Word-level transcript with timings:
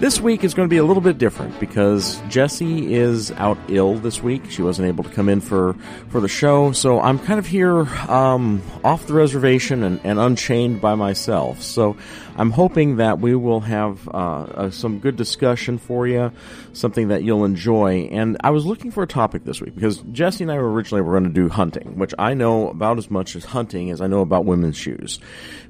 this 0.00 0.18
week 0.18 0.44
is 0.44 0.54
going 0.54 0.66
to 0.66 0.70
be 0.70 0.78
a 0.78 0.84
little 0.84 1.02
bit 1.02 1.18
different 1.18 1.60
because 1.60 2.20
Jessie 2.28 2.94
is 2.94 3.30
out 3.32 3.58
ill 3.68 3.96
this 3.96 4.22
week. 4.22 4.50
She 4.50 4.62
wasn't 4.62 4.88
able 4.88 5.04
to 5.04 5.10
come 5.10 5.28
in 5.28 5.42
for, 5.42 5.74
for 6.08 6.20
the 6.22 6.28
show, 6.28 6.72
so 6.72 6.98
I'm 7.00 7.18
kind 7.18 7.38
of 7.38 7.46
here 7.46 7.80
um, 8.08 8.62
off 8.82 9.06
the 9.06 9.12
reservation 9.12 9.82
and, 9.82 10.00
and 10.02 10.18
unchained 10.18 10.80
by 10.80 10.94
myself. 10.94 11.62
So 11.62 11.98
I'm 12.36 12.50
hoping 12.50 12.96
that 12.96 13.18
we 13.18 13.34
will 13.34 13.60
have 13.60 14.08
uh, 14.08 14.10
uh, 14.12 14.70
some 14.70 14.98
good 14.98 15.16
discussion 15.16 15.78
for 15.78 16.06
you, 16.06 16.32
something 16.72 17.08
that 17.08 17.22
you'll 17.22 17.44
enjoy. 17.44 18.08
And 18.10 18.36
I 18.40 18.50
was 18.50 18.64
looking 18.64 18.90
for 18.90 19.02
a 19.02 19.06
topic 19.06 19.44
this 19.44 19.60
week 19.60 19.74
because 19.74 19.98
Jessie 20.12 20.44
and 20.44 20.52
I 20.52 20.56
originally 20.56 21.02
were 21.02 21.12
going 21.12 21.24
to 21.24 21.30
do 21.30 21.48
hunting, 21.48 21.98
which 21.98 22.14
I 22.18 22.34
know 22.34 22.70
about 22.70 22.98
as 22.98 23.10
much 23.10 23.36
as 23.36 23.44
hunting 23.44 23.90
as 23.90 24.00
I 24.00 24.06
know 24.06 24.20
about 24.20 24.44
women's 24.44 24.76
shoes. 24.76 25.18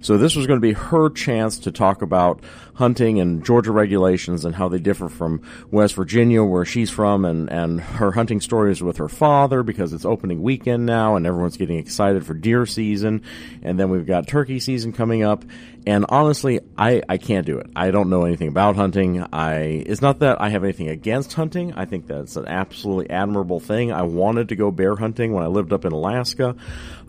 So 0.00 0.16
this 0.16 0.36
was 0.36 0.46
going 0.46 0.58
to 0.58 0.66
be 0.66 0.72
her 0.72 1.10
chance 1.10 1.58
to 1.60 1.72
talk 1.72 2.02
about 2.02 2.40
hunting 2.74 3.20
and 3.20 3.44
Georgia 3.44 3.72
regulations 3.72 4.44
and 4.44 4.54
how 4.54 4.68
they 4.68 4.78
differ 4.78 5.08
from 5.08 5.42
West 5.70 5.94
Virginia, 5.94 6.42
where 6.42 6.64
she's 6.64 6.88
from, 6.88 7.24
and, 7.24 7.50
and 7.50 7.80
her 7.80 8.12
hunting 8.12 8.40
stories 8.40 8.82
with 8.82 8.96
her 8.96 9.08
father 9.08 9.62
because 9.62 9.92
it's 9.92 10.06
opening 10.06 10.42
weekend 10.42 10.86
now 10.86 11.16
and 11.16 11.26
everyone's 11.26 11.58
getting 11.58 11.78
excited 11.78 12.24
for 12.24 12.32
deer 12.32 12.64
season. 12.64 13.22
And 13.62 13.78
then 13.78 13.90
we've 13.90 14.06
got 14.06 14.26
turkey 14.26 14.60
season 14.60 14.92
coming 14.92 15.22
up. 15.22 15.44
And 15.86 16.04
honestly, 16.08 16.60
I, 16.76 17.02
I 17.08 17.16
can't 17.16 17.46
do 17.46 17.58
it. 17.58 17.68
I 17.74 17.90
don't 17.90 18.10
know 18.10 18.24
anything 18.24 18.48
about 18.48 18.76
hunting. 18.76 19.24
I, 19.32 19.84
it's 19.86 20.02
not 20.02 20.18
that 20.18 20.40
I 20.40 20.50
have 20.50 20.62
anything 20.62 20.88
against 20.88 21.32
hunting. 21.32 21.72
I 21.72 21.86
think 21.86 22.06
that's 22.06 22.36
an 22.36 22.46
absolutely 22.46 23.08
admirable 23.10 23.60
thing. 23.60 23.90
I 23.90 24.02
wanted 24.02 24.50
to 24.50 24.56
go 24.56 24.70
bear 24.70 24.94
hunting 24.94 25.32
when 25.32 25.42
I 25.42 25.46
lived 25.46 25.72
up 25.72 25.84
in 25.84 25.92
Alaska. 25.92 26.54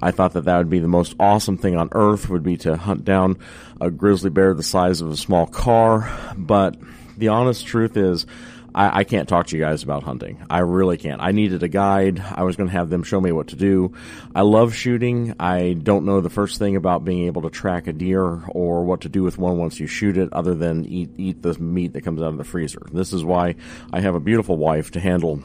I 0.02 0.12
thought 0.12 0.34
that 0.34 0.46
that 0.46 0.58
would 0.58 0.70
be 0.70 0.80
the 0.80 0.88
most 0.88 1.16
awesome 1.20 1.58
thing 1.58 1.76
on 1.76 1.90
earth 1.92 2.30
would 2.30 2.44
be 2.44 2.58
to 2.58 2.78
hunt 2.78 3.04
down 3.04 3.38
a 3.82 3.92
grizzly 3.92 4.30
bear 4.30 4.54
the 4.54 4.64
size 4.64 5.02
of 5.02 5.12
a 5.12 5.18
small 5.18 5.48
car. 5.48 6.10
But 6.38 6.78
the 7.18 7.28
honest 7.28 7.66
truth 7.66 7.98
is, 7.98 8.26
I, 8.74 9.00
I, 9.00 9.04
can't 9.04 9.28
talk 9.28 9.48
to 9.48 9.58
you 9.58 9.64
guys 9.64 9.84
about 9.84 10.04
hunting. 10.04 10.46
I 10.50 10.60
really 10.60 10.98
can't. 10.98 11.22
I 11.22 11.32
needed 11.32 11.64
a 11.64 11.68
guide. 11.68 12.20
I 12.20 12.44
was 12.44 12.56
going 12.56 12.70
to 12.70 12.74
have 12.74 12.90
them 12.90 13.04
show 13.04 13.20
me 13.20 13.32
what 13.32 13.48
to 13.48 13.56
do. 13.56 13.94
I 14.34 14.42
love 14.42 14.74
shooting. 14.76 15.36
I 15.40 15.74
don't 15.74 16.06
know 16.06 16.22
the 16.22 16.30
first 16.30 16.58
thing 16.58 16.76
about 16.76 17.04
being 17.04 17.26
able 17.26 17.42
to 17.44 17.50
track 17.50 17.88
a 17.88 17.94
deer 17.94 18.24
or 18.24 18.84
what 18.86 19.02
to 19.02 19.10
do 19.10 19.24
with 19.24 19.38
one 19.38 19.58
once 19.58 19.80
you 19.80 19.88
shoot 19.88 20.18
it 20.18 20.32
other 20.32 20.56
than 20.56 20.86
eat, 20.86 21.12
eat 21.18 21.42
the 21.42 21.58
meat 21.60 21.94
that 21.94 22.02
comes 22.02 22.22
out 22.22 22.30
of 22.30 22.38
the 22.38 22.44
freezer. 22.44 22.82
This 22.92 23.14
is 23.14 23.24
why 23.24 23.56
I 23.92 24.00
have 24.00 24.16
a 24.16 24.20
beautiful 24.20 24.58
wife 24.58 24.92
to 24.92 25.00
handle 25.00 25.42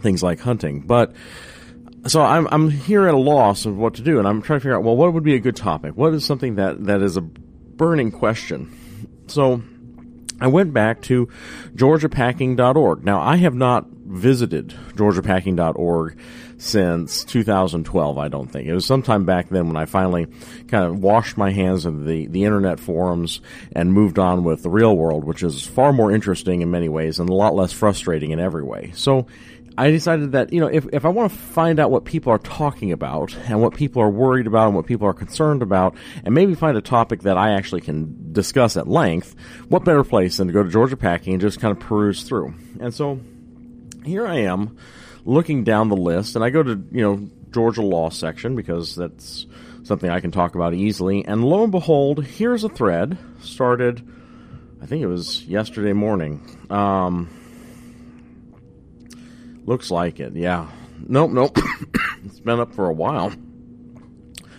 things 0.00 0.22
like 0.22 0.40
hunting. 0.40 0.80
But, 0.80 1.14
so 2.06 2.20
I'm, 2.20 2.48
I'm 2.50 2.68
here 2.68 3.06
at 3.06 3.14
a 3.14 3.18
loss 3.18 3.64
of 3.64 3.76
what 3.76 3.94
to 3.94 4.02
do 4.02 4.18
and 4.18 4.28
I'm 4.28 4.42
trying 4.42 4.58
to 4.58 4.62
figure 4.62 4.76
out, 4.76 4.82
well, 4.82 4.96
what 4.96 5.12
would 5.14 5.24
be 5.24 5.34
a 5.34 5.40
good 5.40 5.56
topic? 5.56 5.96
What 5.96 6.12
is 6.12 6.24
something 6.24 6.56
that, 6.56 6.84
that 6.84 7.00
is 7.00 7.16
a 7.16 7.22
burning 7.22 8.10
question? 8.10 8.78
So, 9.28 9.62
I 10.42 10.48
went 10.48 10.72
back 10.72 11.02
to 11.02 11.28
georgiapacking.org. 11.74 13.04
Now, 13.04 13.20
I 13.20 13.36
have 13.36 13.54
not 13.54 13.86
visited 13.88 14.74
georgiapacking.org 14.94 16.18
since 16.58 17.24
2012, 17.24 18.18
I 18.18 18.28
don't 18.28 18.48
think. 18.48 18.68
It 18.68 18.74
was 18.74 18.84
sometime 18.84 19.24
back 19.24 19.48
then 19.48 19.66
when 19.68 19.76
I 19.76 19.86
finally 19.86 20.26
kind 20.68 20.84
of 20.84 20.98
washed 20.98 21.36
my 21.36 21.50
hands 21.50 21.86
of 21.86 22.04
the, 22.04 22.26
the 22.26 22.44
internet 22.44 22.78
forums 22.78 23.40
and 23.72 23.92
moved 23.92 24.18
on 24.18 24.44
with 24.44 24.62
the 24.62 24.70
real 24.70 24.96
world, 24.96 25.24
which 25.24 25.42
is 25.42 25.66
far 25.66 25.92
more 25.92 26.12
interesting 26.12 26.60
in 26.60 26.70
many 26.70 26.88
ways 26.88 27.18
and 27.18 27.28
a 27.28 27.34
lot 27.34 27.54
less 27.54 27.72
frustrating 27.72 28.30
in 28.30 28.38
every 28.38 28.62
way. 28.62 28.92
So, 28.94 29.26
I 29.76 29.90
decided 29.90 30.32
that, 30.32 30.52
you 30.52 30.60
know, 30.60 30.66
if, 30.66 30.86
if 30.92 31.04
I 31.04 31.08
want 31.08 31.32
to 31.32 31.38
find 31.38 31.80
out 31.80 31.90
what 31.90 32.04
people 32.04 32.30
are 32.32 32.38
talking 32.38 32.92
about 32.92 33.34
and 33.46 33.60
what 33.62 33.74
people 33.74 34.02
are 34.02 34.10
worried 34.10 34.46
about 34.46 34.66
and 34.66 34.76
what 34.76 34.86
people 34.86 35.06
are 35.06 35.14
concerned 35.14 35.62
about 35.62 35.94
and 36.24 36.34
maybe 36.34 36.54
find 36.54 36.76
a 36.76 36.82
topic 36.82 37.22
that 37.22 37.38
I 37.38 37.52
actually 37.52 37.80
can 37.80 38.32
discuss 38.32 38.76
at 38.76 38.86
length, 38.86 39.34
what 39.68 39.84
better 39.84 40.04
place 40.04 40.36
than 40.36 40.48
to 40.48 40.52
go 40.52 40.62
to 40.62 40.68
Georgia 40.68 40.96
Packing 40.96 41.34
and 41.34 41.40
just 41.40 41.60
kind 41.60 41.72
of 41.72 41.80
peruse 41.80 42.22
through. 42.22 42.54
And 42.80 42.92
so 42.92 43.20
here 44.04 44.26
I 44.26 44.40
am 44.40 44.76
looking 45.24 45.64
down 45.64 45.88
the 45.88 45.96
list 45.96 46.36
and 46.36 46.44
I 46.44 46.50
go 46.50 46.62
to, 46.62 46.82
you 46.90 47.02
know, 47.02 47.30
Georgia 47.50 47.82
law 47.82 48.10
section 48.10 48.56
because 48.56 48.94
that's 48.96 49.46
something 49.84 50.10
I 50.10 50.20
can 50.20 50.32
talk 50.32 50.54
about 50.54 50.74
easily. 50.74 51.24
And 51.24 51.44
lo 51.44 51.62
and 51.62 51.72
behold, 51.72 52.24
here's 52.24 52.64
a 52.64 52.68
thread 52.68 53.16
started, 53.40 54.06
I 54.82 54.86
think 54.86 55.02
it 55.02 55.06
was 55.06 55.44
yesterday 55.44 55.92
morning. 55.92 56.66
Um, 56.70 57.30
Looks 59.64 59.90
like 59.90 60.20
it, 60.20 60.34
yeah. 60.34 60.68
Nope, 61.06 61.30
nope. 61.30 61.58
it's 62.24 62.40
been 62.40 62.60
up 62.60 62.74
for 62.74 62.88
a 62.88 62.92
while. 62.92 63.32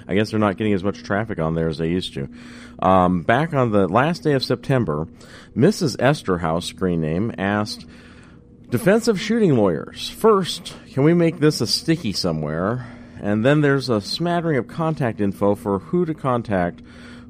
I 0.08 0.16
guess 0.16 0.32
they're 0.32 0.40
not 0.40 0.58
getting 0.58 0.74
as 0.74 0.84
much 0.84 1.04
traffic 1.04 1.40
on 1.40 1.56
there 1.56 1.70
as 1.70 1.78
they 1.78 1.88
used 1.88 2.14
to. 2.16 2.30
Um, 2.80 3.22
back 3.22 3.54
on 3.54 3.72
the 3.72 3.88
last 3.88 4.24
day 4.24 4.34
of 4.34 4.44
September, 4.44 5.08
Mrs. 5.56 5.98
Esterhouse, 5.98 6.64
screen 6.64 7.02
name, 7.02 7.34
asked 7.38 7.86
defensive 8.70 9.20
shooting 9.20 9.56
lawyers. 9.56 10.10
First, 10.10 10.76
can 10.92 11.04
we 11.04 11.14
make 11.14 11.40
this 11.40 11.62
a 11.62 11.68
sticky 11.68 12.14
somewhere? 12.14 12.88
And 13.22 13.46
then 13.46 13.62
there's 13.62 13.90
a 13.90 14.02
smattering 14.02 14.58
of 14.58 14.68
contact 14.68 15.22
info 15.22 15.56
for 15.56 15.80
who 15.80 16.06
to 16.06 16.14
contact 16.14 16.82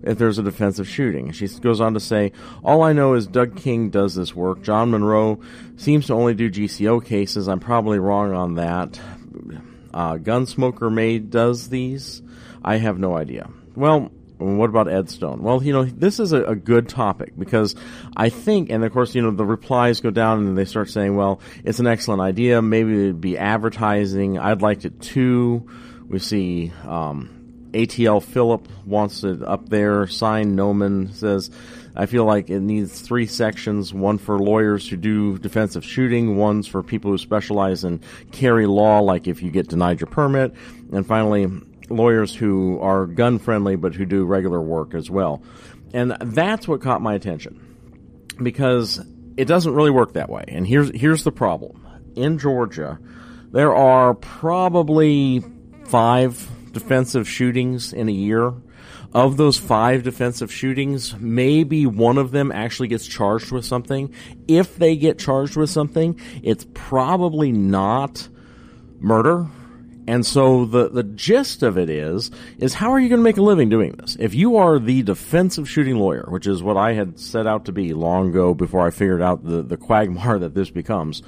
if 0.03 0.17
there's 0.17 0.37
a 0.37 0.43
defensive 0.43 0.87
shooting. 0.87 1.31
She 1.31 1.47
goes 1.47 1.81
on 1.81 1.93
to 1.93 1.99
say, 1.99 2.31
All 2.63 2.83
I 2.83 2.93
know 2.93 3.13
is 3.13 3.27
Doug 3.27 3.55
King 3.55 3.89
does 3.89 4.15
this 4.15 4.35
work. 4.35 4.61
John 4.61 4.91
Monroe 4.91 5.39
seems 5.77 6.07
to 6.07 6.13
only 6.13 6.33
do 6.33 6.51
GCO 6.51 7.03
cases. 7.03 7.47
I'm 7.47 7.59
probably 7.59 7.99
wrong 7.99 8.33
on 8.33 8.55
that. 8.55 8.99
Uh, 9.93 10.15
Gunsmoker 10.15 10.91
May 10.91 11.19
does 11.19 11.69
these. 11.69 12.21
I 12.63 12.77
have 12.77 12.97
no 12.97 13.15
idea. 13.15 13.49
Well, 13.75 14.11
what 14.37 14.69
about 14.69 14.87
Ed 14.87 15.09
Stone? 15.09 15.41
Well, 15.41 15.63
you 15.63 15.73
know, 15.73 15.85
this 15.85 16.19
is 16.19 16.31
a, 16.31 16.43
a, 16.43 16.55
good 16.55 16.89
topic 16.89 17.33
because 17.37 17.75
I 18.17 18.29
think, 18.29 18.69
and 18.69 18.83
of 18.83 18.91
course, 18.91 19.15
you 19.15 19.21
know, 19.21 19.31
the 19.31 19.45
replies 19.45 20.01
go 20.01 20.09
down 20.09 20.39
and 20.39 20.57
they 20.57 20.65
start 20.65 20.89
saying, 20.89 21.15
well, 21.15 21.39
it's 21.63 21.79
an 21.79 21.87
excellent 21.87 22.21
idea. 22.21 22.61
Maybe 22.61 22.93
it'd 22.93 23.21
be 23.21 23.37
advertising. 23.37 24.37
I'd 24.37 24.61
like 24.61 24.85
it 24.85 24.99
too. 25.01 25.69
We 26.07 26.19
see, 26.19 26.73
um, 26.85 27.32
ATL 27.73 28.23
Philip 28.23 28.67
wants 28.85 29.23
it 29.23 29.43
up 29.43 29.69
there. 29.69 30.07
Sign 30.07 30.55
Noman 30.55 31.11
says, 31.13 31.51
I 31.95 32.05
feel 32.05 32.25
like 32.25 32.49
it 32.49 32.59
needs 32.59 33.01
three 33.01 33.27
sections 33.27 33.93
one 33.93 34.17
for 34.17 34.39
lawyers 34.39 34.87
who 34.87 34.97
do 34.97 35.37
defensive 35.37 35.85
shooting, 35.85 36.37
one's 36.37 36.67
for 36.67 36.81
people 36.81 37.11
who 37.11 37.17
specialize 37.17 37.83
in 37.83 38.01
carry 38.31 38.65
law, 38.65 38.99
like 38.99 39.27
if 39.27 39.43
you 39.43 39.51
get 39.51 39.67
denied 39.67 39.99
your 39.99 40.07
permit, 40.07 40.53
and 40.91 41.05
finally, 41.05 41.47
lawyers 41.89 42.33
who 42.35 42.79
are 42.79 43.05
gun 43.05 43.39
friendly 43.39 43.75
but 43.75 43.93
who 43.93 44.05
do 44.05 44.25
regular 44.25 44.61
work 44.61 44.95
as 44.95 45.09
well. 45.09 45.43
And 45.93 46.17
that's 46.19 46.67
what 46.67 46.81
caught 46.81 47.01
my 47.01 47.13
attention 47.13 47.59
because 48.41 48.99
it 49.37 49.45
doesn't 49.45 49.73
really 49.73 49.91
work 49.91 50.13
that 50.13 50.29
way. 50.29 50.45
And 50.47 50.65
here's 50.65 50.89
here's 50.95 51.23
the 51.23 51.31
problem. 51.31 51.79
In 52.15 52.39
Georgia, 52.39 52.99
there 53.51 53.75
are 53.75 54.13
probably 54.15 55.43
five 55.85 56.49
defensive 56.73 57.29
shootings 57.29 57.93
in 57.93 58.09
a 58.09 58.11
year. 58.11 58.53
Of 59.13 59.37
those 59.37 59.59
five 59.59 60.01
defensive 60.01 60.51
shootings, 60.51 61.15
maybe 61.19 61.85
one 61.85 62.17
of 62.17 62.31
them 62.31 62.51
actually 62.51 62.87
gets 62.87 63.05
charged 63.05 63.51
with 63.51 63.63
something. 63.63 64.11
If 64.47 64.77
they 64.77 64.95
get 64.95 65.19
charged 65.19 65.55
with 65.55 65.69
something, 65.69 66.19
it's 66.41 66.65
probably 66.73 67.51
not 67.51 68.27
murder. 68.99 69.47
And 70.07 70.25
so 70.25 70.65
the, 70.65 70.89
the 70.89 71.03
gist 71.03 71.63
of 71.63 71.77
it 71.77 71.89
is, 71.89 72.31
is 72.57 72.73
how 72.73 72.91
are 72.91 72.99
you 72.99 73.07
going 73.07 73.19
to 73.19 73.23
make 73.23 73.37
a 73.37 73.41
living 73.41 73.69
doing 73.69 73.93
this? 73.93 74.17
If 74.19 74.33
you 74.33 74.57
are 74.57 74.79
the 74.79 75.03
defensive 75.03 75.69
shooting 75.69 75.97
lawyer, 75.97 76.25
which 76.29 76.47
is 76.47 76.61
what 76.61 76.75
I 76.75 76.93
had 76.93 77.19
set 77.19 77.47
out 77.47 77.65
to 77.65 77.71
be 77.71 77.93
long 77.93 78.29
ago 78.29 78.53
before 78.53 78.85
I 78.85 78.89
figured 78.89 79.21
out 79.21 79.45
the, 79.45 79.61
the 79.61 79.77
quagmire 79.77 80.39
that 80.39 80.55
this 80.55 80.69
becomes, 80.69 81.21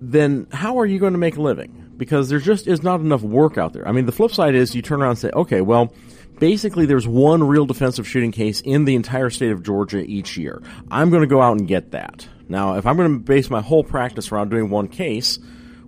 then 0.00 0.46
how 0.52 0.78
are 0.78 0.86
you 0.86 0.98
going 0.98 1.12
to 1.12 1.18
make 1.18 1.36
a 1.36 1.42
living? 1.42 1.91
Because 2.02 2.28
there 2.28 2.40
just 2.40 2.66
is 2.66 2.82
not 2.82 2.98
enough 2.98 3.22
work 3.22 3.56
out 3.56 3.72
there. 3.72 3.86
I 3.86 3.92
mean, 3.92 4.06
the 4.06 4.12
flip 4.12 4.32
side 4.32 4.56
is 4.56 4.74
you 4.74 4.82
turn 4.82 5.00
around 5.00 5.10
and 5.10 5.18
say, 5.20 5.30
okay, 5.30 5.60
well, 5.60 5.94
basically 6.40 6.84
there's 6.84 7.06
one 7.06 7.44
real 7.44 7.64
defensive 7.64 8.08
shooting 8.08 8.32
case 8.32 8.60
in 8.60 8.86
the 8.86 8.96
entire 8.96 9.30
state 9.30 9.52
of 9.52 9.62
Georgia 9.62 10.00
each 10.00 10.36
year. 10.36 10.60
I'm 10.90 11.10
going 11.10 11.20
to 11.20 11.28
go 11.28 11.40
out 11.40 11.56
and 11.58 11.68
get 11.68 11.92
that. 11.92 12.26
Now, 12.48 12.76
if 12.76 12.86
I'm 12.86 12.96
going 12.96 13.12
to 13.12 13.20
base 13.20 13.50
my 13.50 13.60
whole 13.60 13.84
practice 13.84 14.32
around 14.32 14.48
doing 14.50 14.68
one 14.68 14.88
case, 14.88 15.38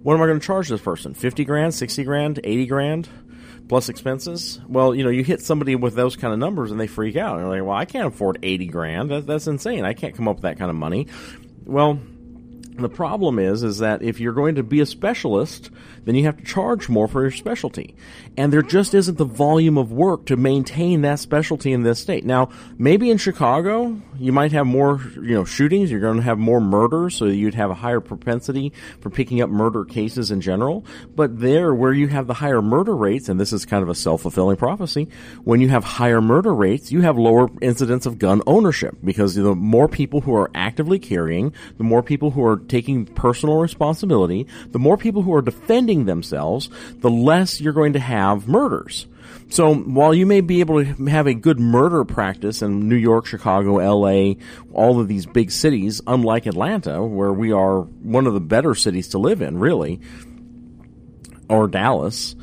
what 0.05 0.15
am 0.15 0.23
I 0.23 0.27
going 0.27 0.39
to 0.39 0.47
charge 0.47 0.69
this 0.69 0.81
person? 0.81 1.15
50 1.15 1.45
grand, 1.45 1.75
60 1.75 2.05
grand, 2.05 2.39
80 2.45 2.67
grand? 2.67 3.09
plus 3.67 3.89
expenses. 3.89 4.61
Well, 4.69 4.95
you 4.95 5.05
know, 5.05 5.09
you 5.09 5.25
hit 5.25 5.41
somebody 5.41 5.75
with 5.75 5.95
those 5.95 6.17
kind 6.17 6.35
of 6.35 6.39
numbers 6.39 6.71
and 6.71 6.79
they 6.79 6.87
freak 6.87 7.17
out. 7.17 7.39
And 7.39 7.45
they're 7.45 7.61
like, 7.61 7.67
well, 7.67 7.77
I 7.77 7.87
can't 7.87 8.07
afford 8.07 8.39
80 8.43 8.67
grand. 8.67 9.11
That, 9.11 9.27
that's 9.27 9.47
insane. 9.47 9.87
I 9.87 9.95
can't 9.95 10.15
come 10.15 10.29
up 10.29 10.37
with 10.37 10.43
that 10.43 10.59
kind 10.59 10.69
of 10.69 10.77
money. 10.77 11.07
Well, 11.65 11.99
The 12.77 12.89
problem 12.91 13.39
is, 13.39 13.63
is 13.63 13.79
that 13.79 14.03
if 14.03 14.19
you're 14.21 14.33
going 14.33 14.57
to 14.57 14.63
be 14.63 14.81
a 14.81 14.87
specialist, 14.87 15.71
then 16.05 16.15
you 16.15 16.25
have 16.25 16.37
to 16.37 16.45
charge 16.45 16.89
more 16.89 17.09
for 17.09 17.23
your 17.23 17.31
specialty. 17.31 17.95
And 18.37 18.53
there 18.53 18.63
just 18.63 18.95
isn't 18.95 19.19
the 19.19 19.25
volume 19.25 19.79
of 19.79 19.93
work 19.93 20.27
to 20.27 20.37
maintain 20.37 21.03
that 21.03 21.19
specialty 21.19 21.73
in 21.73 21.83
this 21.83 22.01
state. 22.01 22.25
Now, 22.25 22.51
maybe 22.79 23.11
in 23.11 23.19
Chicago, 23.19 23.97
you 24.19 24.33
might 24.33 24.53
have 24.53 24.67
more, 24.67 25.01
you 25.15 25.35
know, 25.35 25.45
shootings. 25.45 25.91
You're 25.91 26.01
going 26.01 26.17
to 26.17 26.23
have 26.23 26.39
more 26.39 26.61
murders, 26.61 27.15
so 27.15 27.27
you'd 27.27 27.55
have 27.55 27.71
a 27.71 27.75
higher 27.75 28.01
propensity 28.01 28.73
for 29.01 29.11
picking 29.11 29.41
up 29.41 29.51
murder 29.51 29.85
cases 29.85 30.31
in 30.31 30.41
general. 30.41 30.85
But 31.15 31.39
there, 31.41 31.75
where 31.75 31.93
you 31.93 32.09
have 32.09 32.27
the 32.27 32.35
higher 32.35 32.63
murder 32.63 32.97
rates, 32.97 33.29
and 33.29 33.39
this 33.39 33.53
is 33.53 33.65
kind 33.65 33.83
of 33.83 33.89
a 33.89 33.95
self-fulfilling 33.95 34.57
prophecy, 34.57 35.09
when 35.45 35.61
you 35.61 35.69
have 35.69 35.85
higher 35.85 36.21
murder 36.21 36.55
rates, 36.55 36.91
you 36.91 37.03
have 37.03 37.17
lower 37.17 37.49
incidence 37.61 38.07
of 38.07 38.19
gun 38.19 38.43
ownership 38.47 38.97
because 39.05 39.35
the 39.35 39.55
more 39.55 39.89
people 39.89 40.21
who 40.21 40.35
are 40.35 40.51
actively 40.55 40.99
carrying, 40.99 41.53
the 41.79 41.85
more 41.85 42.03
people 42.03 42.31
who 42.31 42.45
are 42.45 42.57
taking 42.57 43.07
personal 43.07 43.59
responsibility, 43.59 44.47
the 44.71 44.79
more 44.79 44.97
people 44.97 45.23
who 45.23 45.35
are 45.35 45.43
defending 45.43 45.94
themselves, 46.03 46.69
the 46.99 47.11
less 47.11 47.61
you're 47.61 47.73
going 47.73 47.93
to 47.93 48.01
have 48.01 48.49
murders. 48.49 49.07
So 49.51 49.75
while 49.75 50.13
you 50.15 50.27
may 50.27 50.41
be 50.41 50.61
able 50.61 50.85
to 50.85 51.05
have 51.07 51.27
a 51.27 51.35
good 51.35 51.61
murder 51.61 52.05
practice 52.05 52.63
in 52.63 52.89
New 52.89 52.97
York, 52.97 53.27
Chicago, 53.27 53.77
LA, 53.77 54.35
all 54.73 55.01
of 55.01 55.07
these 55.07 55.27
big 55.27 55.51
cities, 55.53 56.01
unlike 56.07 56.47
Atlanta, 56.47 57.05
where 57.05 57.33
we 57.33 57.53
are 57.53 57.83
one 57.83 58.27
of 58.27 58.35
the 58.35 58.41
better 58.41 58.75
cities 58.75 59.09
to 59.11 59.19
live 59.19 59.43
in, 59.43 59.59
really, 59.59 60.01
or 61.49 61.69
Dallas, 61.69 62.35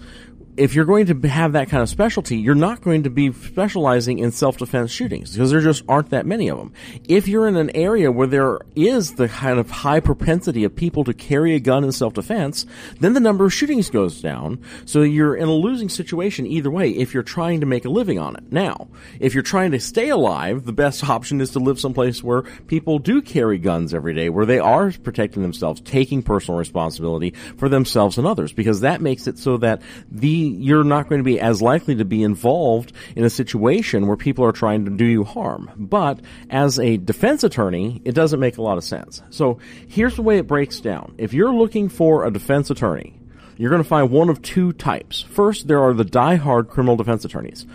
if 0.57 0.75
you're 0.75 0.85
going 0.85 1.05
to 1.07 1.27
have 1.27 1.53
that 1.53 1.69
kind 1.69 1.81
of 1.81 1.89
specialty, 1.89 2.37
you're 2.37 2.55
not 2.55 2.81
going 2.81 3.03
to 3.03 3.09
be 3.09 3.31
specializing 3.31 4.19
in 4.19 4.31
self-defense 4.31 4.91
shootings 4.91 5.31
because 5.31 5.51
there 5.51 5.61
just 5.61 5.83
aren't 5.87 6.09
that 6.09 6.25
many 6.25 6.49
of 6.49 6.57
them. 6.57 6.73
If 7.07 7.27
you're 7.27 7.47
in 7.47 7.55
an 7.55 7.75
area 7.75 8.11
where 8.11 8.27
there 8.27 8.59
is 8.75 9.15
the 9.15 9.29
kind 9.29 9.59
of 9.59 9.69
high 9.69 9.99
propensity 9.99 10.63
of 10.63 10.75
people 10.75 11.03
to 11.05 11.13
carry 11.13 11.55
a 11.55 11.59
gun 11.59 11.83
in 11.83 11.91
self-defense, 11.91 12.65
then 12.99 13.13
the 13.13 13.19
number 13.19 13.45
of 13.45 13.53
shootings 13.53 13.89
goes 13.89 14.21
down. 14.21 14.61
So 14.85 15.01
you're 15.01 15.35
in 15.35 15.47
a 15.47 15.53
losing 15.53 15.89
situation 15.89 16.45
either 16.45 16.69
way 16.69 16.89
if 16.89 17.13
you're 17.13 17.23
trying 17.23 17.61
to 17.61 17.65
make 17.65 17.85
a 17.85 17.89
living 17.89 18.19
on 18.19 18.35
it. 18.35 18.51
Now, 18.51 18.89
if 19.19 19.33
you're 19.33 19.43
trying 19.43 19.71
to 19.71 19.79
stay 19.79 20.09
alive, 20.09 20.65
the 20.65 20.73
best 20.73 21.03
option 21.09 21.41
is 21.41 21.51
to 21.51 21.59
live 21.59 21.79
someplace 21.79 22.23
where 22.23 22.43
people 22.67 22.99
do 22.99 23.21
carry 23.21 23.57
guns 23.57 23.93
every 23.93 24.13
day, 24.13 24.29
where 24.29 24.45
they 24.45 24.59
are 24.59 24.91
protecting 24.91 25.43
themselves, 25.43 25.81
taking 25.81 26.23
personal 26.23 26.57
responsibility 26.57 27.31
for 27.57 27.69
themselves 27.69 28.17
and 28.17 28.27
others, 28.27 28.53
because 28.53 28.81
that 28.81 29.01
makes 29.01 29.27
it 29.27 29.37
so 29.37 29.57
that 29.57 29.81
the 30.09 30.40
you're 30.43 30.83
not 30.83 31.09
going 31.09 31.19
to 31.19 31.23
be 31.23 31.39
as 31.39 31.61
likely 31.61 31.95
to 31.95 32.05
be 32.05 32.23
involved 32.23 32.93
in 33.15 33.23
a 33.23 33.29
situation 33.29 34.07
where 34.07 34.17
people 34.17 34.45
are 34.45 34.51
trying 34.51 34.85
to 34.85 34.91
do 34.91 35.05
you 35.05 35.23
harm. 35.23 35.71
But 35.77 36.19
as 36.49 36.79
a 36.79 36.97
defense 36.97 37.43
attorney, 37.43 38.01
it 38.05 38.13
doesn't 38.13 38.39
make 38.39 38.57
a 38.57 38.61
lot 38.61 38.77
of 38.77 38.83
sense. 38.83 39.21
So 39.29 39.59
here's 39.87 40.15
the 40.15 40.21
way 40.21 40.37
it 40.37 40.47
breaks 40.47 40.79
down. 40.79 41.15
If 41.17 41.33
you're 41.33 41.53
looking 41.53 41.89
for 41.89 42.25
a 42.25 42.31
defense 42.31 42.69
attorney, 42.69 43.19
you're 43.57 43.69
going 43.69 43.83
to 43.83 43.87
find 43.87 44.09
one 44.09 44.29
of 44.29 44.41
two 44.41 44.73
types. 44.73 45.21
First, 45.21 45.67
there 45.67 45.81
are 45.81 45.93
the 45.93 46.05
die-hard 46.05 46.69
criminal 46.69 46.95
defense 46.95 47.25
attorneys. 47.25 47.65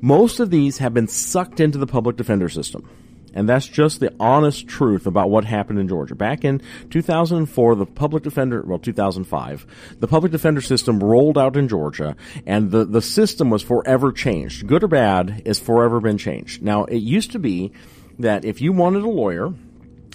Most 0.00 0.40
of 0.40 0.50
these 0.50 0.78
have 0.78 0.94
been 0.94 1.08
sucked 1.08 1.60
into 1.60 1.78
the 1.78 1.86
public 1.86 2.16
defender 2.16 2.48
system. 2.48 2.88
And 3.36 3.46
that's 3.46 3.68
just 3.68 4.00
the 4.00 4.14
honest 4.18 4.66
truth 4.66 5.06
about 5.06 5.28
what 5.28 5.44
happened 5.44 5.78
in 5.78 5.88
Georgia. 5.88 6.14
Back 6.14 6.42
in 6.42 6.62
2004, 6.88 7.74
the 7.74 7.84
public 7.84 8.22
defender, 8.22 8.62
well, 8.62 8.78
2005, 8.78 9.66
the 10.00 10.08
public 10.08 10.32
defender 10.32 10.62
system 10.62 11.00
rolled 11.00 11.36
out 11.36 11.54
in 11.54 11.68
Georgia 11.68 12.16
and 12.46 12.70
the, 12.70 12.86
the 12.86 13.02
system 13.02 13.50
was 13.50 13.62
forever 13.62 14.10
changed. 14.10 14.66
Good 14.66 14.82
or 14.82 14.88
bad, 14.88 15.42
it's 15.44 15.60
forever 15.60 16.00
been 16.00 16.16
changed. 16.16 16.62
Now, 16.62 16.84
it 16.84 16.96
used 16.96 17.32
to 17.32 17.38
be 17.38 17.72
that 18.18 18.46
if 18.46 18.62
you 18.62 18.72
wanted 18.72 19.02
a 19.02 19.10
lawyer 19.10 19.52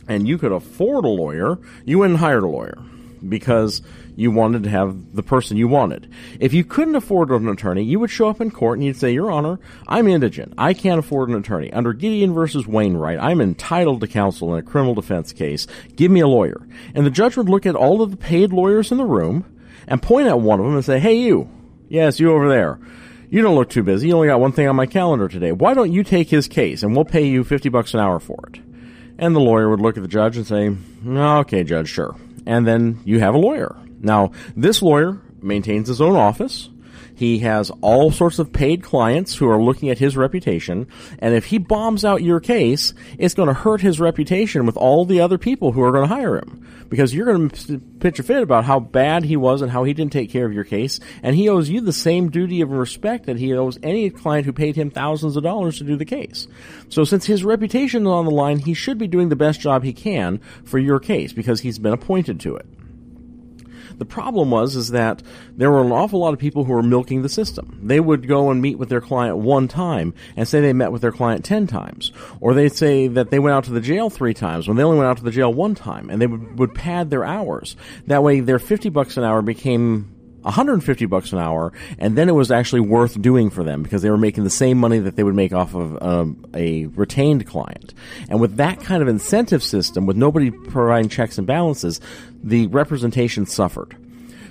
and 0.07 0.27
you 0.27 0.39
could 0.39 0.51
afford 0.51 1.05
a 1.05 1.09
lawyer, 1.09 1.59
you 1.85 1.99
went 1.99 2.11
and 2.13 2.19
hired 2.19 2.43
a 2.43 2.47
lawyer 2.47 2.83
because 3.29 3.83
you 4.15 4.31
wanted 4.31 4.63
to 4.63 4.69
have 4.69 5.15
the 5.15 5.23
person 5.23 5.57
you 5.57 5.67
wanted. 5.67 6.11
If 6.39 6.53
you 6.53 6.63
couldn't 6.63 6.95
afford 6.95 7.29
an 7.29 7.47
attorney, 7.47 7.83
you 7.83 7.99
would 7.99 8.09
show 8.09 8.29
up 8.29 8.41
in 8.41 8.51
court 8.51 8.77
and 8.77 8.85
you'd 8.85 8.97
say, 8.97 9.13
Your 9.13 9.31
Honor, 9.31 9.59
I'm 9.87 10.07
indigent. 10.07 10.53
I 10.57 10.73
can't 10.73 10.99
afford 10.99 11.29
an 11.29 11.35
attorney. 11.35 11.71
Under 11.71 11.93
Gideon 11.93 12.33
versus 12.33 12.67
Wainwright, 12.67 13.19
I'm 13.19 13.41
entitled 13.41 14.01
to 14.01 14.07
counsel 14.07 14.53
in 14.53 14.59
a 14.59 14.67
criminal 14.67 14.95
defense 14.95 15.33
case. 15.33 15.67
Give 15.95 16.11
me 16.11 16.19
a 16.19 16.27
lawyer. 16.27 16.67
And 16.93 17.05
the 17.05 17.11
judge 17.11 17.37
would 17.37 17.49
look 17.49 17.65
at 17.65 17.75
all 17.75 18.01
of 18.01 18.11
the 18.11 18.17
paid 18.17 18.51
lawyers 18.51 18.91
in 18.91 18.97
the 18.97 19.05
room 19.05 19.45
and 19.87 20.01
point 20.01 20.27
at 20.27 20.39
one 20.39 20.59
of 20.59 20.65
them 20.65 20.75
and 20.75 20.85
say, 20.85 20.99
Hey, 20.99 21.15
you. 21.15 21.49
Yes, 21.89 22.19
you 22.19 22.31
over 22.31 22.47
there. 22.47 22.79
You 23.29 23.41
don't 23.41 23.55
look 23.55 23.69
too 23.69 23.83
busy. 23.83 24.07
You 24.07 24.15
only 24.15 24.27
got 24.27 24.41
one 24.41 24.51
thing 24.51 24.67
on 24.67 24.75
my 24.75 24.85
calendar 24.85 25.29
today. 25.29 25.53
Why 25.53 25.73
don't 25.73 25.91
you 25.91 26.03
take 26.03 26.29
his 26.29 26.47
case 26.47 26.83
and 26.83 26.95
we'll 26.95 27.05
pay 27.05 27.25
you 27.27 27.43
50 27.43 27.69
bucks 27.69 27.93
an 27.93 28.01
hour 28.01 28.19
for 28.19 28.49
it? 28.51 28.59
And 29.17 29.35
the 29.35 29.39
lawyer 29.39 29.69
would 29.69 29.79
look 29.79 29.97
at 29.97 30.03
the 30.03 30.09
judge 30.09 30.35
and 30.35 30.45
say, 30.45 30.75
Okay, 31.05 31.63
judge, 31.63 31.87
sure. 31.89 32.15
And 32.45 32.67
then 32.67 32.99
you 33.05 33.19
have 33.19 33.33
a 33.33 33.37
lawyer. 33.37 33.75
Now, 34.01 34.31
this 34.55 34.81
lawyer 34.81 35.21
maintains 35.41 35.87
his 35.87 36.01
own 36.01 36.15
office. 36.15 36.69
He 37.13 37.39
has 37.39 37.71
all 37.81 38.09
sorts 38.09 38.39
of 38.39 38.51
paid 38.51 38.81
clients 38.81 39.35
who 39.35 39.47
are 39.47 39.61
looking 39.61 39.89
at 39.89 39.99
his 39.99 40.17
reputation. 40.17 40.87
And 41.19 41.35
if 41.35 41.45
he 41.45 41.59
bombs 41.59 42.03
out 42.03 42.23
your 42.23 42.39
case, 42.39 42.95
it's 43.19 43.35
going 43.35 43.47
to 43.47 43.53
hurt 43.53 43.79
his 43.81 43.99
reputation 43.99 44.65
with 44.65 44.75
all 44.75 45.05
the 45.05 45.21
other 45.21 45.37
people 45.37 45.71
who 45.71 45.83
are 45.83 45.91
going 45.91 46.09
to 46.09 46.15
hire 46.15 46.37
him. 46.37 46.67
Because 46.89 47.13
you're 47.13 47.27
going 47.27 47.49
to 47.49 47.77
pitch 47.99 48.17
a 48.17 48.23
fit 48.23 48.41
about 48.41 48.65
how 48.65 48.79
bad 48.79 49.23
he 49.23 49.37
was 49.37 49.61
and 49.61 49.71
how 49.71 49.83
he 49.83 49.93
didn't 49.93 50.13
take 50.13 50.31
care 50.31 50.47
of 50.47 50.53
your 50.53 50.63
case. 50.63 50.99
And 51.21 51.35
he 51.35 51.47
owes 51.47 51.69
you 51.69 51.81
the 51.81 51.93
same 51.93 52.31
duty 52.31 52.61
of 52.61 52.71
respect 52.71 53.27
that 53.27 53.37
he 53.37 53.53
owes 53.53 53.77
any 53.83 54.09
client 54.09 54.47
who 54.47 54.53
paid 54.53 54.75
him 54.75 54.89
thousands 54.89 55.37
of 55.37 55.43
dollars 55.43 55.77
to 55.77 55.83
do 55.83 55.95
the 55.95 56.05
case. 56.05 56.47
So 56.89 57.03
since 57.03 57.25
his 57.25 57.43
reputation 57.43 58.01
is 58.01 58.07
on 58.07 58.25
the 58.25 58.31
line, 58.31 58.57
he 58.57 58.73
should 58.73 58.97
be 58.97 59.07
doing 59.07 59.29
the 59.29 59.35
best 59.35 59.61
job 59.61 59.83
he 59.83 59.93
can 59.93 60.39
for 60.65 60.79
your 60.79 60.99
case 60.99 61.33
because 61.33 61.61
he's 61.61 61.77
been 61.77 61.93
appointed 61.93 62.39
to 62.39 62.55
it. 62.55 62.65
The 64.01 64.05
problem 64.05 64.49
was 64.49 64.75
is 64.75 64.89
that 64.89 65.21
there 65.55 65.69
were 65.69 65.83
an 65.83 65.91
awful 65.91 66.21
lot 66.21 66.33
of 66.33 66.39
people 66.39 66.63
who 66.63 66.73
were 66.73 66.81
milking 66.81 67.21
the 67.21 67.29
system. 67.29 67.77
They 67.83 67.99
would 67.99 68.27
go 68.27 68.49
and 68.49 68.59
meet 68.59 68.79
with 68.79 68.89
their 68.89 68.99
client 68.99 69.37
one 69.37 69.67
time 69.67 70.15
and 70.35 70.47
say 70.47 70.59
they 70.59 70.73
met 70.73 70.91
with 70.91 71.03
their 71.03 71.11
client 71.11 71.45
ten 71.45 71.67
times, 71.67 72.11
or 72.39 72.55
they'd 72.55 72.73
say 72.73 73.07
that 73.09 73.29
they 73.29 73.37
went 73.37 73.53
out 73.53 73.65
to 73.65 73.71
the 73.71 73.79
jail 73.79 74.09
three 74.09 74.33
times 74.33 74.67
when 74.67 74.75
they 74.75 74.81
only 74.81 74.97
went 74.97 75.07
out 75.07 75.17
to 75.17 75.23
the 75.23 75.29
jail 75.29 75.53
one 75.53 75.75
time, 75.75 76.09
and 76.09 76.19
they 76.19 76.25
would, 76.25 76.57
would 76.57 76.73
pad 76.73 77.11
their 77.11 77.23
hours. 77.23 77.75
That 78.07 78.23
way, 78.23 78.39
their 78.39 78.57
fifty 78.57 78.89
bucks 78.89 79.17
an 79.17 79.23
hour 79.23 79.43
became 79.43 80.10
150 80.41 81.05
bucks 81.05 81.31
an 81.31 81.39
hour, 81.39 81.71
and 81.99 82.17
then 82.17 82.29
it 82.29 82.33
was 82.33 82.51
actually 82.51 82.81
worth 82.81 83.21
doing 83.21 83.49
for 83.49 83.63
them 83.63 83.83
because 83.83 84.01
they 84.01 84.09
were 84.09 84.17
making 84.17 84.43
the 84.43 84.49
same 84.49 84.77
money 84.77 84.99
that 84.99 85.15
they 85.15 85.23
would 85.23 85.35
make 85.35 85.53
off 85.53 85.75
of 85.75 86.01
um, 86.01 86.45
a 86.53 86.85
retained 86.87 87.45
client. 87.45 87.93
And 88.29 88.39
with 88.39 88.57
that 88.57 88.81
kind 88.81 89.01
of 89.01 89.07
incentive 89.07 89.63
system, 89.63 90.05
with 90.05 90.17
nobody 90.17 90.51
providing 90.51 91.09
checks 91.09 91.37
and 91.37 91.45
balances, 91.45 91.99
the 92.43 92.67
representation 92.67 93.45
suffered. 93.45 93.95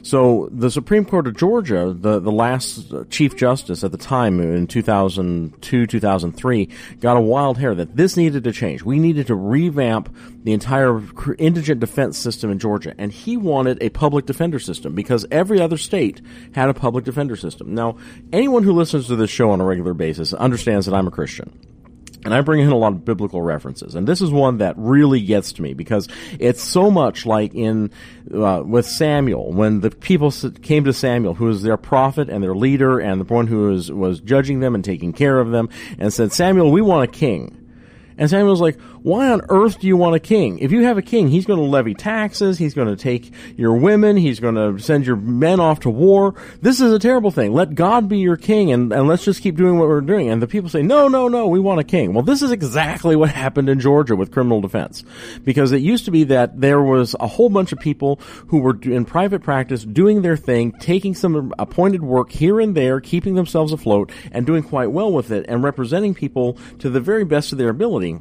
So 0.03 0.49
the 0.51 0.71
Supreme 0.71 1.05
Court 1.05 1.27
of 1.27 1.37
Georgia, 1.37 1.95
the, 1.97 2.21
the 2.21 2.33
last 2.33 2.93
Chief 3.11 3.37
Justice 3.37 3.85
at 3.85 3.93
the 3.93 3.99
time 3.99 4.41
in 4.41 4.67
2002, 4.67 5.87
2003, 5.87 6.69
got 7.01 7.17
a 7.17 7.21
wild 7.21 7.59
hair 7.59 7.75
that 7.75 7.97
this 7.97 8.17
needed 8.17 8.45
to 8.45 8.53
change. 8.53 8.83
We 8.83 8.99
needed 8.99 9.27
to 9.27 9.35
revamp 9.35 10.15
the 10.43 10.53
entire 10.53 11.03
indigent 11.39 11.81
defense 11.81 12.17
system 12.17 12.51
in 12.51 12.59
Georgia. 12.59 12.95
And 12.97 13.13
he 13.13 13.37
wanted 13.37 13.83
a 13.83 13.91
public 13.91 14.27
defender 14.27 14.59
system 14.59 14.95
because 14.95 15.27
every 15.31 15.61
other 15.61 15.77
state 15.77 16.21
had 16.55 16.69
a 16.69 16.75
public 16.75 17.05
defender 17.05 17.37
system. 17.37 17.75
Now, 17.75 17.99
anyone 18.33 18.63
who 18.63 18.73
listens 18.73 19.07
to 19.09 19.17
this 19.17 19.31
show 19.31 19.51
on 19.51 19.61
a 19.61 19.65
regular 19.65 19.95
basis 19.95 20.33
understands 20.33 20.87
that 20.87 20.95
I'm 20.95 21.09
a 21.09 21.11
Christian. 21.11 21.70
And 22.25 22.35
I 22.35 22.43
bring 22.43 22.61
in 22.61 22.69
a 22.69 22.77
lot 22.77 22.93
of 22.93 23.05
biblical 23.05 23.41
references, 23.41 23.95
and 23.95 24.07
this 24.07 24.21
is 24.21 24.31
one 24.31 24.59
that 24.59 24.75
really 24.77 25.23
gets 25.23 25.53
to 25.53 25.63
me 25.63 25.73
because 25.73 26.07
it's 26.39 26.63
so 26.63 26.91
much 26.91 27.25
like 27.25 27.55
in 27.55 27.91
uh, 28.35 28.63
with 28.65 28.85
Samuel 28.85 29.53
when 29.53 29.81
the 29.81 29.91
people 29.91 30.31
came 30.61 30.85
to 30.85 30.93
Samuel, 30.93 31.35
who 31.35 31.47
was 31.47 31.63
their 31.63 31.79
prophet 31.79 32.29
and 32.29 32.45
their 32.45 32.55
leader, 32.55 32.99
and 32.99 33.23
the 33.23 33.25
one 33.25 33.47
who 33.47 33.69
was 33.69 33.91
was 33.91 34.21
judging 34.21 34.61
them 34.61 34.75
and 34.75 34.85
taking 34.85 35.15
care 35.15 35.39
of 35.39 35.51
them, 35.51 35.71
and 35.99 36.13
said, 36.13 36.33
"Samuel, 36.33 36.71
we 36.71 36.83
want 36.83 37.05
a 37.05 37.13
king." 37.13 37.57
And 38.21 38.29
Samuel's 38.29 38.61
like, 38.61 38.79
why 39.03 39.31
on 39.31 39.43
earth 39.49 39.81
do 39.81 39.87
you 39.87 39.97
want 39.97 40.15
a 40.15 40.21
king? 40.21 40.59
If 40.59 40.73
you 40.73 40.85
have 40.85 40.99
a 40.99 41.03
king, 41.03 41.29
he's 41.29 41.47
going 41.47 41.59
to 41.59 41.65
levy 41.65 41.95
taxes, 41.95 42.59
he's 42.59 42.75
going 42.75 42.89
to 42.89 42.97
take 42.97 43.33
your 43.57 43.75
women, 43.75 44.17
he's 44.17 44.41
going 44.41 44.57
to 44.57 44.83
send 44.83 45.07
your 45.07 45.17
men 45.17 45.59
off 45.59 45.81
to 45.81 45.91
war. 45.91 46.35
This 46.61 46.81
is 46.81 46.93
a 46.93 46.99
terrible 46.99 47.31
thing. 47.31 47.53
Let 47.53 47.75
God 47.75 48.09
be 48.09 48.19
your 48.19 48.37
king 48.37 48.73
and, 48.73 48.93
and 48.93 49.09
let's 49.09 49.25
just 49.25 49.43
keep 49.43 49.57
doing 49.57 49.79
what 49.79 49.89
we're 49.89 50.03
doing. 50.03 50.29
And 50.29 50.43
the 50.43 50.47
people 50.47 50.69
say, 50.69 50.83
no, 50.83 51.09
no, 51.09 51.29
no, 51.29 51.47
we 51.47 51.61
want 51.61 51.81
a 51.81 51.85
king. 51.85 52.13
Well, 52.13 52.23
this 52.23 52.43
is 52.43 52.51
exactly 52.51 53.17
what 53.17 53.31
happened 53.31 53.69
in 53.71 53.81
Georgia 53.81 54.15
with 54.17 54.33
criminal 54.33 54.61
defense. 54.61 55.03
Because 55.45 55.73
it 55.73 55.81
used 55.81 56.05
to 56.05 56.11
be 56.11 56.25
that 56.25 56.61
there 56.61 56.83
was 56.83 57.17
a 57.19 57.27
whole 57.27 57.49
bunch 57.49 57.73
of 57.73 57.79
people 57.79 58.17
who 58.49 58.59
were 58.59 58.79
in 58.83 59.07
private 59.07 59.43
practice 59.43 59.83
doing 59.83 60.23
their 60.23 60.37
thing, 60.37 60.73
taking 60.73 61.15
some 61.15 61.55
appointed 61.59 62.03
work 62.03 62.31
here 62.31 62.61
and 62.61 62.75
there, 62.75 63.01
keeping 63.01 63.35
themselves 63.35 63.73
afloat, 63.73 64.13
and 64.31 64.45
doing 64.45 64.63
quite 64.63 64.91
well 64.91 65.11
with 65.11 65.31
it, 65.31 65.47
and 65.49 65.63
representing 65.63 66.15
people 66.15 66.59
to 66.79 66.91
the 66.91 67.01
very 67.01 67.25
best 67.25 67.53
of 67.53 67.59
their 67.59 67.71
ability 67.71 68.19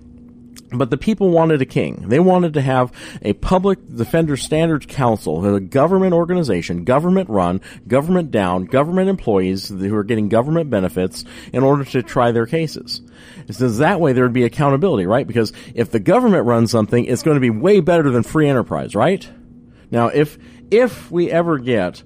But 0.71 0.91
the 0.91 0.97
people 0.97 1.29
wanted 1.29 1.61
a 1.61 1.65
king. 1.65 2.09
They 2.09 2.19
wanted 2.19 2.53
to 2.53 2.61
have 2.61 2.91
a 3.23 3.33
public 3.33 3.79
defender 3.95 4.37
standards 4.37 4.85
council, 4.85 5.55
a 5.55 5.59
government 5.59 6.13
organization, 6.13 6.83
government 6.83 7.29
run, 7.29 7.61
government 7.87 8.29
down, 8.29 8.65
government 8.65 9.09
employees 9.09 9.69
who 9.69 9.95
are 9.95 10.03
getting 10.03 10.29
government 10.29 10.69
benefits 10.69 11.25
in 11.51 11.63
order 11.63 11.83
to 11.85 12.03
try 12.03 12.31
their 12.31 12.45
cases. 12.45 13.01
Says 13.49 13.79
that 13.79 13.99
way 13.99 14.13
there 14.13 14.25
would 14.25 14.33
be 14.33 14.43
accountability, 14.43 15.07
right? 15.07 15.25
Because 15.25 15.53
if 15.73 15.89
the 15.89 15.99
government 15.99 16.45
runs 16.45 16.69
something, 16.69 17.03
it's 17.05 17.23
going 17.23 17.35
to 17.35 17.41
be 17.41 17.49
way 17.49 17.79
better 17.79 18.11
than 18.11 18.21
free 18.21 18.47
enterprise, 18.47 18.93
right? 18.93 19.27
Now, 19.89 20.07
if, 20.09 20.37
if 20.69 21.09
we 21.09 21.31
ever 21.31 21.57
get 21.57 22.03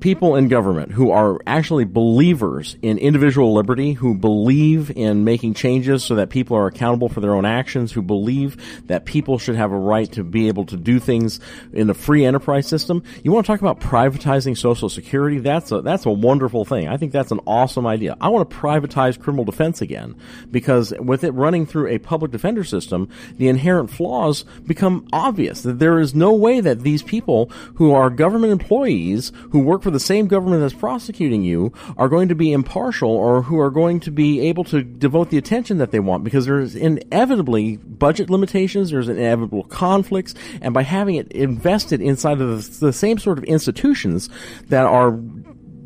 people 0.00 0.36
in 0.36 0.48
government 0.48 0.92
who 0.92 1.10
are 1.10 1.38
actually 1.46 1.84
believers 1.84 2.76
in 2.82 2.98
individual 2.98 3.54
liberty, 3.54 3.94
who 3.94 4.14
believe 4.14 4.90
in 4.94 5.24
making 5.24 5.54
changes 5.54 6.04
so 6.04 6.16
that 6.16 6.28
people 6.28 6.56
are 6.56 6.66
accountable 6.66 7.08
for 7.08 7.20
their 7.20 7.34
own 7.34 7.46
actions, 7.46 7.92
who 7.92 8.02
believe 8.02 8.86
that 8.88 9.04
people 9.06 9.38
should 9.38 9.56
have 9.56 9.72
a 9.72 9.78
right 9.78 10.10
to 10.12 10.22
be 10.22 10.48
able 10.48 10.66
to 10.66 10.76
do 10.76 10.98
things 10.98 11.40
in 11.72 11.88
a 11.88 11.94
free 11.94 12.24
enterprise 12.24 12.66
system. 12.66 13.02
You 13.22 13.32
want 13.32 13.46
to 13.46 13.52
talk 13.52 13.60
about 13.60 13.80
privatizing 13.80 14.56
Social 14.56 14.88
Security? 14.88 15.38
That's 15.38 15.72
a, 15.72 15.80
that's 15.80 16.04
a 16.04 16.10
wonderful 16.10 16.64
thing. 16.64 16.88
I 16.88 16.96
think 16.96 17.12
that's 17.12 17.32
an 17.32 17.40
awesome 17.46 17.86
idea. 17.86 18.16
I 18.20 18.28
want 18.28 18.48
to 18.50 18.56
privatize 18.56 19.18
criminal 19.18 19.44
defense 19.44 19.80
again 19.80 20.14
because 20.50 20.92
with 20.98 21.24
it 21.24 21.30
running 21.32 21.64
through 21.64 21.88
a 21.88 21.98
public 21.98 22.32
defender 22.32 22.64
system, 22.64 23.08
the 23.36 23.48
inherent 23.48 23.90
flaws 23.90 24.44
become 24.66 25.06
obvious 25.12 25.62
that 25.62 25.78
there 25.78 25.98
is 25.98 26.14
no 26.14 26.34
way 26.34 26.60
that 26.60 26.80
these 26.80 27.02
people 27.02 27.46
who 27.76 27.92
are 27.92 28.10
government 28.10 28.52
employees 28.52 29.32
who 29.50 29.60
work 29.60 29.85
for 29.86 29.92
the 29.92 30.00
same 30.00 30.26
government 30.26 30.60
that's 30.60 30.74
prosecuting 30.74 31.44
you 31.44 31.72
are 31.96 32.08
going 32.08 32.28
to 32.28 32.34
be 32.34 32.50
impartial 32.50 33.08
or 33.08 33.42
who 33.42 33.60
are 33.60 33.70
going 33.70 34.00
to 34.00 34.10
be 34.10 34.40
able 34.40 34.64
to 34.64 34.82
devote 34.82 35.30
the 35.30 35.38
attention 35.38 35.78
that 35.78 35.92
they 35.92 36.00
want 36.00 36.24
because 36.24 36.44
there's 36.44 36.74
inevitably 36.74 37.76
budget 37.76 38.28
limitations, 38.28 38.90
there's 38.90 39.08
inevitable 39.08 39.62
conflicts, 39.62 40.34
and 40.60 40.74
by 40.74 40.82
having 40.82 41.14
it 41.14 41.30
invested 41.30 42.00
inside 42.00 42.40
of 42.40 42.80
the, 42.80 42.86
the 42.86 42.92
same 42.92 43.16
sort 43.16 43.38
of 43.38 43.44
institutions 43.44 44.28
that 44.70 44.86
are 44.86 45.12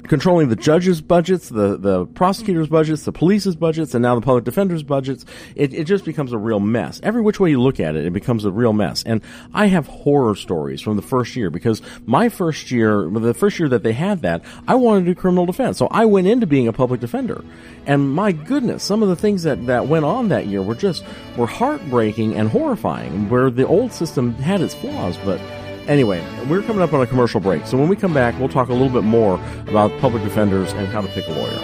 controlling 0.09 0.49
the 0.49 0.57
judges' 0.57 1.01
budgets, 1.01 1.49
the, 1.49 1.77
the 1.77 2.07
prosecutors' 2.07 2.69
budgets, 2.69 3.05
the 3.05 3.13
police's 3.13 3.57
budgets, 3.57 3.95
and 3.95 4.03
now 4.03 4.15
the 4.15 4.21
public 4.21 4.45
defender's 4.45 4.83
budgets, 4.83 5.25
it, 5.55 5.75
it 5.75 5.85
just 5.85 6.05
becomes 6.05 6.33
a 6.33 6.39
real 6.39 6.61
mess. 6.61 7.01
Every 7.03 7.23
which 7.23 7.41
way 7.41 7.51
you 7.51 7.61
look 7.61 7.81
at 7.81 7.97
it, 7.97 8.05
it 8.05 8.13
becomes 8.13 8.45
a 8.45 8.51
real 8.51 8.73
mess. 8.73 9.03
And 9.05 9.23
I 9.55 9.67
have 9.67 9.87
horror 9.87 10.35
stories 10.35 10.81
from 10.81 10.97
the 10.97 11.03
first 11.03 11.37
year 11.37 11.51
because 11.51 11.83
my 12.07 12.29
first 12.29 12.71
year, 12.71 13.09
the 13.11 13.35
first 13.35 13.59
year 13.59 13.69
that 13.69 13.83
they 13.83 13.93
had 13.93 14.23
that, 14.23 14.45
I 14.67 14.75
wanted 14.75 15.07
to 15.07 15.15
do 15.15 15.21
criminal 15.21 15.47
defense. 15.47 15.79
So 15.79 15.89
I 15.91 16.05
went 16.05 16.27
into 16.27 16.47
being 16.47 16.69
a 16.69 16.73
public 16.73 17.01
defender. 17.01 17.45
And 17.87 18.11
my 18.11 18.33
goodness, 18.33 18.83
some 18.83 19.03
of 19.03 19.09
the 19.09 19.17
things 19.17 19.43
that, 19.45 19.67
that 19.67 19.87
went 19.87 20.05
on 20.05 20.29
that 20.29 20.47
year 20.47 20.63
were 20.63 20.75
just, 20.75 21.05
were 21.37 21.47
heartbreaking 21.47 22.35
and 22.35 22.49
horrifying, 22.49 23.29
where 23.29 23.51
the 23.51 23.67
old 23.67 23.93
system 23.93 24.35
had 24.35 24.61
its 24.61 24.75
flaws, 24.75 25.17
but 25.25 25.41
Anyway, 25.89 26.25
we're 26.49 26.63
coming 26.63 26.83
up 26.83 26.93
on 26.93 27.01
a 27.03 27.07
commercial 27.07 27.41
break, 27.41 27.67
so 27.67 27.77
when 27.77 27.89
we 27.89 27.97
come 27.97 28.15
back, 28.15 28.39
we'll 28.39 28.49
talk 28.49 28.69
a 28.69 28.73
little 28.73 28.89
bit 28.89 29.03
more 29.03 29.35
about 29.69 29.91
public 29.99 30.23
defenders 30.23 30.73
and 30.73 30.87
how 30.89 31.01
to 31.01 31.09
pick 31.09 31.27
a 31.27 31.33
lawyer. 31.33 31.59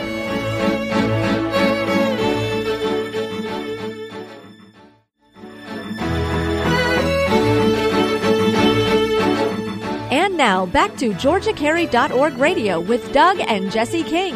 And 10.11 10.37
now 10.37 10.67
back 10.67 10.97
to 10.97 11.13
GeorgiaCarry.org 11.13 12.39
radio 12.39 12.81
with 12.81 13.13
Doug 13.13 13.39
and 13.41 13.71
Jesse 13.71 14.03
King. 14.03 14.35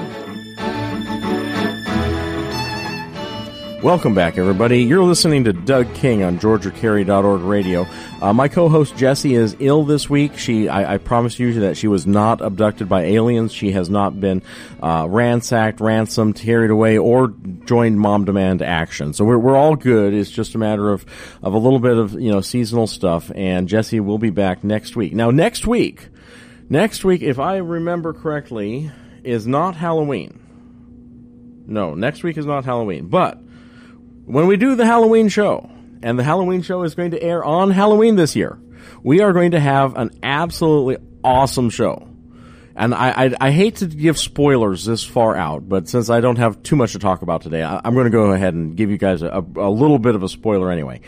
Welcome 3.82 4.14
back, 4.14 4.36
everybody. 4.36 4.82
You're 4.82 5.02
listening 5.02 5.44
to 5.44 5.54
Doug 5.54 5.94
King 5.94 6.22
on 6.22 6.38
GeorgiaCarry.org 6.38 7.40
radio. 7.40 7.86
Uh, 8.20 8.34
my 8.34 8.46
co-host 8.46 8.94
Jesse 8.94 9.34
is 9.34 9.56
ill 9.58 9.84
this 9.84 10.10
week. 10.10 10.36
She, 10.36 10.68
I, 10.68 10.96
I, 10.96 10.98
promise 10.98 11.38
you 11.38 11.60
that 11.60 11.78
she 11.78 11.88
was 11.88 12.06
not 12.06 12.42
abducted 12.42 12.90
by 12.90 13.04
aliens. 13.04 13.54
She 13.54 13.72
has 13.72 13.88
not 13.88 14.20
been 14.20 14.42
uh, 14.82 15.06
ransacked, 15.08 15.80
ransomed, 15.80 16.36
carried 16.36 16.70
away, 16.70 16.98
or 16.98 17.32
joined 17.64 17.98
mom 17.98 18.26
demand 18.26 18.60
action. 18.60 19.14
So 19.14 19.24
we're 19.24 19.38
we're 19.38 19.56
all 19.56 19.76
good. 19.76 20.12
It's 20.12 20.30
just 20.30 20.54
a 20.54 20.58
matter 20.58 20.92
of 20.92 21.06
of 21.42 21.54
a 21.54 21.58
little 21.58 21.80
bit 21.80 21.96
of 21.96 22.12
you 22.20 22.30
know 22.30 22.42
seasonal 22.42 22.86
stuff. 22.86 23.32
And 23.34 23.66
Jesse 23.66 23.98
will 23.98 24.18
be 24.18 24.28
back 24.28 24.62
next 24.62 24.94
week. 24.94 25.14
Now 25.14 25.30
next 25.30 25.66
week, 25.66 26.10
next 26.68 27.02
week, 27.02 27.22
if 27.22 27.38
I 27.38 27.56
remember 27.56 28.12
correctly, 28.12 28.90
is 29.24 29.46
not 29.46 29.74
Halloween. 29.74 30.38
No, 31.66 31.94
next 31.94 32.22
week 32.22 32.36
is 32.36 32.44
not 32.44 32.66
Halloween, 32.66 33.06
but 33.06 33.40
when 34.30 34.46
we 34.46 34.56
do 34.56 34.76
the 34.76 34.86
Halloween 34.86 35.28
show, 35.28 35.68
and 36.02 36.18
the 36.18 36.24
Halloween 36.24 36.62
show 36.62 36.82
is 36.82 36.94
going 36.94 37.10
to 37.12 37.22
air 37.22 37.44
on 37.44 37.70
Halloween 37.70 38.16
this 38.16 38.36
year, 38.36 38.58
we 39.02 39.20
are 39.20 39.32
going 39.32 39.52
to 39.52 39.60
have 39.60 39.96
an 39.96 40.10
absolutely 40.22 40.96
awesome 41.22 41.70
show. 41.70 42.06
And 42.76 42.94
I, 42.94 43.26
I, 43.26 43.34
I, 43.40 43.50
hate 43.50 43.76
to 43.76 43.86
give 43.86 44.18
spoilers 44.18 44.84
this 44.84 45.04
far 45.04 45.36
out, 45.36 45.68
but 45.68 45.88
since 45.88 46.08
I 46.08 46.20
don't 46.20 46.38
have 46.38 46.62
too 46.62 46.76
much 46.76 46.92
to 46.92 46.98
talk 46.98 47.20
about 47.20 47.42
today, 47.42 47.62
I, 47.62 47.80
am 47.84 47.94
going 47.94 48.04
to 48.04 48.10
go 48.10 48.30
ahead 48.30 48.54
and 48.54 48.76
give 48.76 48.90
you 48.90 48.96
guys 48.96 49.22
a, 49.22 49.44
a 49.56 49.70
little 49.70 49.98
bit 49.98 50.14
of 50.14 50.22
a 50.22 50.28
spoiler 50.28 50.70
anyway. 50.70 51.00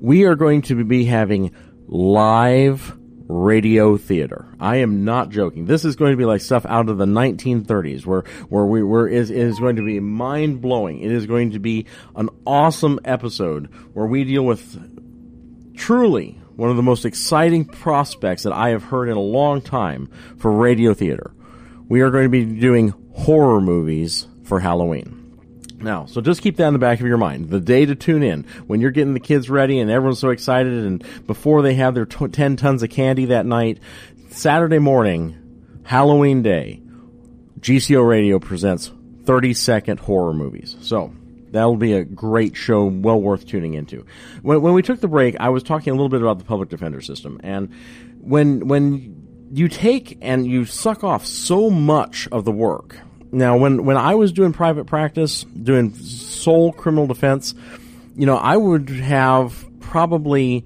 We 0.00 0.24
are 0.24 0.36
going 0.36 0.62
to 0.62 0.84
be 0.84 1.04
having 1.04 1.54
live 1.86 2.96
radio 3.28 3.98
theater. 3.98 4.46
I 4.58 4.76
am 4.76 5.04
not 5.04 5.28
joking. 5.28 5.66
This 5.66 5.84
is 5.84 5.96
going 5.96 6.12
to 6.12 6.16
be 6.16 6.24
like 6.24 6.40
stuff 6.40 6.64
out 6.66 6.88
of 6.88 6.96
the 6.98 7.04
1930s 7.04 8.06
where, 8.06 8.22
where 8.48 8.64
we 8.64 8.82
were, 8.82 9.06
is, 9.06 9.30
is 9.30 9.60
going 9.60 9.76
to 9.76 9.82
be 9.82 10.00
mind 10.00 10.60
blowing. 10.62 11.00
It 11.00 11.12
is 11.12 11.26
going 11.26 11.52
to 11.52 11.58
be 11.58 11.86
an 12.16 12.30
awesome 12.46 12.98
episode 13.04 13.66
where 13.92 14.06
we 14.06 14.24
deal 14.24 14.44
with 14.44 15.76
truly 15.76 16.40
one 16.56 16.70
of 16.70 16.76
the 16.76 16.82
most 16.82 17.04
exciting 17.04 17.64
prospects 17.64 18.42
that 18.42 18.52
I 18.52 18.70
have 18.70 18.82
heard 18.82 19.08
in 19.08 19.16
a 19.16 19.20
long 19.20 19.60
time 19.60 20.10
for 20.38 20.50
radio 20.50 20.94
theater. 20.94 21.32
We 21.86 22.00
are 22.00 22.10
going 22.10 22.24
to 22.24 22.30
be 22.30 22.44
doing 22.44 22.94
horror 23.14 23.60
movies 23.60 24.26
for 24.42 24.58
Halloween. 24.58 25.17
Now, 25.80 26.06
so 26.06 26.20
just 26.20 26.42
keep 26.42 26.56
that 26.56 26.66
in 26.66 26.72
the 26.72 26.78
back 26.78 27.00
of 27.00 27.06
your 27.06 27.18
mind. 27.18 27.50
The 27.50 27.60
day 27.60 27.86
to 27.86 27.94
tune 27.94 28.22
in 28.22 28.44
when 28.66 28.80
you're 28.80 28.90
getting 28.90 29.14
the 29.14 29.20
kids 29.20 29.48
ready 29.48 29.78
and 29.78 29.90
everyone's 29.90 30.18
so 30.18 30.30
excited, 30.30 30.72
and 30.72 31.04
before 31.26 31.62
they 31.62 31.74
have 31.74 31.94
their 31.94 32.06
t- 32.06 32.28
10 32.28 32.56
tons 32.56 32.82
of 32.82 32.90
candy 32.90 33.26
that 33.26 33.46
night, 33.46 33.78
Saturday 34.30 34.80
morning, 34.80 35.80
Halloween 35.84 36.42
day, 36.42 36.82
GCO 37.60 38.06
Radio 38.06 38.38
presents 38.38 38.90
30 39.24 39.54
second 39.54 40.00
horror 40.00 40.34
movies. 40.34 40.76
So, 40.80 41.12
that'll 41.50 41.76
be 41.76 41.92
a 41.92 42.04
great 42.04 42.56
show, 42.56 42.84
well 42.84 43.20
worth 43.20 43.46
tuning 43.46 43.74
into. 43.74 44.04
When, 44.42 44.60
when 44.62 44.74
we 44.74 44.82
took 44.82 45.00
the 45.00 45.08
break, 45.08 45.36
I 45.38 45.48
was 45.50 45.62
talking 45.62 45.92
a 45.92 45.94
little 45.94 46.08
bit 46.08 46.22
about 46.22 46.38
the 46.38 46.44
public 46.44 46.68
defender 46.68 47.00
system, 47.00 47.40
and 47.42 47.72
when, 48.20 48.66
when 48.66 49.48
you 49.52 49.68
take 49.68 50.18
and 50.20 50.46
you 50.46 50.64
suck 50.64 51.04
off 51.04 51.24
so 51.24 51.70
much 51.70 52.28
of 52.32 52.44
the 52.44 52.52
work 52.52 52.98
now, 53.30 53.56
when, 53.56 53.84
when 53.84 53.96
I 53.96 54.14
was 54.14 54.32
doing 54.32 54.52
private 54.52 54.86
practice, 54.86 55.44
doing 55.44 55.94
sole 55.94 56.72
criminal 56.72 57.06
defense, 57.06 57.54
you 58.16 58.26
know, 58.26 58.36
I 58.36 58.56
would 58.56 58.88
have 58.88 59.66
probably 59.80 60.64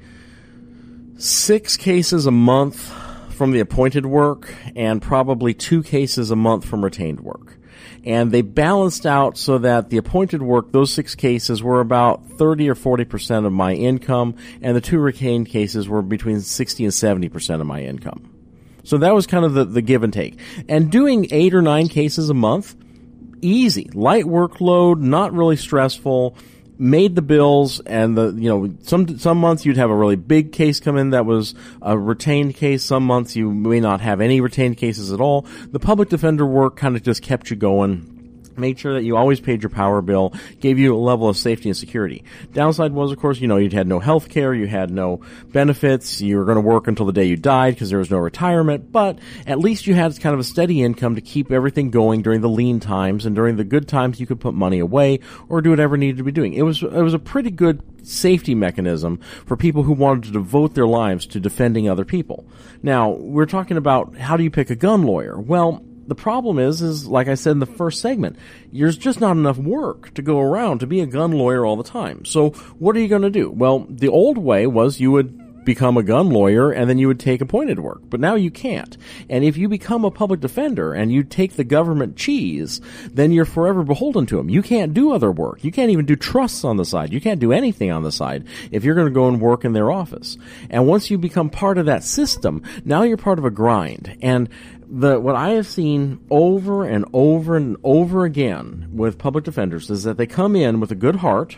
six 1.16 1.76
cases 1.76 2.26
a 2.26 2.31
month 2.31 2.92
from 3.31 3.50
the 3.50 3.61
appointed 3.61 4.07
work 4.07 4.54
and 4.76 5.02
probably 5.02 5.54
two 5.54 5.83
cases 5.83 6.31
a 6.31 6.37
month 6.37 6.64
from 6.64 6.85
retained 6.85 7.21
work. 7.21 7.57
And 8.04 8.33
they 8.33 8.42
balanced 8.42 9.07
out 9.07 9.38
so 9.38 9.59
that 9.59 9.90
the 9.90 9.97
appointed 9.97 10.42
work, 10.42 10.73
those 10.73 10.92
six 10.92 11.14
cases 11.14 11.62
were 11.62 11.81
about 11.81 12.25
30 12.38 12.69
or 12.69 12.75
40% 12.75 13.47
of 13.47 13.52
my 13.52 13.75
income, 13.75 14.35
and 14.61 14.76
the 14.76 14.81
two 14.81 14.99
retained 14.99 15.49
cases 15.49 15.88
were 15.88 16.02
between 16.02 16.40
60 16.40 16.85
and 16.85 16.92
70% 16.92 17.61
of 17.61 17.66
my 17.66 17.83
income. 17.83 18.31
So 18.84 18.98
that 18.98 19.14
was 19.14 19.26
kind 19.26 19.44
of 19.44 19.54
the, 19.54 19.64
the 19.64 19.82
give 19.82 20.02
and 20.02 20.12
take. 20.12 20.38
And 20.68 20.90
doing 20.90 21.28
eight 21.30 21.54
or 21.54 21.62
nine 21.62 21.88
cases 21.88 22.30
a 22.30 22.34
month, 22.34 22.74
easy, 23.40 23.90
light 23.94 24.24
workload, 24.24 25.00
not 25.00 25.32
really 25.32 25.56
stressful, 25.56 26.36
made 26.78 27.14
the 27.14 27.22
bills 27.22 27.80
and 27.80 28.16
the, 28.16 28.32
you 28.32 28.48
know, 28.48 28.74
some, 28.82 29.18
some 29.18 29.38
months 29.38 29.64
you'd 29.64 29.76
have 29.76 29.90
a 29.90 29.94
really 29.94 30.16
big 30.16 30.52
case 30.52 30.80
come 30.80 30.96
in 30.96 31.10
that 31.10 31.24
was 31.24 31.54
a 31.80 31.96
retained 31.96 32.56
case. 32.56 32.82
Some 32.82 33.04
months 33.04 33.36
you 33.36 33.52
may 33.52 33.78
not 33.78 34.00
have 34.00 34.20
any 34.20 34.40
retained 34.40 34.78
cases 34.78 35.12
at 35.12 35.20
all. 35.20 35.46
The 35.70 35.78
public 35.78 36.08
defender 36.08 36.44
work 36.44 36.76
kind 36.76 36.96
of 36.96 37.02
just 37.02 37.22
kept 37.22 37.50
you 37.50 37.56
going 37.56 38.12
made 38.56 38.78
sure 38.78 38.94
that 38.94 39.04
you 39.04 39.16
always 39.16 39.40
paid 39.40 39.62
your 39.62 39.71
power 39.71 40.02
bill, 40.02 40.35
gave 40.61 40.78
you 40.78 40.94
a 40.94 40.99
level 40.99 41.28
of 41.28 41.37
safety 41.37 41.68
and 41.68 41.76
security. 41.76 42.25
Downside 42.52 42.92
was, 42.92 43.12
of 43.12 43.18
course, 43.18 43.40
you 43.40 43.49
know, 43.49 43.56
you 43.56 43.71
had 43.71 43.87
no 43.87 44.00
health 44.00 44.28
care, 44.28 44.54
you 44.54 44.66
had 44.66 44.90
no 44.90 45.21
benefits, 45.47 46.21
you 46.21 46.37
were 46.38 46.44
going 46.44 46.56
to 46.56 46.61
work 46.61 46.87
until 46.87 47.06
the 47.06 47.12
day 47.12 47.25
you 47.25 47.37
died 47.37 47.75
because 47.75 47.90
there 47.90 47.99
was 47.99 48.11
no 48.11 48.18
retirement, 48.18 48.92
but 48.92 49.18
at 49.47 49.59
least 49.59 49.87
you 49.87 49.94
had 49.94 50.18
kind 50.21 50.35
of 50.35 50.40
a 50.40 50.44
steady 50.44 50.82
income 50.82 51.14
to 51.14 51.21
keep 51.21 51.50
everything 51.50 51.90
going 51.90 52.23
during 52.23 52.40
the 52.40 52.49
lean 52.49 52.80
times 52.80 53.26
and 53.26 53.35
during 53.35 53.56
the 53.56 53.64
good 53.64 53.88
times 53.88 54.21
you 54.21 54.26
could 54.26 54.40
put 54.40 54.54
money 54.54 54.78
away 54.78 55.21
or 55.49 55.61
do 55.61 55.71
whatever 55.71 55.97
needed 55.97 56.18
to 56.18 56.25
be 56.25 56.32
doing. 56.32 56.54
It 56.54 56.62
was, 56.62 56.82
it 56.82 56.92
was 56.92 57.14
a 57.14 57.18
pretty 57.18 57.50
good 57.50 57.82
safety 58.06 58.54
mechanism 58.54 59.18
for 59.47 59.56
people 59.56 59.82
who 59.82 59.92
wanted 59.92 60.25
to 60.25 60.30
devote 60.32 60.75
their 60.75 60.87
lives 60.87 61.26
to 61.26 61.40
defending 61.40 61.88
other 61.88 62.04
people. 62.04 62.44
Now, 62.82 63.11
we're 63.11 63.47
talking 63.47 63.76
about 63.76 64.16
how 64.16 64.37
do 64.37 64.42
you 64.42 64.50
pick 64.50 64.71
a 64.71 64.76
gun 64.76 65.02
lawyer? 65.02 65.38
Well, 65.38 65.85
the 66.06 66.14
problem 66.14 66.59
is, 66.59 66.82
is 66.82 67.06
like 67.06 67.28
I 67.28 67.35
said 67.35 67.52
in 67.52 67.59
the 67.59 67.66
first 67.66 68.00
segment, 68.00 68.37
there's 68.73 68.97
just 68.97 69.21
not 69.21 69.37
enough 69.37 69.59
work 69.59 70.12
to 70.14 70.23
go 70.23 70.40
around 70.40 70.80
to 70.80 70.87
be 70.87 71.00
a 71.00 71.06
gun 71.06 71.32
lawyer 71.32 71.64
all 71.64 71.76
the 71.76 71.82
time. 71.82 72.25
So 72.25 72.50
what 72.78 72.97
are 72.97 73.00
you 73.00 73.09
going 73.09 73.23
to 73.23 73.30
do? 73.30 73.50
Well, 73.50 73.87
the 73.88 74.09
old 74.09 74.38
way 74.38 74.66
was 74.66 75.00
you 75.00 75.12
would 75.12 75.38
become 75.64 75.97
a 75.97 76.02
gun 76.02 76.30
lawyer 76.30 76.71
and 76.71 76.88
then 76.88 76.99
you 76.99 77.06
would 77.09 77.21
take 77.21 77.40
appointed 77.40 77.78
work. 77.78 78.00
But 78.09 78.21
now 78.21 78.35
you 78.35 78.50
can't. 78.50 78.97
And 79.28 79.44
if 79.44 79.56
you 79.56 79.68
become 79.68 80.04
a 80.04 80.11
public 80.11 80.40
defender 80.40 80.92
and 80.92 81.12
you 81.12 81.23
take 81.23 81.54
the 81.54 81.64
government 81.64 82.16
cheese, 82.16 82.80
then 83.12 83.32
you're 83.32 83.44
forever 83.44 83.82
beholden 83.82 84.26
to 84.26 84.37
them. 84.37 84.49
You 84.49 84.62
can't 84.62 84.94
do 84.94 85.12
other 85.12 85.30
work. 85.30 85.64
You 85.64 85.73
can't 85.73 85.90
even 85.90 86.06
do 86.06 86.16
trusts 86.16 86.64
on 86.64 86.76
the 86.76 86.85
side. 86.85 87.12
You 87.12 87.21
can't 87.21 87.40
do 87.40 87.52
anything 87.52 87.90
on 87.90 88.02
the 88.02 88.12
side 88.12 88.47
if 88.71 88.85
you're 88.85 88.94
going 88.94 89.06
to 89.06 89.14
go 89.14 89.28
and 89.28 89.40
work 89.40 89.64
in 89.64 89.73
their 89.73 89.90
office. 89.90 90.37
And 90.71 90.87
once 90.87 91.11
you 91.11 91.18
become 91.18 91.50
part 91.50 91.78
of 91.78 91.87
that 91.87 92.04
system, 92.04 92.62
now 92.85 93.02
you're 93.02 93.16
part 93.16 93.38
of 93.38 93.44
a 93.44 93.50
grind. 93.50 94.18
And 94.21 94.49
the 94.92 95.18
what 95.18 95.34
I 95.34 95.50
have 95.50 95.66
seen 95.66 96.20
over 96.30 96.84
and 96.84 97.06
over 97.14 97.56
and 97.56 97.78
over 97.82 98.25
again 98.25 98.90
with 98.92 99.16
public 99.16 99.42
defenders 99.42 99.90
is 99.90 100.02
that 100.04 100.18
they 100.18 100.26
come 100.26 100.54
in 100.54 100.80
with 100.80 100.90
a 100.90 100.94
good 100.94 101.16
heart 101.16 101.56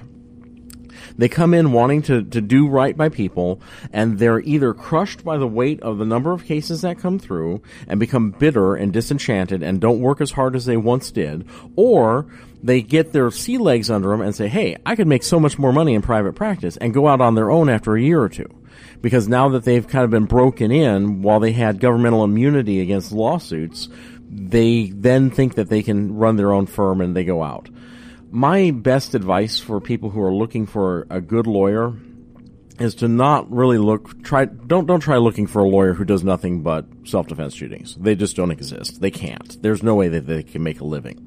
they 1.17 1.29
come 1.29 1.55
in 1.55 1.73
wanting 1.73 2.03
to, 2.03 2.23
to 2.23 2.41
do 2.41 2.69
right 2.69 2.97
by 2.97 3.09
people, 3.09 3.61
and 3.93 4.19
they're 4.19 4.41
either 4.41 4.75
crushed 4.75 5.25
by 5.25 5.37
the 5.37 5.47
weight 5.47 5.81
of 5.81 5.99
the 5.99 6.05
number 6.05 6.33
of 6.33 6.45
cases 6.45 6.81
that 6.83 6.99
come 6.99 7.19
through 7.19 7.62
and 7.87 8.00
become 8.00 8.31
bitter 8.31 8.75
and 8.75 8.93
disenchanted 8.93 9.62
and 9.62 9.81
don't 9.81 10.00
work 10.00 10.21
as 10.21 10.33
hard 10.33 10.57
as 10.57 10.64
they 10.64 10.76
once 10.76 11.11
did, 11.11 11.47
or 11.76 12.26
they 12.62 12.83
get 12.83 13.12
their 13.12 13.31
sea 13.31 13.59
legs 13.59 13.91
under 13.91 14.09
them 14.09 14.23
and 14.23 14.35
say, 14.35 14.49
hey, 14.49 14.76
I 14.85 14.97
could 14.97 15.07
make 15.07 15.23
so 15.23 15.38
much 15.38 15.59
more 15.59 15.73
money 15.73 15.95
in 15.95 16.03
private 16.03 16.35
practice 16.35 16.76
and 16.79 16.95
go 16.95 17.07
out 17.07 17.21
on 17.21 17.35
their 17.35 17.50
own 17.50 17.69
after 17.69 17.95
a 17.95 18.03
year 18.03 18.21
or 18.21 18.29
two. 18.29 18.49
Because 19.05 19.29
now 19.29 19.51
that 19.51 19.65
they've 19.65 19.87
kind 19.87 20.05
of 20.05 20.11
been 20.11 20.25
broken 20.25 20.73
in 20.73 21.21
while 21.21 21.39
they 21.39 21.53
had 21.53 21.79
governmental 21.79 22.25
immunity 22.25 22.81
against 22.81 23.13
lawsuits, 23.13 23.89
they 24.31 24.87
then 24.87 25.31
think 25.31 25.57
that 25.57 25.69
they 25.69 25.83
can 25.83 26.17
run 26.17 26.37
their 26.37 26.53
own 26.53 26.65
firm 26.65 27.03
and 27.03 27.15
they 27.15 27.25
go 27.25 27.43
out 27.43 27.69
my 28.35 28.73
best 28.73 29.15
advice 29.15 29.61
for 29.61 29.81
people 29.81 30.11
who 30.11 30.21
are 30.21 30.35
looking 30.35 30.67
for 30.67 31.07
a 31.09 31.21
good 31.21 31.47
lawyer 31.47 31.95
is 32.81 32.97
to 32.97 33.07
not 33.07 33.49
really 33.49 33.79
look 33.79 34.25
try 34.25 34.45
don't 34.45 34.87
don't 34.87 34.99
try 34.99 35.19
looking 35.19 35.47
for 35.47 35.61
a 35.61 35.69
lawyer 35.69 35.95
who 35.95 36.05
does 36.05 36.25
nothing 36.25 36.61
but 36.61 36.85
self 37.05 37.29
defense 37.29 37.55
shootings. 37.55 37.95
They 37.95 38.17
just 38.17 38.35
don't 38.35 38.51
exist. 38.51 39.01
They 39.01 39.13
can't. 39.13 39.63
There's 39.63 39.85
no 39.85 39.95
way 39.95 40.09
that 40.09 40.27
they 40.27 40.43
can 40.43 40.65
make 40.65 40.81
a 40.81 40.85
living. 40.85 41.25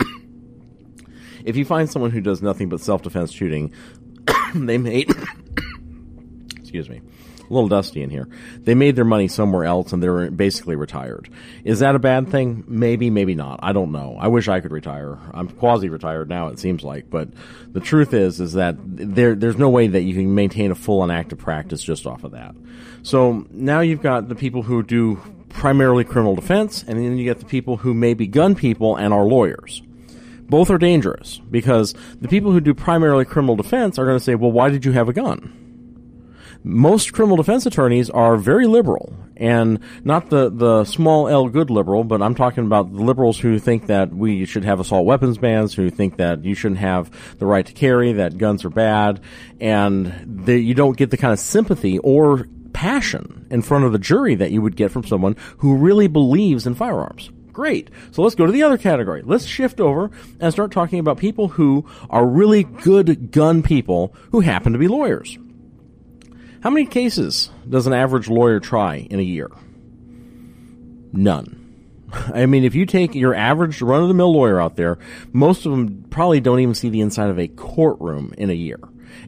if 1.45 1.55
you 1.55 1.63
find 1.63 1.89
someone 1.89 2.11
who 2.11 2.19
does 2.19 2.41
nothing 2.41 2.67
but 2.67 2.81
self 2.81 3.03
defense 3.03 3.31
shooting, 3.31 3.73
they 4.53 4.77
made 4.77 5.09
excuse 6.57 6.89
me 6.89 6.99
a 7.49 7.53
little 7.53 7.69
dusty 7.69 8.01
in 8.01 8.09
here. 8.09 8.27
They 8.59 8.75
made 8.75 8.95
their 8.95 9.05
money 9.05 9.27
somewhere 9.27 9.65
else 9.65 9.93
and 9.93 10.01
they're 10.01 10.29
basically 10.31 10.75
retired. 10.75 11.29
Is 11.63 11.79
that 11.79 11.95
a 11.95 11.99
bad 11.99 12.29
thing? 12.29 12.63
Maybe, 12.67 13.09
maybe 13.09 13.35
not. 13.35 13.59
I 13.63 13.73
don't 13.73 13.91
know. 13.91 14.17
I 14.19 14.27
wish 14.27 14.47
I 14.47 14.59
could 14.59 14.71
retire. 14.71 15.17
I'm 15.33 15.47
quasi 15.49 15.89
retired 15.89 16.29
now, 16.29 16.47
it 16.47 16.59
seems 16.59 16.83
like, 16.83 17.09
but 17.09 17.29
the 17.71 17.79
truth 17.79 18.13
is, 18.13 18.39
is 18.39 18.53
that 18.53 18.75
there, 18.79 19.35
there's 19.35 19.57
no 19.57 19.69
way 19.69 19.87
that 19.87 20.01
you 20.01 20.13
can 20.13 20.33
maintain 20.33 20.71
a 20.71 20.75
full 20.75 21.03
and 21.03 21.11
active 21.11 21.37
practice 21.39 21.83
just 21.83 22.05
off 22.05 22.23
of 22.23 22.31
that. 22.31 22.55
So 23.03 23.45
now 23.51 23.79
you've 23.81 24.01
got 24.01 24.27
the 24.29 24.35
people 24.35 24.63
who 24.63 24.83
do 24.83 25.21
primarily 25.49 26.03
criminal 26.03 26.35
defense, 26.35 26.83
and 26.87 26.99
then 26.99 27.17
you 27.17 27.23
get 27.23 27.39
the 27.39 27.45
people 27.45 27.77
who 27.77 27.93
may 27.93 28.13
be 28.13 28.27
gun 28.27 28.55
people 28.55 28.95
and 28.95 29.13
are 29.13 29.23
lawyers 29.23 29.81
both 30.49 30.69
are 30.69 30.77
dangerous 30.77 31.39
because 31.51 31.93
the 32.21 32.27
people 32.27 32.51
who 32.51 32.61
do 32.61 32.73
primarily 32.73 33.25
criminal 33.25 33.55
defense 33.55 33.99
are 33.99 34.05
going 34.05 34.17
to 34.17 34.23
say, 34.23 34.35
well, 34.35 34.51
why 34.51 34.69
did 34.69 34.85
you 34.85 34.91
have 34.93 35.09
a 35.09 35.13
gun? 35.13 35.56
Most 36.63 37.13
criminal 37.13 37.37
defense 37.37 37.65
attorneys 37.65 38.09
are 38.09 38.37
very 38.37 38.67
liberal 38.67 39.13
and 39.37 39.79
not 40.03 40.29
the, 40.29 40.49
the 40.49 40.83
small 40.83 41.27
L 41.27 41.47
good 41.47 41.69
liberal, 41.69 42.03
but 42.03 42.21
I'm 42.21 42.35
talking 42.35 42.65
about 42.65 42.91
the 42.91 43.01
liberals 43.01 43.39
who 43.39 43.59
think 43.59 43.87
that 43.87 44.11
we 44.13 44.45
should 44.45 44.65
have 44.65 44.79
assault 44.79 45.05
weapons 45.05 45.37
bans, 45.37 45.73
who 45.73 45.89
think 45.89 46.17
that 46.17 46.43
you 46.43 46.55
shouldn't 46.55 46.79
have 46.79 47.11
the 47.37 47.45
right 47.45 47.65
to 47.65 47.73
carry, 47.73 48.13
that 48.13 48.37
guns 48.37 48.65
are 48.65 48.69
bad, 48.69 49.21
and 49.59 50.13
they, 50.45 50.57
you 50.57 50.73
don't 50.73 50.97
get 50.97 51.11
the 51.11 51.17
kind 51.17 51.33
of 51.33 51.39
sympathy 51.39 51.99
or 51.99 52.47
passion 52.73 53.47
in 53.49 53.61
front 53.61 53.85
of 53.85 53.91
the 53.91 53.99
jury 53.99 54.35
that 54.35 54.51
you 54.51 54.61
would 54.61 54.75
get 54.75 54.91
from 54.91 55.03
someone 55.03 55.35
who 55.57 55.75
really 55.77 56.07
believes 56.07 56.67
in 56.67 56.75
firearms. 56.75 57.31
Great. 57.51 57.89
So 58.11 58.21
let's 58.21 58.35
go 58.35 58.45
to 58.45 58.51
the 58.51 58.61
other 58.61 58.77
category. 58.77 59.23
Let's 59.25 59.45
shift 59.45 59.79
over 59.79 60.11
and 60.39 60.53
start 60.53 60.71
talking 60.71 60.99
about 60.99 61.17
people 61.17 61.47
who 61.47 61.89
are 62.07 62.23
really 62.23 62.63
good 62.63 63.31
gun 63.31 63.63
people 63.63 64.13
who 64.31 64.41
happen 64.41 64.73
to 64.73 64.79
be 64.79 64.87
lawyers. 64.87 65.39
How 66.61 66.69
many 66.69 66.85
cases 66.85 67.49
does 67.69 67.87
an 67.87 67.93
average 67.93 68.29
lawyer 68.29 68.59
try 68.59 69.07
in 69.09 69.19
a 69.19 69.23
year? 69.23 69.49
None. 71.13 71.63
I 72.33 72.45
mean, 72.45 72.63
if 72.63 72.73
you 72.73 72.85
take 72.85 73.15
your 73.15 73.35
average 73.35 73.81
run 73.81 74.01
of 74.01 74.07
the 74.07 74.13
mill 74.13 74.33
lawyer 74.33 74.61
out 74.61 74.75
there, 74.75 74.97
most 75.33 75.65
of 75.65 75.71
them 75.71 76.05
probably 76.09 76.39
don't 76.39 76.59
even 76.59 76.75
see 76.75 76.89
the 76.89 77.01
inside 77.01 77.29
of 77.29 77.39
a 77.39 77.47
courtroom 77.47 78.33
in 78.37 78.49
a 78.49 78.53
year. 78.53 78.79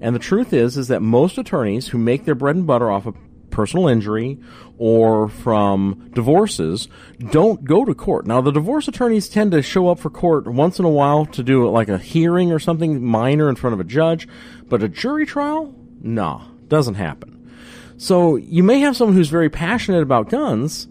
And 0.02 0.16
the 0.16 0.20
truth 0.20 0.54
is, 0.54 0.78
is 0.78 0.88
that 0.88 1.02
most 1.02 1.38
attorneys 1.38 1.90
who 1.90 1.98
make 1.98 2.26
their 2.26 2.36
bread 2.36 2.56
and 2.56 2.66
butter 2.66 2.90
off 2.90 3.06
of 3.06 3.16
personal 3.50 3.88
injury 3.88 4.40
or 4.78 5.28
from 5.28 6.10
divorces 6.14 6.88
don't 7.32 7.64
go 7.66 7.84
to 7.84 7.94
court. 7.94 8.26
Now, 8.26 8.42
the 8.42 8.52
divorce 8.52 8.88
attorneys 8.88 9.28
tend 9.28 9.52
to 9.52 9.62
show 9.62 9.90
up 9.90 10.00
for 10.00 10.10
court 10.10 10.48
once 10.48 10.80
in 10.80 10.86
a 10.86 10.90
while 10.90 11.26
to 11.28 11.44
do 11.44 11.70
like 11.70 11.90
a 11.90 11.98
hearing 11.98 12.52
or 12.52 12.60
something 12.60 13.04
minor 13.04 13.50
in 13.50 13.56
front 13.56 13.74
of 13.74 13.80
a 13.80 13.84
judge, 13.84 14.28
but 14.68 14.84
a 14.84 14.88
jury 14.88 15.26
trial? 15.26 15.76
Nah. 16.02 16.46
Doesn't 16.70 16.96
happen. 16.96 17.36
So 17.98 18.38
you 18.38 18.64
may 18.64 18.80
have 18.80 18.96
someone 18.96 19.16
who's 19.16 19.30
very 19.30 19.50
passionate 19.50 20.02
about 20.02 20.30
guns, 20.30 20.88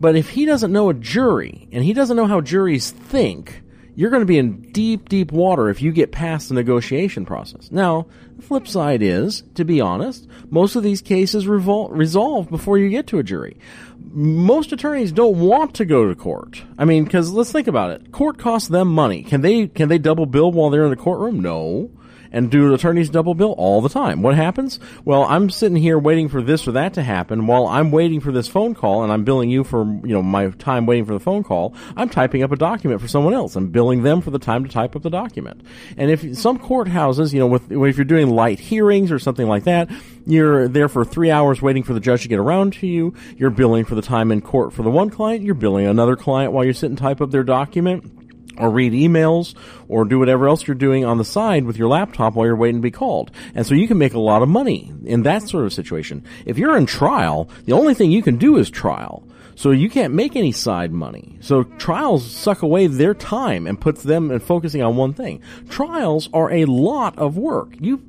but 0.00 0.16
if 0.16 0.30
he 0.30 0.44
doesn't 0.44 0.72
know 0.72 0.90
a 0.90 0.94
jury 0.94 1.68
and 1.70 1.84
he 1.84 1.92
doesn't 1.92 2.16
know 2.16 2.26
how 2.26 2.40
juries 2.40 2.90
think, 2.90 3.62
you're 3.94 4.10
going 4.10 4.22
to 4.22 4.26
be 4.26 4.38
in 4.38 4.62
deep, 4.72 5.08
deep 5.08 5.32
water 5.32 5.68
if 5.68 5.82
you 5.82 5.90
get 5.90 6.12
past 6.12 6.48
the 6.48 6.54
negotiation 6.54 7.26
process. 7.26 7.70
Now, 7.72 8.06
the 8.36 8.42
flip 8.42 8.68
side 8.68 9.02
is, 9.02 9.42
to 9.56 9.64
be 9.64 9.80
honest, 9.80 10.28
most 10.50 10.76
of 10.76 10.84
these 10.84 11.02
cases 11.02 11.46
revol- 11.46 11.90
resolve 11.90 12.48
before 12.48 12.78
you 12.78 12.90
get 12.90 13.08
to 13.08 13.18
a 13.18 13.24
jury. 13.24 13.56
Most 13.98 14.72
attorneys 14.72 15.10
don't 15.10 15.40
want 15.40 15.74
to 15.74 15.84
go 15.84 16.08
to 16.08 16.14
court. 16.14 16.62
I 16.78 16.84
mean, 16.84 17.04
because 17.04 17.30
let's 17.32 17.50
think 17.50 17.66
about 17.66 17.90
it. 17.90 18.12
Court 18.12 18.38
costs 18.38 18.68
them 18.68 18.88
money. 18.88 19.22
Can 19.24 19.42
they 19.42 19.66
can 19.66 19.88
they 19.88 19.98
double 19.98 20.26
bill 20.26 20.50
while 20.50 20.70
they're 20.70 20.84
in 20.84 20.90
the 20.90 20.96
courtroom? 20.96 21.40
No 21.40 21.90
and 22.32 22.50
do 22.50 22.72
attorneys 22.74 23.10
double 23.10 23.34
bill 23.34 23.52
all 23.58 23.80
the 23.80 23.88
time. 23.88 24.22
What 24.22 24.34
happens? 24.34 24.78
Well, 25.04 25.24
I'm 25.24 25.50
sitting 25.50 25.76
here 25.76 25.98
waiting 25.98 26.28
for 26.28 26.42
this 26.42 26.66
or 26.66 26.72
that 26.72 26.94
to 26.94 27.02
happen 27.02 27.46
while 27.46 27.66
I'm 27.66 27.90
waiting 27.90 28.20
for 28.20 28.32
this 28.32 28.48
phone 28.48 28.74
call 28.74 29.02
and 29.02 29.12
I'm 29.12 29.24
billing 29.24 29.50
you 29.50 29.64
for, 29.64 29.84
you 29.84 30.14
know, 30.14 30.22
my 30.22 30.50
time 30.50 30.86
waiting 30.86 31.04
for 31.04 31.12
the 31.12 31.20
phone 31.20 31.42
call. 31.42 31.74
I'm 31.96 32.08
typing 32.08 32.42
up 32.42 32.52
a 32.52 32.56
document 32.56 33.00
for 33.00 33.08
someone 33.08 33.34
else. 33.34 33.56
I'm 33.56 33.68
billing 33.68 34.02
them 34.02 34.20
for 34.20 34.30
the 34.30 34.38
time 34.38 34.64
to 34.64 34.70
type 34.70 34.96
up 34.96 35.02
the 35.02 35.10
document. 35.10 35.62
And 35.96 36.10
if 36.10 36.36
some 36.36 36.58
courthouses, 36.58 37.32
you 37.32 37.38
know, 37.38 37.46
with, 37.46 37.70
if 37.70 37.96
you're 37.96 38.04
doing 38.04 38.30
light 38.30 38.58
hearings 38.58 39.10
or 39.10 39.18
something 39.18 39.46
like 39.46 39.64
that, 39.64 39.90
you're 40.26 40.68
there 40.68 40.88
for 40.88 41.04
three 41.04 41.30
hours 41.30 41.62
waiting 41.62 41.82
for 41.82 41.94
the 41.94 42.00
judge 42.00 42.22
to 42.22 42.28
get 42.28 42.38
around 42.38 42.74
to 42.74 42.86
you. 42.86 43.14
You're 43.36 43.50
billing 43.50 43.84
for 43.84 43.94
the 43.94 44.02
time 44.02 44.30
in 44.30 44.42
court 44.42 44.72
for 44.72 44.82
the 44.82 44.90
one 44.90 45.10
client. 45.10 45.42
You're 45.42 45.54
billing 45.54 45.86
another 45.86 46.16
client 46.16 46.52
while 46.52 46.64
you're 46.64 46.74
sitting 46.74 46.96
type 46.96 47.20
up 47.20 47.30
their 47.30 47.44
document 47.44 48.17
or 48.58 48.70
read 48.70 48.92
emails 48.92 49.54
or 49.88 50.04
do 50.04 50.18
whatever 50.18 50.48
else 50.48 50.66
you're 50.66 50.74
doing 50.74 51.04
on 51.04 51.18
the 51.18 51.24
side 51.24 51.64
with 51.64 51.76
your 51.76 51.88
laptop 51.88 52.34
while 52.34 52.46
you're 52.46 52.56
waiting 52.56 52.80
to 52.80 52.82
be 52.82 52.90
called. 52.90 53.30
And 53.54 53.66
so 53.66 53.74
you 53.74 53.88
can 53.88 53.98
make 53.98 54.14
a 54.14 54.18
lot 54.18 54.42
of 54.42 54.48
money 54.48 54.92
in 55.04 55.22
that 55.22 55.42
sort 55.48 55.64
of 55.64 55.72
situation. 55.72 56.24
If 56.46 56.58
you're 56.58 56.76
in 56.76 56.86
trial, 56.86 57.48
the 57.64 57.72
only 57.72 57.94
thing 57.94 58.10
you 58.10 58.22
can 58.22 58.36
do 58.36 58.56
is 58.56 58.70
trial. 58.70 59.26
So 59.58 59.72
you 59.72 59.90
can't 59.90 60.14
make 60.14 60.36
any 60.36 60.52
side 60.52 60.92
money. 60.92 61.36
So 61.40 61.64
trials 61.64 62.30
suck 62.30 62.62
away 62.62 62.86
their 62.86 63.12
time 63.12 63.66
and 63.66 63.80
puts 63.80 64.04
them 64.04 64.30
in 64.30 64.38
focusing 64.38 64.82
on 64.82 64.96
one 64.96 65.14
thing. 65.14 65.42
Trials 65.68 66.28
are 66.32 66.52
a 66.52 66.64
lot 66.66 67.18
of 67.18 67.36
work. 67.36 67.74
You 67.80 68.00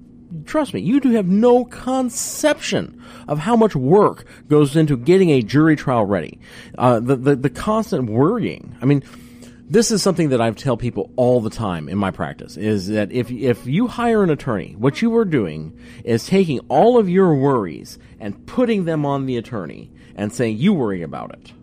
trust 0.46 0.76
me, 0.76 0.82
you 0.82 1.00
do 1.00 1.10
have 1.14 1.28
no 1.28 1.66
conception 1.66 3.04
of 3.28 3.40
how 3.40 3.56
much 3.56 3.76
work 3.76 4.26
goes 4.48 4.76
into 4.76 4.96
getting 4.96 5.32
a 5.32 5.42
jury 5.42 5.76
trial 5.76 6.06
ready. 6.06 6.40
Uh, 6.78 7.00
the, 7.00 7.16
the 7.16 7.36
the 7.36 7.50
constant 7.50 8.12
worrying. 8.12 8.76
I 8.80 8.86
mean 8.86 9.04
this 9.70 9.92
is 9.92 10.02
something 10.02 10.30
that 10.30 10.42
I 10.42 10.50
tell 10.52 10.78
people 10.78 11.12
all 11.16 11.42
the 11.42 11.52
time 11.52 11.88
in 11.90 11.98
my 11.98 12.10
practice 12.10 12.58
is 12.58 12.88
that 12.88 13.12
if 13.12 13.30
if 13.30 13.68
you 13.68 13.88
hire 13.88 14.24
an 14.24 14.32
attorney, 14.32 14.76
what 14.78 15.02
you 15.02 15.16
are 15.18 15.26
doing 15.26 15.80
is 16.04 16.26
taking 16.26 16.60
all 16.70 16.98
of 16.98 17.08
your 17.08 17.36
worries 17.36 18.00
and 18.20 18.48
putting 18.48 18.86
them 18.86 19.06
on 19.06 19.28
the 19.28 19.38
attorney 19.38 19.92
and 20.16 20.34
saying 20.34 20.58
you 20.58 20.74
worry 20.74 21.04
about 21.04 21.34
it. 21.34 21.54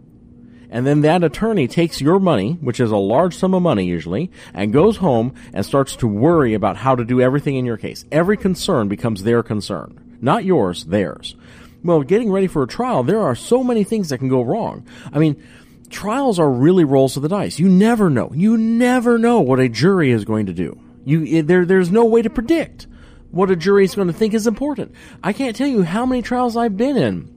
And 0.71 0.87
then 0.87 1.03
that 1.03 1.25
attorney 1.25 1.69
takes 1.69 2.01
your 2.01 2.19
money, 2.19 2.53
which 2.61 2.81
is 2.81 2.91
a 2.91 2.97
large 2.97 3.37
sum 3.37 3.55
of 3.55 3.63
money 3.63 3.87
usually, 3.87 4.31
and 4.55 4.73
goes 4.73 4.97
home 4.97 5.35
and 5.53 5.65
starts 5.65 5.97
to 5.97 6.07
worry 6.07 6.55
about 6.55 6.77
how 6.77 6.95
to 6.97 7.05
do 7.05 7.21
everything 7.21 7.57
in 7.57 7.65
your 7.65 7.77
case. 7.77 8.05
Every 8.11 8.37
concern 8.37 8.89
becomes 8.89 9.23
their 9.23 9.43
concern. 9.43 10.19
Not 10.21 10.45
yours, 10.45 10.85
theirs. 10.85 11.37
Well, 11.85 12.03
getting 12.03 12.33
ready 12.33 12.47
for 12.47 12.63
a 12.63 12.67
trial, 12.69 13.05
there 13.05 13.21
are 13.21 13.37
so 13.37 13.63
many 13.63 13.85
things 13.85 14.09
that 14.09 14.19
can 14.19 14.29
go 14.29 14.43
wrong. 14.43 14.87
I 15.13 15.19
mean, 15.19 15.43
trials 15.91 16.39
are 16.39 16.51
really 16.51 16.85
rolls 16.85 17.17
of 17.17 17.23
the 17.23 17.29
dice. 17.29 17.59
You 17.59 17.69
never 17.69 18.11
know. 18.11 18.31
You 18.35 18.57
never 18.57 19.19
know 19.19 19.41
what 19.41 19.61
a 19.61 19.69
jury 19.69 20.11
is 20.11 20.25
going 20.25 20.47
to 20.47 20.53
do. 20.53 20.79
You 21.05 21.43
there 21.43 21.65
there's 21.65 21.91
no 21.93 22.05
way 22.05 22.23
to 22.23 22.31
predict 22.31 22.87
what 23.31 23.51
a 23.51 23.57
jury 23.57 23.85
is 23.85 23.95
going 23.95 24.09
to 24.09 24.15
think 24.15 24.35
is 24.35 24.47
important. 24.47 24.95
I 25.23 25.33
can't 25.33 25.55
tell 25.55 25.69
you 25.69 25.83
how 25.83 26.07
many 26.07 26.23
trials 26.23 26.57
I've 26.57 26.77
been 26.77 26.97
in 26.97 27.29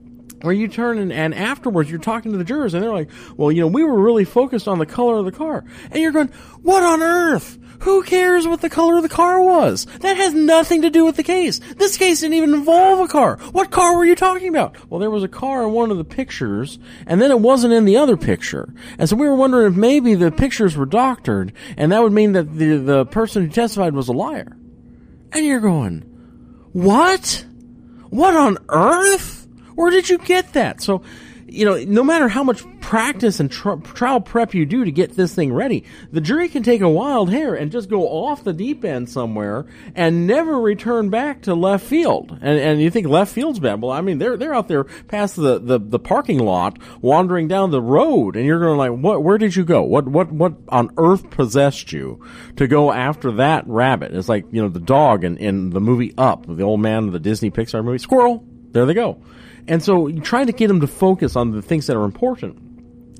Where 0.42 0.54
you 0.54 0.68
turn 0.68 0.98
and, 0.98 1.12
and 1.12 1.34
afterwards 1.34 1.90
you're 1.90 2.00
talking 2.00 2.32
to 2.32 2.38
the 2.38 2.44
jurors 2.44 2.72
and 2.72 2.82
they're 2.82 2.92
like, 2.92 3.10
well, 3.36 3.52
you 3.52 3.60
know, 3.60 3.66
we 3.66 3.84
were 3.84 4.00
really 4.00 4.24
focused 4.24 4.66
on 4.66 4.78
the 4.78 4.86
color 4.86 5.16
of 5.16 5.26
the 5.26 5.32
car. 5.32 5.64
And 5.90 5.96
you're 6.02 6.12
going, 6.12 6.28
what 6.62 6.82
on 6.82 7.02
earth? 7.02 7.58
Who 7.80 8.02
cares 8.02 8.46
what 8.46 8.60
the 8.60 8.68
color 8.68 8.96
of 8.96 9.02
the 9.02 9.08
car 9.08 9.40
was? 9.40 9.86
That 10.00 10.16
has 10.16 10.34
nothing 10.34 10.82
to 10.82 10.90
do 10.90 11.04
with 11.04 11.16
the 11.16 11.22
case. 11.22 11.60
This 11.76 11.96
case 11.96 12.20
didn't 12.20 12.34
even 12.34 12.52
involve 12.52 13.00
a 13.00 13.08
car. 13.08 13.38
What 13.52 13.70
car 13.70 13.96
were 13.96 14.04
you 14.04 14.14
talking 14.14 14.48
about? 14.48 14.76
Well, 14.90 15.00
there 15.00 15.10
was 15.10 15.24
a 15.24 15.28
car 15.28 15.64
in 15.64 15.72
one 15.72 15.90
of 15.90 15.96
the 15.96 16.04
pictures, 16.04 16.78
and 17.06 17.22
then 17.22 17.30
it 17.30 17.40
wasn't 17.40 17.72
in 17.72 17.86
the 17.86 17.96
other 17.96 18.18
picture. 18.18 18.72
And 18.98 19.08
so 19.08 19.16
we 19.16 19.26
were 19.26 19.34
wondering 19.34 19.72
if 19.72 19.78
maybe 19.78 20.14
the 20.14 20.30
pictures 20.30 20.76
were 20.76 20.84
doctored, 20.84 21.54
and 21.78 21.90
that 21.92 22.02
would 22.02 22.12
mean 22.12 22.32
that 22.32 22.54
the, 22.54 22.76
the 22.76 23.06
person 23.06 23.44
who 23.44 23.50
testified 23.50 23.94
was 23.94 24.08
a 24.08 24.12
liar. 24.12 24.56
And 25.32 25.46
you're 25.46 25.60
going, 25.60 26.00
what? 26.72 27.46
What 28.10 28.36
on 28.36 28.58
earth? 28.68 29.46
Where 29.74 29.90
did 29.90 30.10
you 30.10 30.18
get 30.18 30.52
that? 30.52 30.82
So, 30.82 31.02
you 31.50 31.64
know, 31.64 31.76
no 31.84 32.04
matter 32.04 32.28
how 32.28 32.44
much 32.44 32.64
practice 32.80 33.40
and 33.40 33.50
tr- 33.50 33.74
trial 33.94 34.20
prep 34.20 34.54
you 34.54 34.66
do 34.66 34.84
to 34.84 34.90
get 34.90 35.16
this 35.16 35.34
thing 35.34 35.52
ready, 35.52 35.84
the 36.12 36.20
jury 36.20 36.48
can 36.48 36.62
take 36.62 36.80
a 36.80 36.88
wild 36.88 37.30
hair 37.30 37.54
and 37.54 37.70
just 37.70 37.88
go 37.88 38.08
off 38.08 38.44
the 38.44 38.52
deep 38.52 38.84
end 38.84 39.08
somewhere 39.08 39.66
and 39.94 40.26
never 40.26 40.60
return 40.60 41.10
back 41.10 41.42
to 41.42 41.54
left 41.54 41.84
field. 41.84 42.30
And, 42.40 42.58
and 42.58 42.80
you 42.80 42.90
think 42.90 43.06
left 43.06 43.32
field's 43.32 43.58
bad. 43.58 43.80
Well, 43.82 43.92
I 43.92 44.00
mean, 44.00 44.18
they're, 44.18 44.36
they're 44.36 44.54
out 44.54 44.68
there 44.68 44.84
past 44.84 45.36
the, 45.36 45.58
the, 45.58 45.78
the 45.78 45.98
parking 45.98 46.38
lot 46.38 46.78
wandering 47.00 47.48
down 47.48 47.70
the 47.70 47.82
road 47.82 48.36
and 48.36 48.46
you're 48.46 48.60
going 48.60 48.78
like, 48.78 48.92
what, 48.92 49.22
where 49.22 49.38
did 49.38 49.54
you 49.54 49.64
go? 49.64 49.82
What, 49.82 50.08
what, 50.08 50.32
what 50.32 50.54
on 50.68 50.90
earth 50.96 51.30
possessed 51.30 51.92
you 51.92 52.24
to 52.56 52.66
go 52.66 52.92
after 52.92 53.32
that 53.32 53.64
rabbit? 53.66 54.14
It's 54.14 54.28
like, 54.28 54.46
you 54.50 54.62
know, 54.62 54.68
the 54.68 54.80
dog 54.80 55.24
in, 55.24 55.36
in 55.36 55.70
the 55.70 55.80
movie 55.80 56.14
Up, 56.16 56.46
the 56.46 56.62
old 56.62 56.80
man, 56.80 57.06
of 57.06 57.12
the 57.12 57.20
Disney 57.20 57.50
Pixar 57.50 57.84
movie, 57.84 57.98
squirrel. 57.98 58.44
There 58.72 58.86
they 58.86 58.94
go. 58.94 59.22
And 59.68 59.82
so 59.82 60.06
you 60.06 60.20
try 60.20 60.44
to 60.44 60.52
get 60.52 60.68
them 60.68 60.80
to 60.80 60.86
focus 60.86 61.36
on 61.36 61.50
the 61.50 61.62
things 61.62 61.86
that 61.86 61.96
are 61.96 62.04
important 62.04 62.58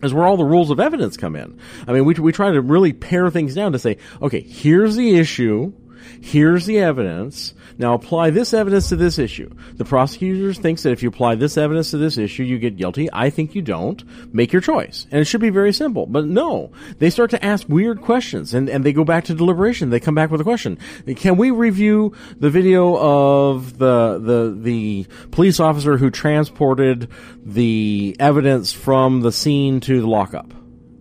is 0.03 0.15
where 0.15 0.25
all 0.25 0.37
the 0.37 0.45
rules 0.45 0.71
of 0.71 0.81
evidence 0.81 1.17
come 1.17 1.37
in. 1.37 1.59
I 1.87 1.93
mean, 1.93 2.05
we, 2.05 2.15
we 2.15 2.33
try 2.33 2.51
to 2.51 2.61
really 2.61 2.93
pare 2.93 3.31
things 3.31 3.55
down 3.55 3.73
to 3.73 3.79
say, 3.79 3.99
okay, 4.23 4.41
here's 4.41 4.97
the 4.97 5.19
issue. 5.19 5.73
Here's 6.21 6.67
the 6.67 6.79
evidence. 6.79 7.55
Now 7.79 7.95
apply 7.95 8.31
this 8.31 8.53
evidence 8.53 8.89
to 8.91 8.97
this 8.97 9.19
issue. 9.19 9.51
The 9.75 9.85
prosecutor 9.85 10.53
thinks 10.53 10.83
that 10.83 10.93
if 10.93 11.03
you 11.03 11.09
apply 11.09 11.37
this 11.37 11.57
evidence 11.57 11.91
to 11.91 11.99
this 11.99 12.19
issue, 12.19 12.43
you 12.43 12.59
get 12.59 12.77
guilty. 12.77 13.09
I 13.13 13.31
think 13.31 13.55
you 13.55 13.63
don't. 13.63 14.03
Make 14.35 14.53
your 14.53 14.63
choice. 14.63 15.07
And 15.11 15.21
it 15.21 15.25
should 15.25 15.41
be 15.41 15.51
very 15.51 15.73
simple. 15.73 16.07
But 16.07 16.27
no, 16.27 16.73
they 16.99 17.11
start 17.11 17.31
to 17.31 17.45
ask 17.45 17.69
weird 17.69 18.03
questions 18.03 18.55
and, 18.55 18.69
and 18.69 18.85
they 18.85 18.93
go 18.93 19.05
back 19.05 19.25
to 19.25 19.35
deliberation. 19.35 19.91
They 19.91 20.01
come 20.01 20.15
back 20.15 20.31
with 20.31 20.41
a 20.41 20.45
question. 20.45 20.79
Can 21.17 21.37
we 21.37 21.51
review 21.51 22.15
the 22.39 22.51
video 22.51 22.97
of 22.97 23.79
the, 23.79 24.19
the, 24.19 24.57
the 24.61 25.07
police 25.31 25.61
officer 25.61 25.97
who 25.97 26.11
transported 26.11 27.09
the 27.45 28.17
evidence 28.19 28.73
from 28.73 29.21
the 29.23 29.33
scene 29.33 29.81
to 29.81 30.01
the 30.01 30.07
lockup? 30.07 30.53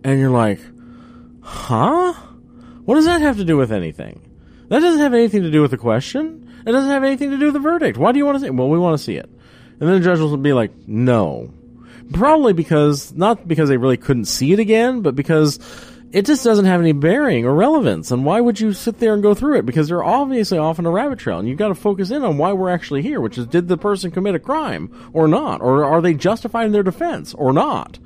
And 0.02 0.18
you're 0.18 0.30
like, 0.30 0.60
huh? 1.42 2.14
What 2.84 2.94
does 2.94 3.04
that 3.04 3.20
have 3.20 3.36
to 3.36 3.44
do 3.44 3.56
with 3.56 3.70
anything? 3.70 4.29
That 4.70 4.78
doesn't 4.80 5.00
have 5.00 5.14
anything 5.14 5.42
to 5.42 5.50
do 5.50 5.62
with 5.62 5.72
the 5.72 5.76
question. 5.76 6.48
It 6.64 6.70
doesn't 6.70 6.90
have 6.90 7.02
anything 7.02 7.30
to 7.30 7.38
do 7.38 7.46
with 7.46 7.54
the 7.54 7.60
verdict. 7.60 7.98
Why 7.98 8.12
do 8.12 8.18
you 8.18 8.24
want 8.24 8.36
to 8.36 8.40
see 8.40 8.46
it? 8.46 8.54
Well, 8.54 8.68
we 8.68 8.78
want 8.78 8.96
to 8.96 9.02
see 9.02 9.16
it. 9.16 9.28
And 9.80 9.88
then 9.88 9.98
the 9.98 10.04
judge 10.04 10.20
will 10.20 10.36
be 10.36 10.52
like, 10.52 10.70
no. 10.86 11.52
Probably 12.12 12.52
because, 12.52 13.12
not 13.12 13.48
because 13.48 13.68
they 13.68 13.78
really 13.78 13.96
couldn't 13.96 14.26
see 14.26 14.52
it 14.52 14.60
again, 14.60 15.02
but 15.02 15.16
because 15.16 15.58
it 16.12 16.24
just 16.24 16.44
doesn't 16.44 16.66
have 16.66 16.80
any 16.80 16.92
bearing 16.92 17.46
or 17.46 17.52
relevance. 17.52 18.12
And 18.12 18.24
why 18.24 18.40
would 18.40 18.60
you 18.60 18.72
sit 18.72 19.00
there 19.00 19.12
and 19.12 19.24
go 19.24 19.34
through 19.34 19.58
it? 19.58 19.66
Because 19.66 19.88
they're 19.88 20.04
obviously 20.04 20.58
off 20.58 20.78
on 20.78 20.86
a 20.86 20.90
rabbit 20.90 21.18
trail. 21.18 21.40
And 21.40 21.48
you've 21.48 21.58
got 21.58 21.68
to 21.68 21.74
focus 21.74 22.12
in 22.12 22.22
on 22.22 22.38
why 22.38 22.52
we're 22.52 22.70
actually 22.70 23.02
here, 23.02 23.20
which 23.20 23.38
is 23.38 23.48
did 23.48 23.66
the 23.66 23.76
person 23.76 24.12
commit 24.12 24.36
a 24.36 24.38
crime 24.38 25.10
or 25.12 25.26
not? 25.26 25.62
Or 25.62 25.84
are 25.84 26.00
they 26.00 26.14
justified 26.14 26.66
in 26.66 26.72
their 26.72 26.84
defense 26.84 27.34
or 27.34 27.52
not? 27.52 27.98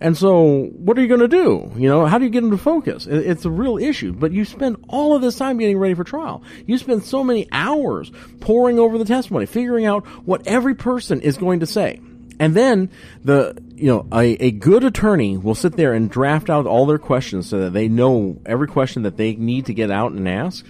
And 0.00 0.16
so, 0.16 0.66
what 0.76 0.96
are 0.96 1.02
you 1.02 1.08
going 1.08 1.20
to 1.20 1.28
do? 1.28 1.72
You 1.76 1.88
know, 1.88 2.06
how 2.06 2.18
do 2.18 2.24
you 2.24 2.30
get 2.30 2.42
them 2.42 2.52
to 2.52 2.58
focus? 2.58 3.06
It's 3.06 3.44
a 3.44 3.50
real 3.50 3.78
issue. 3.78 4.12
But 4.12 4.32
you 4.32 4.44
spend 4.44 4.84
all 4.88 5.16
of 5.16 5.22
this 5.22 5.36
time 5.36 5.58
getting 5.58 5.78
ready 5.78 5.94
for 5.94 6.04
trial. 6.04 6.42
You 6.66 6.78
spend 6.78 7.04
so 7.04 7.24
many 7.24 7.48
hours 7.50 8.12
poring 8.40 8.78
over 8.78 8.96
the 8.96 9.04
testimony, 9.04 9.46
figuring 9.46 9.86
out 9.86 10.06
what 10.24 10.46
every 10.46 10.76
person 10.76 11.20
is 11.20 11.36
going 11.36 11.60
to 11.60 11.66
say. 11.66 12.00
And 12.40 12.54
then 12.54 12.90
the, 13.24 13.60
you 13.74 13.86
know, 13.86 14.06
a, 14.12 14.34
a 14.34 14.50
good 14.52 14.84
attorney 14.84 15.36
will 15.36 15.56
sit 15.56 15.76
there 15.76 15.92
and 15.92 16.08
draft 16.08 16.48
out 16.48 16.66
all 16.66 16.86
their 16.86 16.98
questions 16.98 17.48
so 17.48 17.58
that 17.60 17.72
they 17.72 17.88
know 17.88 18.40
every 18.46 18.68
question 18.68 19.02
that 19.02 19.16
they 19.16 19.34
need 19.34 19.66
to 19.66 19.74
get 19.74 19.90
out 19.90 20.12
and 20.12 20.28
ask. 20.28 20.64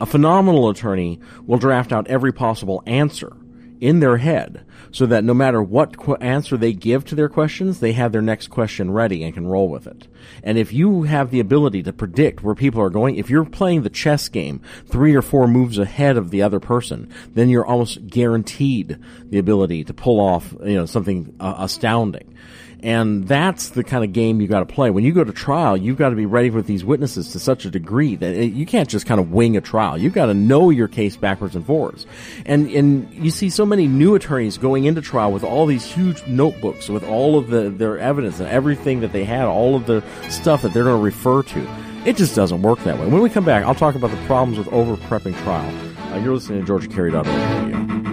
A 0.00 0.06
phenomenal 0.06 0.68
attorney 0.68 1.20
will 1.46 1.58
draft 1.58 1.92
out 1.92 2.08
every 2.08 2.32
possible 2.32 2.82
answer 2.86 3.34
in 3.80 4.00
their 4.00 4.18
head 4.18 4.66
so 4.92 5.06
that 5.06 5.24
no 5.24 5.34
matter 5.34 5.62
what 5.62 5.96
qu- 5.96 6.14
answer 6.16 6.56
they 6.56 6.72
give 6.72 7.04
to 7.06 7.14
their 7.14 7.28
questions, 7.28 7.80
they 7.80 7.92
have 7.92 8.12
their 8.12 8.22
next 8.22 8.48
question 8.48 8.90
ready 8.90 9.22
and 9.22 9.34
can 9.34 9.46
roll 9.46 9.68
with 9.68 9.86
it. 9.86 10.06
And 10.42 10.58
if 10.58 10.72
you 10.72 11.04
have 11.04 11.30
the 11.30 11.40
ability 11.40 11.82
to 11.84 11.92
predict 11.92 12.42
where 12.42 12.54
people 12.54 12.82
are 12.82 12.90
going, 12.90 13.16
if 13.16 13.30
you're 13.30 13.44
playing 13.44 13.82
the 13.82 13.90
chess 13.90 14.28
game 14.28 14.60
three 14.86 15.14
or 15.14 15.22
four 15.22 15.46
moves 15.46 15.78
ahead 15.78 16.16
of 16.16 16.30
the 16.30 16.42
other 16.42 16.60
person, 16.60 17.12
then 17.34 17.48
you're 17.48 17.66
almost 17.66 18.06
guaranteed 18.06 18.98
the 19.24 19.38
ability 19.38 19.84
to 19.84 19.94
pull 19.94 20.20
off, 20.20 20.52
you 20.64 20.74
know, 20.74 20.86
something 20.86 21.34
uh, 21.40 21.54
astounding. 21.58 22.34
And 22.82 23.28
that's 23.28 23.70
the 23.70 23.84
kind 23.84 24.04
of 24.04 24.12
game 24.12 24.40
you 24.40 24.48
got 24.48 24.60
to 24.60 24.66
play. 24.66 24.90
When 24.90 25.04
you 25.04 25.12
go 25.12 25.24
to 25.24 25.32
trial, 25.32 25.76
you've 25.76 25.98
got 25.98 26.10
to 26.10 26.16
be 26.16 26.26
ready 26.26 26.50
with 26.50 26.66
these 26.66 26.84
witnesses 26.84 27.32
to 27.32 27.38
such 27.38 27.64
a 27.64 27.70
degree 27.70 28.16
that 28.16 28.34
it, 28.34 28.52
you 28.52 28.66
can't 28.66 28.88
just 28.88 29.06
kind 29.06 29.20
of 29.20 29.30
wing 29.32 29.56
a 29.56 29.60
trial. 29.60 29.98
You've 29.98 30.14
got 30.14 30.26
to 30.26 30.34
know 30.34 30.70
your 30.70 30.88
case 30.88 31.16
backwards 31.16 31.54
and 31.54 31.64
forwards. 31.64 32.06
And 32.46 32.70
and 32.70 33.12
you 33.12 33.30
see 33.30 33.50
so 33.50 33.66
many 33.66 33.86
new 33.86 34.14
attorneys 34.14 34.58
going 34.58 34.84
into 34.84 35.00
trial 35.00 35.32
with 35.32 35.44
all 35.44 35.66
these 35.66 35.84
huge 35.84 36.26
notebooks 36.26 36.88
with 36.88 37.04
all 37.04 37.36
of 37.36 37.48
the 37.48 37.70
their 37.70 37.98
evidence 37.98 38.40
and 38.40 38.48
everything 38.48 39.00
that 39.00 39.12
they 39.12 39.24
had, 39.24 39.44
all 39.44 39.76
of 39.76 39.86
the 39.86 40.02
stuff 40.28 40.62
that 40.62 40.72
they're 40.72 40.84
going 40.84 40.98
to 40.98 41.04
refer 41.04 41.42
to. 41.42 41.66
It 42.06 42.16
just 42.16 42.34
doesn't 42.34 42.62
work 42.62 42.78
that 42.84 42.98
way. 42.98 43.06
When 43.06 43.20
we 43.20 43.28
come 43.28 43.44
back, 43.44 43.64
I'll 43.64 43.74
talk 43.74 43.94
about 43.94 44.10
the 44.10 44.26
problems 44.26 44.56
with 44.58 44.68
over 44.68 44.96
prepping 44.96 45.36
trial. 45.42 46.12
Uh, 46.12 46.18
you're 46.18 46.34
listening 46.34 46.64
to 46.64 46.72
GeorgiaCarry.org 46.72 47.26
radio. 47.26 48.09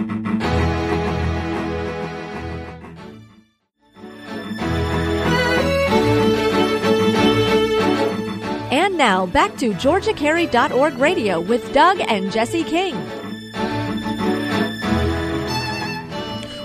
Now, 8.98 9.26
back 9.26 9.56
to 9.56 9.70
GeorgiaCarry.org 9.70 10.98
radio 10.98 11.40
with 11.40 11.72
Doug 11.72 12.00
and 12.00 12.32
Jesse 12.32 12.64
King. 12.64 12.94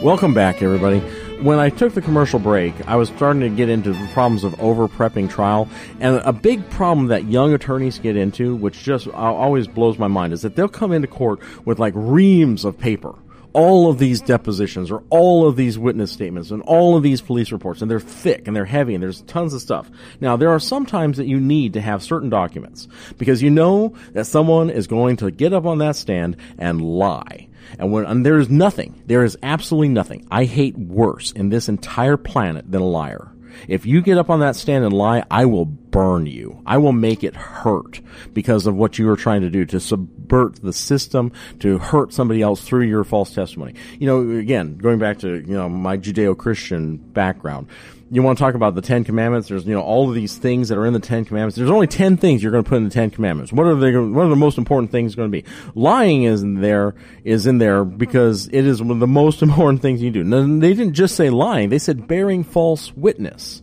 Welcome 0.02 0.34
back, 0.34 0.64
everybody. 0.64 1.00
When 1.44 1.60
I 1.60 1.70
took 1.70 1.94
the 1.94 2.02
commercial 2.02 2.40
break, 2.40 2.74
I 2.88 2.96
was 2.96 3.10
starting 3.10 3.42
to 3.42 3.50
get 3.50 3.70
into 3.70 3.94
the 3.94 4.10
problems 4.14 4.44
of 4.44 4.60
over 4.60 4.88
prepping 4.88 5.30
trial. 5.30 5.70
And 6.00 6.22
a 6.26 6.34
big 6.34 6.68
problem 6.72 7.08
that 7.08 7.26
young 7.26 7.54
attorneys 7.54 8.00
get 8.00 8.18
into, 8.18 8.56
which 8.56 8.82
just 8.82 9.08
always 9.10 9.68
blows 9.68 10.00
my 10.00 10.08
mind, 10.08 10.34
is 10.34 10.42
that 10.42 10.56
they'll 10.56 10.68
come 10.68 10.92
into 10.92 11.08
court 11.08 11.40
with 11.66 11.78
like 11.78 11.94
reams 11.96 12.66
of 12.66 12.80
paper 12.80 13.14
all 13.54 13.90
of 13.90 14.00
these 14.00 14.22
depositions 14.22 14.92
or 14.92 15.04
all 15.10 15.48
of 15.48 15.56
these 15.56 15.78
witness 15.78 16.12
statements 16.12 16.52
and 16.52 16.62
all 16.64 16.98
of 16.98 17.04
these 17.04 17.22
police 17.22 17.52
reports 17.52 17.82
and 17.82 17.90
they're 17.90 18.00
thick 18.00 18.48
and 18.48 18.56
they're 18.56 18.66
heavy 18.66 18.94
and 18.94 19.04
there's 19.04 19.22
tons 19.22 19.54
of 19.54 19.62
stuff. 19.62 19.90
Now 20.20 20.36
there 20.36 20.50
are 20.50 20.60
some 20.60 20.86
times 20.86 21.18
that 21.18 21.28
you 21.28 21.40
need 21.40 21.74
to 21.74 21.82
have 21.82 22.04
certain 22.04 22.30
documents 22.30 22.88
because 23.18 23.42
you 23.42 23.50
know 23.50 23.94
that 24.14 24.26
someone 24.26 24.70
is 24.70 24.88
going 24.88 25.18
to 25.18 25.32
get 25.32 25.54
up 25.54 25.66
on 25.66 25.78
that 25.80 25.96
stand 25.96 26.38
and 26.58 26.82
lie. 26.82 27.48
And 27.80 27.92
when 27.92 28.06
and 28.06 28.26
there 28.26 28.40
is 28.40 28.50
nothing, 28.50 29.02
there 29.06 29.24
is 29.24 29.38
absolutely 29.42 29.90
nothing 29.90 30.28
I 30.30 30.46
hate 30.46 30.78
worse 30.78 31.32
in 31.32 31.50
this 31.50 31.70
entire 31.70 32.18
planet 32.18 32.70
than 32.70 32.82
a 32.82 32.88
liar. 32.88 33.33
If 33.68 33.86
you 33.86 34.02
get 34.02 34.18
up 34.18 34.30
on 34.30 34.40
that 34.40 34.56
stand 34.56 34.84
and 34.84 34.94
lie, 34.94 35.24
I 35.30 35.46
will 35.46 35.66
burn 35.66 36.26
you. 36.26 36.62
I 36.66 36.78
will 36.78 36.94
make 36.94 37.24
it 37.24 37.36
hurt 37.36 38.02
because 38.34 38.68
of 38.68 38.76
what 38.76 38.98
you 38.98 39.10
are 39.10 39.16
trying 39.16 39.42
to 39.42 39.50
do 39.50 39.66
to 39.66 39.80
subvert 39.80 40.56
the 40.56 40.74
system, 40.74 41.32
to 41.60 41.78
hurt 41.78 42.14
somebody 42.14 42.42
else 42.42 42.62
through 42.62 42.86
your 42.86 43.04
false 43.04 43.34
testimony. 43.34 43.76
You 44.00 44.08
know, 44.08 44.38
again, 44.38 44.78
going 44.78 45.00
back 45.00 45.20
to, 45.20 45.36
you 45.36 45.54
know, 45.54 45.70
my 45.70 45.98
Judeo-Christian 45.98 46.98
background 46.98 47.68
you 48.16 48.24
want 48.24 48.38
to 48.38 48.44
talk 48.44 48.54
about 48.54 48.76
the 48.76 48.82
Ten 48.82 49.04
Commandments? 49.04 49.48
There's 49.48 49.66
you 49.66 49.74
know 49.74 49.82
all 49.82 50.08
of 50.08 50.14
these 50.16 50.38
things 50.38 50.70
that 50.70 50.78
are 50.78 50.86
in 50.86 50.94
the 50.94 51.00
Ten 51.00 51.26
Commandments. 51.26 51.58
There's 51.58 51.72
only 51.72 51.88
ten 51.88 52.16
things 52.18 52.44
you're 52.44 52.52
going 52.52 52.64
to 52.64 52.70
put 52.70 52.78
in 52.78 52.84
the 52.84 52.92
Ten 52.92 53.10
Commandments. 53.10 53.52
What 53.52 53.66
are 53.66 53.76
they? 53.76 53.96
What 53.98 54.26
are 54.26 54.30
the 54.30 54.36
most 54.36 54.58
important 54.58 54.92
things 54.92 55.16
going 55.16 55.32
to 55.32 55.42
be? 55.42 55.46
Lying 55.74 56.24
is 56.24 56.44
in 56.44 56.62
there 56.62 56.94
is 57.24 57.48
in 57.48 57.58
there 57.58 57.84
because 57.84 58.48
it 58.48 58.68
is 58.68 58.82
one 58.82 58.92
of 58.92 59.00
the 59.00 59.08
most 59.08 59.42
important 59.48 59.82
things 59.82 60.02
you 60.02 60.12
do. 60.12 60.24
They 60.60 60.76
didn't 60.76 60.94
just 60.94 61.16
say 61.16 61.32
lying; 61.32 61.70
they 61.70 61.80
said 61.80 62.08
bearing 62.08 62.44
false 62.44 62.96
witness. 62.96 63.63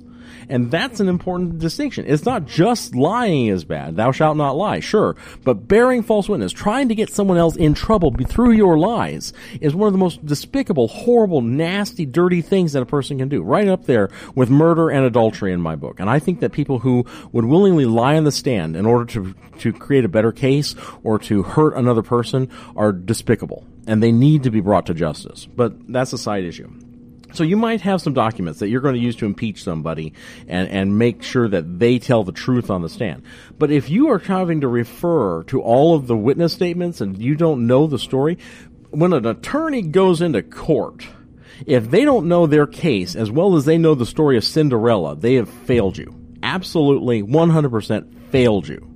And 0.50 0.68
that's 0.68 0.98
an 0.98 1.08
important 1.08 1.60
distinction. 1.60 2.06
It's 2.08 2.24
not 2.24 2.44
just 2.44 2.96
lying 2.96 3.46
is 3.46 3.64
bad. 3.64 3.94
Thou 3.94 4.10
shalt 4.10 4.36
not 4.36 4.56
lie, 4.56 4.80
sure. 4.80 5.14
But 5.44 5.68
bearing 5.68 6.02
false 6.02 6.28
witness, 6.28 6.50
trying 6.50 6.88
to 6.88 6.96
get 6.96 7.08
someone 7.08 7.38
else 7.38 7.54
in 7.54 7.72
trouble 7.72 8.12
through 8.12 8.50
your 8.50 8.76
lies 8.76 9.32
is 9.60 9.76
one 9.76 9.86
of 9.86 9.92
the 9.92 9.98
most 9.98 10.26
despicable, 10.26 10.88
horrible, 10.88 11.40
nasty, 11.40 12.04
dirty 12.04 12.42
things 12.42 12.72
that 12.72 12.82
a 12.82 12.86
person 12.86 13.18
can 13.18 13.28
do. 13.28 13.42
Right 13.42 13.68
up 13.68 13.86
there 13.86 14.10
with 14.34 14.50
murder 14.50 14.90
and 14.90 15.06
adultery 15.06 15.52
in 15.52 15.60
my 15.60 15.76
book. 15.76 16.00
And 16.00 16.10
I 16.10 16.18
think 16.18 16.40
that 16.40 16.50
people 16.50 16.80
who 16.80 17.06
would 17.30 17.44
willingly 17.44 17.86
lie 17.86 18.16
on 18.16 18.24
the 18.24 18.32
stand 18.32 18.74
in 18.74 18.86
order 18.86 19.04
to, 19.12 19.34
to 19.60 19.72
create 19.72 20.04
a 20.04 20.08
better 20.08 20.32
case 20.32 20.74
or 21.04 21.20
to 21.20 21.44
hurt 21.44 21.76
another 21.76 22.02
person 22.02 22.50
are 22.74 22.90
despicable. 22.90 23.64
And 23.86 24.02
they 24.02 24.10
need 24.10 24.42
to 24.42 24.50
be 24.50 24.60
brought 24.60 24.86
to 24.86 24.94
justice. 24.94 25.46
But 25.46 25.92
that's 25.92 26.12
a 26.12 26.18
side 26.18 26.42
issue. 26.42 26.72
So 27.32 27.44
you 27.44 27.56
might 27.56 27.80
have 27.82 28.00
some 28.00 28.14
documents 28.14 28.60
that 28.60 28.68
you're 28.68 28.80
going 28.80 28.94
to 28.94 29.00
use 29.00 29.16
to 29.16 29.26
impeach 29.26 29.62
somebody 29.62 30.12
and, 30.48 30.68
and 30.68 30.98
make 30.98 31.22
sure 31.22 31.48
that 31.48 31.78
they 31.78 31.98
tell 31.98 32.24
the 32.24 32.32
truth 32.32 32.70
on 32.70 32.82
the 32.82 32.88
stand. 32.88 33.22
But 33.58 33.70
if 33.70 33.88
you 33.88 34.10
are 34.10 34.18
having 34.18 34.62
to 34.62 34.68
refer 34.68 35.44
to 35.44 35.62
all 35.62 35.94
of 35.94 36.06
the 36.06 36.16
witness 36.16 36.52
statements 36.52 37.00
and 37.00 37.20
you 37.20 37.34
don't 37.36 37.66
know 37.66 37.86
the 37.86 37.98
story, 37.98 38.38
when 38.90 39.12
an 39.12 39.26
attorney 39.26 39.82
goes 39.82 40.20
into 40.20 40.42
court, 40.42 41.06
if 41.66 41.90
they 41.90 42.04
don't 42.04 42.28
know 42.28 42.46
their 42.46 42.66
case 42.66 43.14
as 43.14 43.30
well 43.30 43.56
as 43.56 43.64
they 43.64 43.78
know 43.78 43.94
the 43.94 44.06
story 44.06 44.36
of 44.36 44.44
Cinderella, 44.44 45.14
they 45.16 45.34
have 45.34 45.48
failed 45.48 45.98
you. 45.98 46.14
Absolutely 46.42 47.22
100% 47.22 48.30
failed 48.30 48.66
you. 48.66 48.86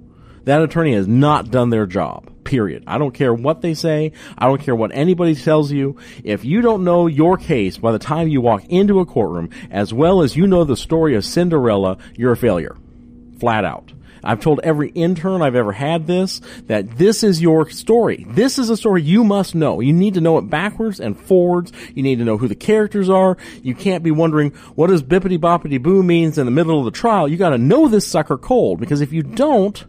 That 0.45 0.63
attorney 0.63 0.95
has 0.95 1.07
not 1.07 1.51
done 1.51 1.71
their 1.71 1.87
job. 1.87 2.31
Period. 2.45 2.85
I 2.87 2.99
don't 2.99 3.15
care 3.15 3.33
what 3.33 3.63
they 3.63 3.75
say. 3.75 4.13
I 4.37 4.47
don't 4.47 4.61
care 4.61 4.77
what 4.77 4.91
anybody 4.95 5.35
tells 5.35 5.73
you. 5.73 5.97
If 6.23 6.45
you 6.45 6.61
don't 6.61 6.85
know 6.85 7.07
your 7.07 7.37
case 7.37 7.79
by 7.79 7.93
the 7.93 7.99
time 7.99 8.29
you 8.29 8.41
walk 8.41 8.65
into 8.67 9.01
a 9.01 9.07
courtroom, 9.07 9.51
as 9.71 9.93
well 9.93 10.21
as 10.23 10.37
you 10.37 10.47
know 10.47 10.65
the 10.65 10.77
story 10.77 11.17
of 11.17 11.25
Cinderella, 11.25 11.99
you're 12.15 12.33
a 12.33 12.37
failure. 12.37 12.77
Flat 13.41 13.65
out. 13.65 13.93
I've 14.23 14.41
told 14.41 14.61
every 14.63 14.89
intern 14.91 15.43
I've 15.43 15.55
ever 15.55 15.73
had 15.73 16.07
this, 16.07 16.41
that 16.67 16.97
this 16.97 17.23
is 17.23 17.43
your 17.43 17.69
story. 17.69 18.27
This 18.29 18.59
is 18.59 18.71
a 18.71 18.77
story 18.77 19.03
you 19.03 19.23
must 19.23 19.55
know. 19.55 19.81
You 19.81 19.93
need 19.93 20.15
to 20.15 20.21
know 20.21 20.39
it 20.39 20.49
backwards 20.49 20.99
and 20.99 21.19
forwards. 21.19 21.73
You 21.95 22.03
need 22.03 22.19
to 22.21 22.25
know 22.25 22.39
who 22.39 22.49
the 22.49 22.55
characters 22.55 23.11
are. 23.11 23.37
You 23.63 23.75
can't 23.75 24.03
be 24.03 24.11
wondering 24.11 24.53
what 24.75 24.87
does 24.87 25.03
bippity 25.03 25.39
boppity 25.39 25.81
boo 25.83 26.03
means 26.03 26.39
in 26.39 26.47
the 26.47 26.53
middle 26.53 26.79
of 26.79 26.87
the 26.87 26.91
trial. 26.91 27.29
You 27.29 27.37
gotta 27.37 27.59
know 27.59 27.87
this 27.89 28.07
sucker 28.07 28.39
cold, 28.39 28.81
because 28.81 29.03
if 29.03 29.13
you 29.13 29.23
don't, 29.23 29.85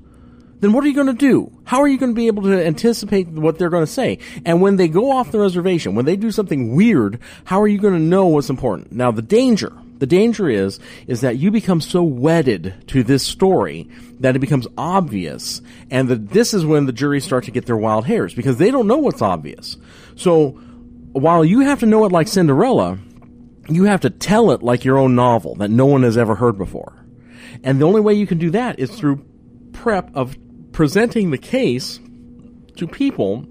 then 0.60 0.74
what 0.74 0.84
are 0.84 0.88
you 0.88 0.96
going 0.96 1.08
to 1.08 1.13
do? 1.13 1.52
How 1.65 1.82
are 1.82 1.88
you 1.88 1.98
going 1.98 2.12
to 2.12 2.15
be 2.15 2.28
able 2.28 2.44
to 2.44 2.65
anticipate 2.65 3.28
what 3.28 3.60
they're 3.60 3.70
going 3.70 3.86
to 3.86 3.91
say? 3.91 4.20
And 4.46 4.62
when 4.62 4.78
they 4.78 4.88
go 4.88 5.12
off 5.12 5.32
the 5.32 5.39
reservation, 5.39 5.96
when 5.96 6.06
they 6.06 6.15
do 6.15 6.32
something 6.32 6.76
weird, 6.76 7.20
how 7.44 7.62
are 7.62 7.68
you 7.68 7.78
going 7.78 7.94
to 7.94 8.00
know 8.00 8.28
what's 8.28 8.50
important? 8.50 8.91
Now, 8.91 9.12
the 9.12 9.22
danger, 9.22 9.74
the 9.98 10.08
danger 10.08 10.50
is, 10.50 10.80
is 11.08 11.22
that 11.22 11.38
you 11.38 11.52
become 11.52 11.82
so 11.82 12.04
wedded 12.04 12.74
to 12.88 13.04
this 13.04 13.26
story 13.26 13.89
that 14.20 14.36
it 14.36 14.39
becomes 14.39 14.68
obvious. 14.78 15.62
And 15.91 16.08
the, 16.08 16.15
this 16.15 16.54
is 16.54 16.65
when 16.65 16.86
the 16.86 16.94
jury 16.94 17.20
start 17.20 17.44
to 17.46 17.52
get 17.52 17.65
their 17.65 17.78
wild 17.78 18.06
hairs 18.06 18.34
because 18.34 18.58
they 18.58 18.72
don't 18.72 18.88
know 18.88 18.98
what's 18.98 19.22
obvious. 19.22 19.78
So 20.15 20.52
while 21.12 21.44
you 21.44 21.62
have 21.62 21.82
to 21.82 21.86
know 21.86 22.06
it 22.06 22.12
like 22.12 22.28
Cinderella, 22.28 22.98
you 23.68 23.86
have 23.86 24.02
to 24.02 24.10
tell 24.10 24.52
it 24.52 24.63
like 24.63 24.86
your 24.86 24.98
own 24.98 25.15
novel 25.15 25.56
that 25.56 25.70
no 25.70 25.86
one 25.86 26.04
has 26.04 26.18
ever 26.18 26.36
heard 26.36 26.58
before. 26.58 26.94
And 27.63 27.80
the 27.80 27.86
only 27.86 28.02
way 28.02 28.13
you 28.13 28.28
can 28.28 28.38
do 28.38 28.52
that 28.52 28.80
is 28.80 28.91
through 28.91 29.26
prep 29.72 30.15
of 30.15 30.38
presenting 30.76 31.32
the 31.32 31.38
case 31.38 32.02
to 32.76 32.86
people 32.86 33.46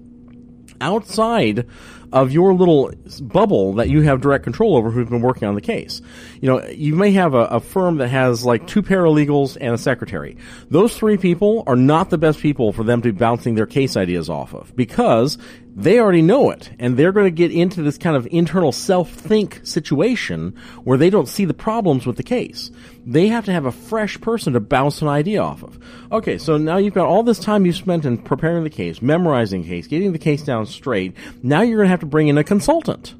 outside 0.79 1.67
of 2.11 2.31
your 2.31 2.53
little 2.53 2.91
bubble 3.21 3.73
that 3.73 3.89
you 3.89 4.01
have 4.01 4.21
direct 4.21 4.43
control 4.43 4.75
over 4.75 4.91
who've 4.91 5.09
been 5.09 5.21
working 5.21 5.47
on 5.47 5.55
the 5.55 5.61
case. 5.61 6.01
You 6.41 6.49
know, 6.49 6.65
you 6.65 6.95
may 6.95 7.11
have 7.11 7.33
a, 7.33 7.45
a, 7.45 7.59
firm 7.59 7.97
that 7.97 8.09
has 8.09 8.45
like 8.45 8.67
two 8.67 8.81
paralegals 8.81 9.57
and 9.59 9.73
a 9.73 9.77
secretary. 9.77 10.37
Those 10.69 10.95
three 10.95 11.17
people 11.17 11.63
are 11.67 11.75
not 11.75 12.09
the 12.09 12.17
best 12.17 12.39
people 12.39 12.71
for 12.71 12.83
them 12.83 13.01
to 13.01 13.11
be 13.11 13.17
bouncing 13.17 13.55
their 13.55 13.65
case 13.65 13.97
ideas 13.97 14.29
off 14.29 14.53
of 14.53 14.75
because 14.75 15.37
they 15.75 15.99
already 15.99 16.21
know 16.21 16.51
it 16.51 16.71
and 16.79 16.95
they're 16.95 17.11
going 17.11 17.25
to 17.25 17.31
get 17.31 17.51
into 17.51 17.83
this 17.83 17.97
kind 17.97 18.15
of 18.15 18.25
internal 18.31 18.71
self-think 18.71 19.59
situation 19.63 20.55
where 20.85 20.97
they 20.97 21.09
don't 21.09 21.27
see 21.27 21.43
the 21.43 21.53
problems 21.53 22.05
with 22.05 22.15
the 22.15 22.23
case. 22.23 22.71
They 23.05 23.27
have 23.27 23.45
to 23.45 23.51
have 23.51 23.65
a 23.65 23.73
fresh 23.73 24.19
person 24.21 24.53
to 24.53 24.61
bounce 24.61 25.01
an 25.01 25.09
idea 25.09 25.41
off 25.41 25.63
of. 25.63 25.77
Okay, 26.11 26.37
so 26.37 26.57
now 26.57 26.77
you've 26.77 26.93
got 26.93 27.07
all 27.07 27.23
this 27.23 27.39
time 27.39 27.65
you 27.65 27.73
spent 27.73 28.05
in 28.05 28.17
preparing 28.17 28.63
the 28.63 28.69
case, 28.69 29.01
memorizing 29.01 29.63
the 29.63 29.67
case, 29.67 29.87
getting 29.87 30.13
the 30.13 30.17
case 30.17 30.43
down 30.43 30.65
straight. 30.65 31.13
Now 31.43 31.61
you're 31.61 31.77
going 31.77 31.87
to 31.87 31.91
have 31.91 31.99
to 31.99 32.04
bring 32.05 32.27
in 32.27 32.37
a 32.37 32.43
consultant. 32.43 33.15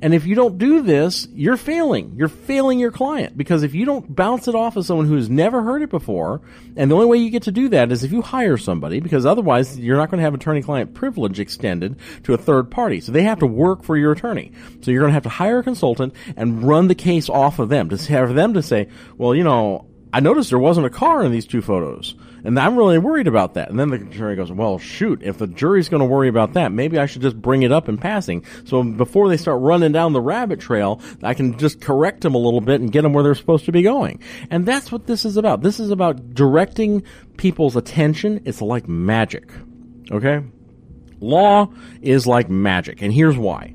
And 0.00 0.14
if 0.14 0.26
you 0.26 0.36
don't 0.36 0.58
do 0.58 0.82
this, 0.82 1.26
you're 1.32 1.56
failing. 1.56 2.14
You're 2.16 2.28
failing 2.28 2.78
your 2.78 2.92
client 2.92 3.36
because 3.36 3.64
if 3.64 3.74
you 3.74 3.84
don't 3.84 4.14
bounce 4.14 4.46
it 4.46 4.54
off 4.54 4.76
of 4.76 4.86
someone 4.86 5.06
who's 5.06 5.28
never 5.28 5.62
heard 5.62 5.82
it 5.82 5.90
before, 5.90 6.40
and 6.76 6.88
the 6.88 6.94
only 6.94 7.06
way 7.06 7.16
you 7.16 7.30
get 7.30 7.42
to 7.44 7.52
do 7.52 7.68
that 7.70 7.90
is 7.90 8.04
if 8.04 8.12
you 8.12 8.22
hire 8.22 8.56
somebody 8.56 9.00
because 9.00 9.26
otherwise 9.26 9.76
you're 9.76 9.96
not 9.96 10.08
going 10.10 10.18
to 10.18 10.24
have 10.24 10.34
attorney 10.34 10.62
client 10.62 10.94
privilege 10.94 11.40
extended 11.40 11.98
to 12.22 12.32
a 12.32 12.38
third 12.38 12.70
party. 12.70 13.00
So 13.00 13.10
they 13.10 13.24
have 13.24 13.40
to 13.40 13.46
work 13.46 13.82
for 13.82 13.96
your 13.96 14.12
attorney. 14.12 14.52
So 14.82 14.92
you're 14.92 15.00
going 15.00 15.10
to 15.10 15.14
have 15.14 15.24
to 15.24 15.28
hire 15.30 15.58
a 15.58 15.64
consultant 15.64 16.14
and 16.36 16.62
run 16.62 16.86
the 16.86 16.94
case 16.94 17.28
off 17.28 17.58
of 17.58 17.68
them 17.68 17.88
to 17.88 17.96
have 18.12 18.34
them 18.34 18.54
to 18.54 18.62
say, 18.62 18.88
well, 19.16 19.34
you 19.34 19.42
know, 19.42 19.86
I 20.12 20.20
noticed 20.20 20.50
there 20.50 20.60
wasn't 20.60 20.86
a 20.86 20.90
car 20.90 21.24
in 21.24 21.32
these 21.32 21.46
two 21.46 21.60
photos. 21.60 22.14
And 22.44 22.58
I'm 22.58 22.76
really 22.76 22.98
worried 22.98 23.26
about 23.26 23.54
that. 23.54 23.68
And 23.70 23.78
then 23.78 23.90
the 23.90 23.98
jury 23.98 24.36
goes, 24.36 24.52
well, 24.52 24.78
shoot, 24.78 25.22
if 25.22 25.38
the 25.38 25.46
jury's 25.46 25.88
going 25.88 26.00
to 26.00 26.06
worry 26.06 26.28
about 26.28 26.54
that, 26.54 26.72
maybe 26.72 26.98
I 26.98 27.06
should 27.06 27.22
just 27.22 27.40
bring 27.40 27.62
it 27.62 27.72
up 27.72 27.88
in 27.88 27.98
passing. 27.98 28.44
So 28.64 28.82
before 28.82 29.28
they 29.28 29.36
start 29.36 29.60
running 29.60 29.92
down 29.92 30.12
the 30.12 30.20
rabbit 30.20 30.60
trail, 30.60 31.00
I 31.22 31.34
can 31.34 31.58
just 31.58 31.80
correct 31.80 32.20
them 32.20 32.34
a 32.34 32.38
little 32.38 32.60
bit 32.60 32.80
and 32.80 32.92
get 32.92 33.02
them 33.02 33.12
where 33.12 33.24
they're 33.24 33.34
supposed 33.34 33.64
to 33.66 33.72
be 33.72 33.82
going. 33.82 34.22
And 34.50 34.66
that's 34.66 34.92
what 34.92 35.06
this 35.06 35.24
is 35.24 35.36
about. 35.36 35.62
This 35.62 35.80
is 35.80 35.90
about 35.90 36.34
directing 36.34 37.02
people's 37.36 37.76
attention. 37.76 38.42
It's 38.44 38.62
like 38.62 38.88
magic. 38.88 39.50
Okay? 40.10 40.42
Law 41.20 41.72
is 42.00 42.26
like 42.26 42.48
magic. 42.48 43.02
And 43.02 43.12
here's 43.12 43.36
why. 43.36 43.74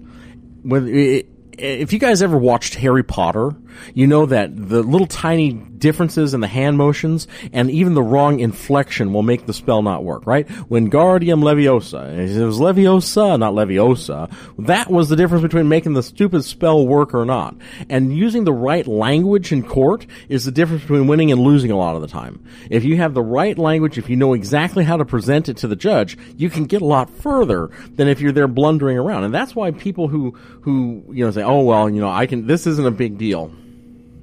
When 0.62 0.88
it, 0.88 1.28
if 1.58 1.94
you 1.94 2.00
guys 2.00 2.22
ever 2.22 2.38
watched 2.38 2.76
Harry 2.76 3.04
Potter, 3.04 3.52
you 3.94 4.08
know 4.08 4.26
that 4.26 4.56
the 4.56 4.82
little 4.84 5.08
tiny 5.08 5.54
differences 5.84 6.34
in 6.34 6.40
the 6.40 6.48
hand 6.48 6.78
motions 6.78 7.28
and 7.52 7.70
even 7.70 7.94
the 7.94 8.02
wrong 8.02 8.40
inflection 8.40 9.12
will 9.12 9.22
make 9.22 9.46
the 9.46 9.54
spell 9.54 9.82
not 9.82 10.02
work, 10.02 10.26
right? 10.26 10.48
Wingardium 10.48 11.44
Leviosa, 11.44 12.18
it 12.18 12.46
was 12.46 12.58
Leviosa, 12.58 13.38
not 13.38 13.54
Leviosa. 13.54 14.34
That 14.60 14.90
was 14.90 15.10
the 15.10 15.18
difference 15.18 15.42
between 15.42 15.68
making 15.68 15.94
the 15.94 16.02
stupid 16.02 16.46
spell 16.46 16.88
work 16.88 17.14
or 17.14 17.26
not. 17.26 17.56
And 17.90 18.16
using 18.16 18.46
the 18.46 18.54
right 18.54 18.88
language 18.88 19.52
in 19.52 19.62
court 19.62 20.06
is 20.30 20.46
the 20.46 20.52
difference 20.52 20.84
between 20.84 21.08
winning 21.08 21.34
and 21.34 21.42
losing 21.42 21.70
a 21.70 21.78
lot 21.78 21.98
of 21.98 22.02
the 22.02 22.08
time. 22.08 22.46
If 22.70 22.86
you 22.86 22.96
have 22.98 23.14
the 23.14 23.22
right 23.22 23.58
language, 23.58 23.98
if 23.98 24.10
you 24.10 24.16
know 24.16 24.34
exactly 24.34 24.86
how 24.86 24.96
to 24.96 25.04
present 25.04 25.50
it 25.50 25.58
to 25.58 25.68
the 25.68 25.76
judge, 25.76 26.18
you 26.38 26.50
can 26.50 26.64
get 26.64 26.82
a 26.82 26.86
lot 26.86 27.10
further 27.10 27.70
than 27.96 28.08
if 28.08 28.22
you're 28.22 28.32
there 28.32 28.48
blundering 28.48 28.98
around. 28.98 29.26
And 29.26 29.34
that's 29.34 29.54
why 29.54 29.72
people 29.72 30.08
who, 30.08 30.32
who, 30.62 31.04
you 31.10 31.26
know, 31.26 31.32
say, 31.32 31.44
oh, 31.44 31.64
well, 31.64 31.90
you 31.90 32.00
know, 32.00 32.10
I 32.10 32.26
can, 32.26 32.48
this 32.48 32.66
isn't 32.68 32.88
a 32.88 32.92
big 32.92 33.18
deal 33.18 33.52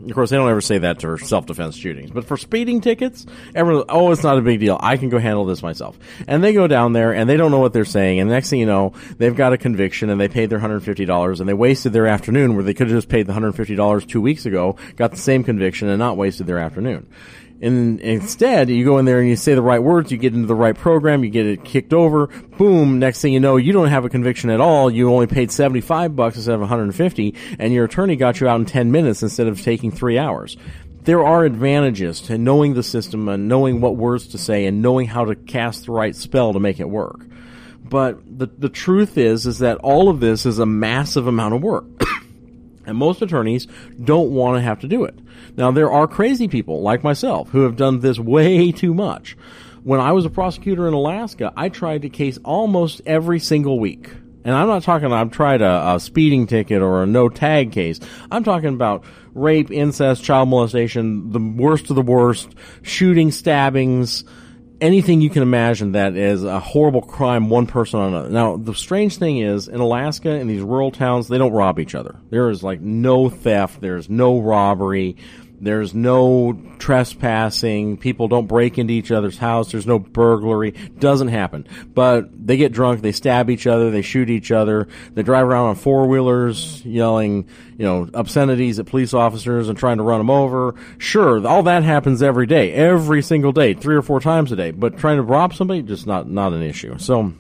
of 0.05 0.15
course, 0.15 0.31
they 0.31 0.37
don't 0.37 0.49
ever 0.49 0.61
say 0.61 0.79
that 0.79 0.99
to 1.01 1.19
self-defense 1.19 1.77
shootings, 1.77 2.11
but 2.11 2.25
for 2.25 2.37
speeding 2.37 2.81
tickets, 2.81 3.27
everyone, 3.55 3.85
oh, 3.89 4.11
it's 4.13 4.23
not 4.23 4.39
a 4.39 4.43
big 4.43 4.61
deal. 4.61 4.79
I 4.81 4.97
can 4.97 5.09
go 5.09 5.19
handle 5.19 5.45
this 5.45 5.63
myself. 5.63 5.99
And 6.27 6.43
they 6.43 6.53
go 6.53 6.67
down 6.67 6.93
there 6.93 7.15
and 7.15 7.29
they 7.29 7.37
don't 7.37 7.51
know 7.51 7.59
what 7.59 7.73
they're 7.73 7.85
saying. 7.85 8.21
And 8.21 8.31
the 8.31 8.35
next 8.35 8.51
thing 8.51 8.61
you 8.61 8.67
know, 8.67 8.95
they've 9.19 9.37
got 9.37 9.53
a 9.53 9.59
conviction 9.59 10.11
and 10.11 10.21
they 10.21 10.29
paid 10.29 10.51
their 10.51 10.59
$150 10.59 11.41
and 11.41 11.49
they 11.49 11.55
wasted 11.55 11.93
their 11.93 12.07
afternoon 12.07 12.55
where 12.55 12.65
they 12.65 12.75
could 12.75 12.89
have 12.89 12.97
just 12.97 13.09
paid 13.09 13.27
the 13.27 13.33
$150 13.33 14.09
two 14.09 14.21
weeks 14.21 14.47
ago, 14.47 14.77
got 14.97 15.11
the 15.11 15.17
same 15.17 15.45
conviction 15.45 15.89
and 15.89 15.99
not 15.99 16.17
wasted 16.17 16.47
their 16.47 16.59
afternoon. 16.59 17.07
And 17.62 18.01
instead, 18.01 18.70
you 18.70 18.85
go 18.85 18.99
in 18.99 19.05
there 19.05 19.20
and 19.20 19.29
you 19.29 19.37
say 19.37 19.55
the 19.55 19.61
right 19.61 19.83
words, 19.83 20.11
you 20.11 20.16
get 20.16 20.33
into 20.35 20.46
the 20.46 20.55
right 20.55 20.75
program, 20.75 21.23
you 21.23 21.31
get 21.31 21.44
it 21.44 21.62
kicked 21.62 21.92
over, 21.92 22.29
boom, 22.29 22.99
next 22.99 23.20
thing 23.20 23.35
you 23.35 23.40
know, 23.40 23.57
you 23.57 23.73
don't 23.73 23.88
have 23.88 24.07
a 24.07 24.09
conviction 24.09 24.49
at 24.49 24.61
all, 24.61 24.90
you 24.90 25.12
only 25.12 25.27
paid 25.27 25.51
75 25.51 26.16
bucks 26.16 26.37
instead 26.37 26.55
of 26.55 26.61
150, 26.61 27.35
and 27.59 27.73
your 27.73 27.85
attorney 27.85 28.16
got 28.16 28.40
you 28.40 28.49
out 28.49 28.61
in 28.61 28.64
10 28.64 28.90
minutes 28.90 29.23
instead 29.23 29.46
of 29.46 29.61
taking 29.61 29.90
three 29.90 30.18
hours. 30.18 30.57
There 31.03 31.25
are 31.25 31.44
advantages 31.44 32.23
to 32.23 32.38
knowing 32.38 32.75
the 32.75 32.83
system 32.83 33.29
and 33.29 33.49
knowing 33.49 33.83
what 33.83 33.96
words 33.96 34.29
to 34.29 34.38
say 34.38 34.64
and 34.64 34.81
knowing 34.81 35.07
how 35.07 35.27
to 35.27 35.35
cast 35.35 35.87
the 35.87 35.92
right 35.92 36.16
spell 36.16 36.55
to 36.55 36.61
make 36.61 36.81
it 36.81 36.88
work. 36.88 37.20
But 37.83 38.20
the, 38.38 38.46
the 38.46 38.68
truth 38.68 39.18
is, 39.18 39.46
is 39.46 39.59
that 39.59 39.79
all 39.79 40.09
of 40.09 40.20
this 40.20 40.46
is 40.46 40.59
a 40.59 40.66
massive 40.66 41.27
amount 41.27 41.55
of 41.55 41.62
work. 41.62 41.85
and 42.87 42.96
most 42.96 43.20
attorneys 43.20 43.66
don't 44.03 44.31
want 44.31 44.57
to 44.57 44.62
have 44.62 44.81
to 44.81 44.88
do 44.88 45.05
it. 45.05 45.18
Now, 45.61 45.70
there 45.70 45.92
are 45.92 46.09
crazy 46.09 46.49
people 46.49 46.81
like 46.81 47.05
myself 47.05 47.51
who 47.51 47.64
have 47.64 47.77
done 47.77 48.01
this 48.01 48.18
way 48.18 48.73
too 48.73 48.94
much. 48.94 49.37
When 49.83 50.01
I 50.01 50.12
was 50.12 50.25
a 50.25 50.31
prosecutor 50.31 50.88
in 50.88 50.94
Alaska, 50.94 51.53
I 51.55 51.68
tried 51.68 52.03
a 52.07 52.09
case 52.09 52.38
almost 52.42 53.03
every 53.05 53.40
single 53.40 53.79
week. 53.79 54.11
And 54.42 54.55
I'm 54.55 54.68
not 54.68 54.85
talking, 54.85 55.12
I've 55.12 55.33
tried 55.33 55.61
a, 55.61 55.96
a 55.96 56.01
speeding 56.01 56.46
ticket 56.46 56.81
or 56.81 57.03
a 57.03 57.07
no 57.07 57.29
tag 57.29 57.73
case. 57.73 58.01
I'm 58.31 58.42
talking 58.42 58.70
about 58.70 59.05
rape, 59.35 59.70
incest, 59.70 60.25
child 60.25 60.49
molestation, 60.49 61.31
the 61.31 61.38
worst 61.38 61.90
of 61.90 61.96
the 61.96 62.03
worst, 62.03 62.49
shooting, 62.81 63.31
stabbings, 63.31 64.25
anything 64.81 65.20
you 65.20 65.29
can 65.29 65.42
imagine 65.42 65.92
that 65.92 66.16
is 66.16 66.42
a 66.42 66.59
horrible 66.59 67.03
crime 67.03 67.51
one 67.51 67.66
person 67.66 68.01
on 68.01 68.14
another. 68.14 68.31
Now, 68.31 68.57
the 68.57 68.75
strange 68.75 69.18
thing 69.18 69.38
is, 69.38 69.68
in 69.68 69.81
Alaska, 69.81 70.31
in 70.31 70.46
these 70.46 70.62
rural 70.62 70.90
towns, 70.90 71.29
they 71.29 71.38
don't 71.38 71.53
rob 71.53 71.79
each 71.79 71.94
other. 71.94 72.16
There 72.31 72.49
is 72.49 72.62
like 72.62 72.81
no 72.81 73.29
theft, 73.29 73.81
there's 73.83 74.09
no 74.09 74.40
robbery. 74.40 75.16
There's 75.61 75.94
no 75.94 76.59
trespassing. 76.79 77.99
People 77.99 78.29
don't 78.29 78.46
break 78.46 78.79
into 78.79 78.94
each 78.94 79.11
other's 79.11 79.37
house. 79.37 79.70
There's 79.70 79.87
no 79.87 79.99
burglary. 79.99 80.70
Doesn't 80.70 81.29
happen. 81.29 81.66
But 81.92 82.31
they 82.46 82.57
get 82.57 82.73
drunk. 82.73 83.03
They 83.03 83.12
stab 83.12 83.51
each 83.51 83.66
other. 83.66 83.90
They 83.90 84.01
shoot 84.01 84.31
each 84.31 84.51
other. 84.51 84.88
They 85.12 85.23
drive 85.23 85.46
around 85.46 85.68
on 85.68 85.75
four 85.75 86.07
wheelers 86.09 86.83
yelling, 86.85 87.46
you 87.77 87.85
know, 87.85 88.09
obscenities 88.14 88.79
at 88.79 88.87
police 88.87 89.12
officers 89.12 89.68
and 89.68 89.77
trying 89.77 89.99
to 89.99 90.03
run 90.03 90.18
them 90.20 90.31
over. 90.31 90.75
Sure, 90.96 91.46
all 91.46 91.62
that 91.64 91.83
happens 91.83 92.23
every 92.23 92.46
day, 92.46 92.73
every 92.73 93.23
single 93.23 93.53
day, 93.53 93.75
three 93.75 93.96
or 93.96 94.03
four 94.03 94.20
times 94.20 94.53
a 94.53 94.57
day. 94.57 94.70
But 94.70 94.96
trying 94.96 95.16
to 95.16 95.23
rob 95.23 95.53
somebody, 95.53 95.83
just 95.83 96.07
not, 96.07 96.29
not 96.29 96.55
an 96.55 96.62
issue. 96.62 96.96
So, 96.96 97.35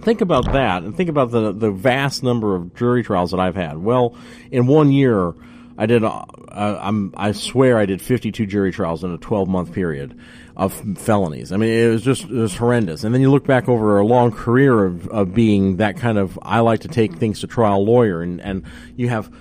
think 0.00 0.22
about 0.22 0.50
that 0.52 0.82
and 0.82 0.96
think 0.96 1.10
about 1.10 1.30
the 1.30 1.52
the 1.52 1.70
vast 1.70 2.22
number 2.22 2.56
of 2.56 2.74
jury 2.74 3.02
trials 3.02 3.32
that 3.32 3.40
I've 3.40 3.54
had. 3.56 3.78
Well, 3.78 4.16
in 4.50 4.66
one 4.66 4.92
year, 4.92 5.34
I 5.80 5.86
did. 5.86 6.04
Uh, 6.04 6.26
I'm. 6.52 7.14
I 7.16 7.32
swear 7.32 7.78
I 7.78 7.86
did 7.86 8.02
52 8.02 8.44
jury 8.44 8.70
trials 8.70 9.02
in 9.02 9.14
a 9.14 9.16
12 9.16 9.48
month 9.48 9.72
period 9.72 10.20
of 10.54 10.74
felonies. 10.98 11.52
I 11.52 11.56
mean, 11.56 11.70
it 11.70 11.88
was 11.88 12.02
just 12.02 12.24
it 12.24 12.32
was 12.32 12.54
horrendous. 12.54 13.02
And 13.02 13.14
then 13.14 13.22
you 13.22 13.30
look 13.30 13.46
back 13.46 13.66
over 13.66 13.98
a 13.98 14.04
long 14.04 14.30
career 14.30 14.84
of, 14.84 15.08
of 15.08 15.32
being 15.32 15.78
that 15.78 15.96
kind 15.96 16.18
of 16.18 16.38
I 16.42 16.60
like 16.60 16.80
to 16.80 16.88
take 16.88 17.14
things 17.14 17.40
to 17.40 17.46
trial 17.46 17.82
lawyer, 17.82 18.20
and 18.20 18.42
and 18.42 18.64
you 18.94 19.08
have 19.08 19.34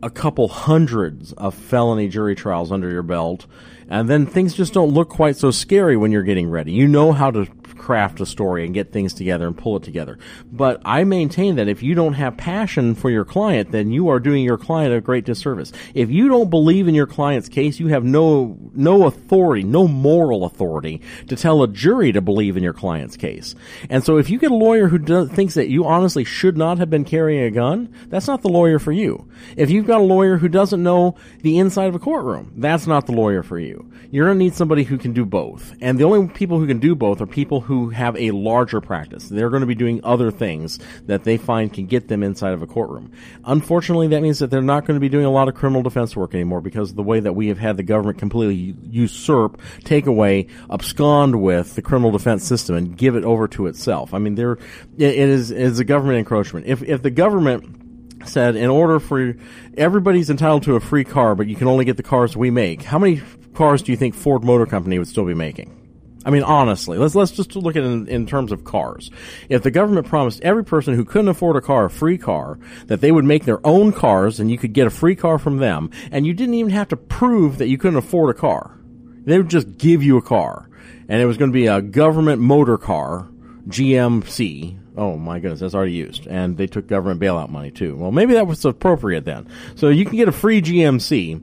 a 0.00 0.10
couple 0.10 0.46
hundreds 0.46 1.32
of 1.32 1.56
felony 1.56 2.06
jury 2.06 2.36
trials 2.36 2.70
under 2.70 2.88
your 2.88 3.02
belt, 3.02 3.46
and 3.88 4.08
then 4.08 4.26
things 4.26 4.54
just 4.54 4.72
don't 4.72 4.90
look 4.90 5.08
quite 5.08 5.36
so 5.36 5.50
scary 5.50 5.96
when 5.96 6.12
you're 6.12 6.22
getting 6.22 6.50
ready. 6.50 6.70
You 6.70 6.86
know 6.86 7.10
how 7.10 7.32
to 7.32 7.46
craft 7.82 8.20
a 8.20 8.26
story 8.26 8.64
and 8.64 8.72
get 8.72 8.92
things 8.92 9.12
together 9.12 9.46
and 9.46 9.58
pull 9.58 9.76
it 9.76 9.82
together. 9.82 10.18
But 10.50 10.80
I 10.84 11.02
maintain 11.04 11.56
that 11.56 11.68
if 11.68 11.82
you 11.82 11.94
don't 11.94 12.14
have 12.14 12.36
passion 12.36 12.94
for 12.94 13.10
your 13.10 13.24
client, 13.24 13.72
then 13.72 13.90
you 13.90 14.08
are 14.08 14.20
doing 14.20 14.44
your 14.44 14.56
client 14.56 14.94
a 14.94 15.00
great 15.00 15.24
disservice. 15.24 15.72
If 15.92 16.08
you 16.10 16.28
don't 16.28 16.48
believe 16.48 16.86
in 16.86 16.94
your 16.94 17.08
client's 17.08 17.48
case, 17.48 17.80
you 17.80 17.88
have 17.88 18.04
no 18.04 18.56
no 18.74 19.06
authority, 19.06 19.64
no 19.64 19.88
moral 19.88 20.44
authority 20.44 21.02
to 21.26 21.36
tell 21.36 21.62
a 21.62 21.68
jury 21.68 22.12
to 22.12 22.20
believe 22.20 22.56
in 22.56 22.62
your 22.62 22.72
client's 22.72 23.16
case. 23.16 23.54
And 23.90 24.04
so 24.04 24.16
if 24.16 24.30
you 24.30 24.38
get 24.38 24.52
a 24.52 24.54
lawyer 24.54 24.88
who 24.88 24.98
does, 24.98 25.28
thinks 25.30 25.54
that 25.54 25.68
you 25.68 25.84
honestly 25.84 26.24
should 26.24 26.56
not 26.56 26.78
have 26.78 26.88
been 26.88 27.04
carrying 27.04 27.44
a 27.44 27.50
gun, 27.50 27.92
that's 28.06 28.28
not 28.28 28.42
the 28.42 28.48
lawyer 28.48 28.78
for 28.78 28.92
you. 28.92 29.28
If 29.56 29.70
you've 29.70 29.86
got 29.86 30.00
a 30.00 30.04
lawyer 30.04 30.36
who 30.38 30.48
doesn't 30.48 30.82
know 30.82 31.16
the 31.40 31.58
inside 31.58 31.88
of 31.88 31.94
a 31.96 31.98
courtroom, 31.98 32.52
that's 32.56 32.86
not 32.86 33.06
the 33.06 33.12
lawyer 33.12 33.42
for 33.42 33.58
you. 33.58 33.90
You're 34.10 34.26
going 34.26 34.38
to 34.38 34.44
need 34.44 34.54
somebody 34.54 34.84
who 34.84 34.98
can 34.98 35.12
do 35.12 35.24
both. 35.24 35.74
And 35.80 35.98
the 35.98 36.04
only 36.04 36.28
people 36.28 36.58
who 36.58 36.66
can 36.66 36.78
do 36.78 36.94
both 36.94 37.20
are 37.20 37.26
people 37.26 37.62
who 37.62 37.71
who 37.72 37.88
have 37.88 38.14
a 38.18 38.32
larger 38.32 38.82
practice. 38.82 39.30
They're 39.30 39.48
going 39.48 39.62
to 39.62 39.66
be 39.66 39.74
doing 39.74 40.00
other 40.04 40.30
things 40.30 40.78
that 41.06 41.24
they 41.24 41.38
find 41.38 41.72
can 41.72 41.86
get 41.86 42.06
them 42.06 42.22
inside 42.22 42.52
of 42.52 42.60
a 42.60 42.66
courtroom. 42.66 43.12
Unfortunately, 43.46 44.08
that 44.08 44.20
means 44.20 44.40
that 44.40 44.50
they're 44.50 44.60
not 44.60 44.84
going 44.84 44.96
to 44.96 45.00
be 45.00 45.08
doing 45.08 45.24
a 45.24 45.30
lot 45.30 45.48
of 45.48 45.54
criminal 45.54 45.82
defense 45.82 46.14
work 46.14 46.34
anymore 46.34 46.60
because 46.60 46.90
of 46.90 46.96
the 46.96 47.02
way 47.02 47.18
that 47.18 47.32
we 47.32 47.48
have 47.48 47.58
had 47.58 47.78
the 47.78 47.82
government 47.82 48.18
completely 48.18 48.76
usurp, 48.90 49.58
take 49.84 50.04
away, 50.04 50.48
abscond 50.70 51.40
with 51.40 51.74
the 51.74 51.80
criminal 51.80 52.10
defense 52.10 52.44
system 52.44 52.76
and 52.76 52.94
give 52.94 53.16
it 53.16 53.24
over 53.24 53.48
to 53.48 53.66
itself. 53.66 54.12
I 54.12 54.18
mean, 54.18 54.34
there 54.34 54.58
it 54.98 55.16
is 55.16 55.50
it 55.50 55.58
is 55.58 55.78
a 55.78 55.84
government 55.84 56.18
encroachment. 56.18 56.66
If 56.66 56.82
if 56.82 57.00
the 57.00 57.10
government 57.10 58.28
said 58.28 58.54
in 58.54 58.68
order 58.68 59.00
for 59.00 59.34
everybody's 59.78 60.28
entitled 60.28 60.64
to 60.64 60.76
a 60.76 60.80
free 60.80 61.04
car, 61.04 61.34
but 61.34 61.46
you 61.46 61.56
can 61.56 61.68
only 61.68 61.86
get 61.86 61.96
the 61.96 62.02
cars 62.02 62.36
we 62.36 62.50
make. 62.50 62.82
How 62.82 62.98
many 62.98 63.22
cars 63.54 63.80
do 63.80 63.92
you 63.92 63.96
think 63.96 64.14
Ford 64.14 64.44
Motor 64.44 64.66
Company 64.66 64.98
would 64.98 65.08
still 65.08 65.24
be 65.24 65.32
making? 65.32 65.81
I 66.24 66.30
mean, 66.30 66.42
honestly, 66.42 66.98
let's 66.98 67.14
let's 67.14 67.32
just 67.32 67.56
look 67.56 67.74
at 67.76 67.82
it 67.82 67.86
in, 67.86 68.06
in, 68.08 68.26
terms 68.26 68.52
of 68.52 68.64
cars. 68.64 69.10
If 69.48 69.62
the 69.62 69.70
government 69.70 70.06
promised 70.06 70.40
every 70.42 70.64
person 70.64 70.94
who 70.94 71.04
couldn't 71.04 71.28
afford 71.28 71.56
a 71.56 71.60
car 71.60 71.86
a 71.86 71.90
free 71.90 72.18
car, 72.18 72.58
that 72.86 73.00
they 73.00 73.10
would 73.10 73.24
make 73.24 73.44
their 73.44 73.64
own 73.66 73.92
cars 73.92 74.38
and 74.38 74.50
you 74.50 74.58
could 74.58 74.72
get 74.72 74.86
a 74.86 74.90
free 74.90 75.16
car 75.16 75.38
from 75.38 75.56
them, 75.56 75.90
and 76.12 76.26
you 76.26 76.32
didn't 76.32 76.54
even 76.54 76.72
have 76.72 76.88
to 76.88 76.96
prove 76.96 77.58
that 77.58 77.68
you 77.68 77.78
couldn't 77.78 77.98
afford 77.98 78.34
a 78.34 78.38
car, 78.38 78.78
they 79.24 79.36
would 79.36 79.50
just 79.50 79.78
give 79.78 80.02
you 80.02 80.16
a 80.16 80.22
car, 80.22 80.68
and 81.08 81.20
it 81.20 81.26
was 81.26 81.36
going 81.36 81.50
to 81.50 81.54
be 81.54 81.66
a 81.66 81.82
government 81.82 82.40
motor 82.40 82.78
car, 82.78 83.28
GMC. 83.66 84.78
Oh 84.96 85.16
my 85.16 85.40
goodness, 85.40 85.60
that's 85.60 85.74
already 85.74 85.92
used, 85.92 86.26
and 86.28 86.56
they 86.56 86.66
took 86.66 86.86
government 86.86 87.20
bailout 87.20 87.48
money 87.48 87.70
too. 87.72 87.96
Well, 87.96 88.12
maybe 88.12 88.34
that 88.34 88.46
was 88.46 88.64
appropriate 88.64 89.24
then. 89.24 89.48
So 89.74 89.88
you 89.88 90.04
can 90.04 90.16
get 90.16 90.28
a 90.28 90.32
free 90.32 90.62
GMC 90.62 91.40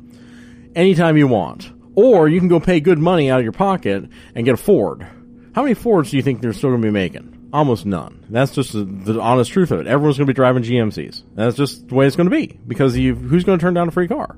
anytime 0.75 1.17
you 1.17 1.27
want 1.27 1.71
or 1.99 2.27
you 2.27 2.39
can 2.39 2.47
go 2.47 2.59
pay 2.59 2.79
good 2.79 2.99
money 2.99 3.29
out 3.29 3.39
of 3.39 3.43
your 3.43 3.51
pocket 3.51 4.09
and 4.35 4.45
get 4.45 4.53
a 4.53 4.57
Ford. 4.57 5.05
How 5.53 5.63
many 5.63 5.73
Fords 5.73 6.11
do 6.11 6.17
you 6.17 6.23
think 6.23 6.41
they're 6.41 6.53
still 6.53 6.69
going 6.69 6.81
to 6.81 6.87
be 6.87 6.91
making? 6.91 7.49
Almost 7.51 7.85
none. 7.85 8.25
That's 8.29 8.51
just 8.53 8.73
the, 8.73 8.83
the 8.83 9.19
honest 9.19 9.51
truth 9.51 9.71
of 9.71 9.79
it. 9.79 9.87
Everyone's 9.87 10.17
going 10.17 10.27
to 10.27 10.33
be 10.33 10.35
driving 10.35 10.63
GMCs. 10.63 11.23
That's 11.33 11.57
just 11.57 11.87
the 11.87 11.95
way 11.95 12.05
it's 12.05 12.15
going 12.15 12.29
to 12.29 12.35
be 12.35 12.59
because 12.67 12.95
who's 12.95 13.43
going 13.43 13.57
to 13.57 13.61
turn 13.61 13.73
down 13.73 13.87
a 13.87 13.91
free 13.91 14.07
car? 14.07 14.37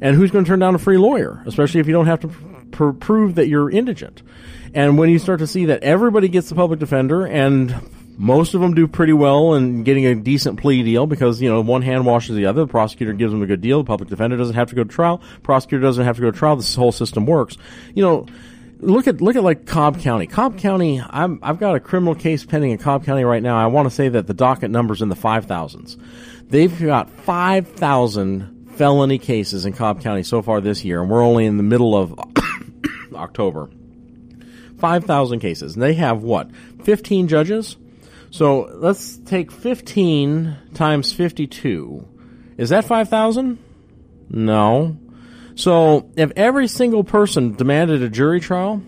And 0.00 0.16
who's 0.16 0.30
going 0.30 0.44
to 0.44 0.48
turn 0.48 0.60
down 0.60 0.74
a 0.74 0.78
free 0.78 0.96
lawyer, 0.96 1.42
especially 1.46 1.80
if 1.80 1.86
you 1.86 1.92
don't 1.92 2.06
have 2.06 2.20
to 2.20 2.28
pr- 2.70 2.90
prove 2.92 3.34
that 3.34 3.48
you're 3.48 3.68
indigent? 3.68 4.22
And 4.72 4.96
when 4.96 5.10
you 5.10 5.18
start 5.18 5.40
to 5.40 5.46
see 5.46 5.66
that 5.66 5.82
everybody 5.82 6.28
gets 6.28 6.48
the 6.48 6.54
public 6.54 6.78
defender 6.78 7.26
and 7.26 7.74
most 8.20 8.52
of 8.52 8.60
them 8.60 8.74
do 8.74 8.86
pretty 8.86 9.14
well 9.14 9.54
in 9.54 9.82
getting 9.82 10.04
a 10.04 10.14
decent 10.14 10.60
plea 10.60 10.82
deal 10.82 11.06
because, 11.06 11.40
you 11.40 11.48
know, 11.48 11.62
one 11.62 11.80
hand 11.80 12.04
washes 12.04 12.36
the 12.36 12.44
other. 12.44 12.66
The 12.66 12.66
prosecutor 12.66 13.14
gives 13.14 13.32
them 13.32 13.40
a 13.40 13.46
good 13.46 13.62
deal. 13.62 13.78
The 13.78 13.86
public 13.86 14.10
defender 14.10 14.36
doesn't 14.36 14.56
have 14.56 14.68
to 14.68 14.74
go 14.74 14.84
to 14.84 14.90
trial. 14.90 15.22
Prosecutor 15.42 15.80
doesn't 15.80 16.04
have 16.04 16.16
to 16.16 16.22
go 16.22 16.30
to 16.30 16.36
trial. 16.36 16.56
This 16.56 16.74
whole 16.74 16.92
system 16.92 17.24
works. 17.24 17.56
You 17.94 18.02
know, 18.02 18.26
look 18.80 19.06
at 19.06 19.22
look 19.22 19.36
at 19.36 19.42
like 19.42 19.64
Cobb 19.64 20.00
County. 20.00 20.26
Cobb 20.26 20.58
County, 20.58 21.00
I'm, 21.00 21.38
I've 21.42 21.58
got 21.58 21.76
a 21.76 21.80
criminal 21.80 22.14
case 22.14 22.44
pending 22.44 22.72
in 22.72 22.76
Cobb 22.76 23.06
County 23.06 23.24
right 23.24 23.42
now. 23.42 23.56
I 23.56 23.68
want 23.68 23.88
to 23.88 23.94
say 23.94 24.10
that 24.10 24.26
the 24.26 24.34
docket 24.34 24.70
number's 24.70 25.00
in 25.00 25.08
the 25.08 25.16
five 25.16 25.46
thousands. 25.46 25.96
They've 26.44 26.78
got 26.78 27.08
five 27.08 27.68
thousand 27.68 28.72
felony 28.74 29.18
cases 29.18 29.64
in 29.64 29.72
Cobb 29.72 30.02
County 30.02 30.24
so 30.24 30.42
far 30.42 30.60
this 30.60 30.84
year, 30.84 31.00
and 31.00 31.10
we're 31.10 31.24
only 31.24 31.46
in 31.46 31.56
the 31.56 31.62
middle 31.62 31.96
of 31.96 32.14
October. 33.14 33.70
Five 34.76 35.06
thousand 35.06 35.40
cases, 35.40 35.72
and 35.72 35.82
they 35.82 35.94
have 35.94 36.22
what? 36.22 36.50
Fifteen 36.84 37.26
judges. 37.26 37.78
So 38.30 38.70
let's 38.74 39.16
take 39.18 39.50
15 39.50 40.56
times 40.74 41.12
52. 41.12 42.08
Is 42.56 42.70
that 42.70 42.84
5,000? 42.84 43.58
No. 44.30 44.96
So 45.56 46.10
if 46.16 46.32
every 46.36 46.68
single 46.68 47.04
person 47.04 47.54
demanded 47.54 48.02
a 48.02 48.08
jury 48.08 48.40
trial, 48.40 48.82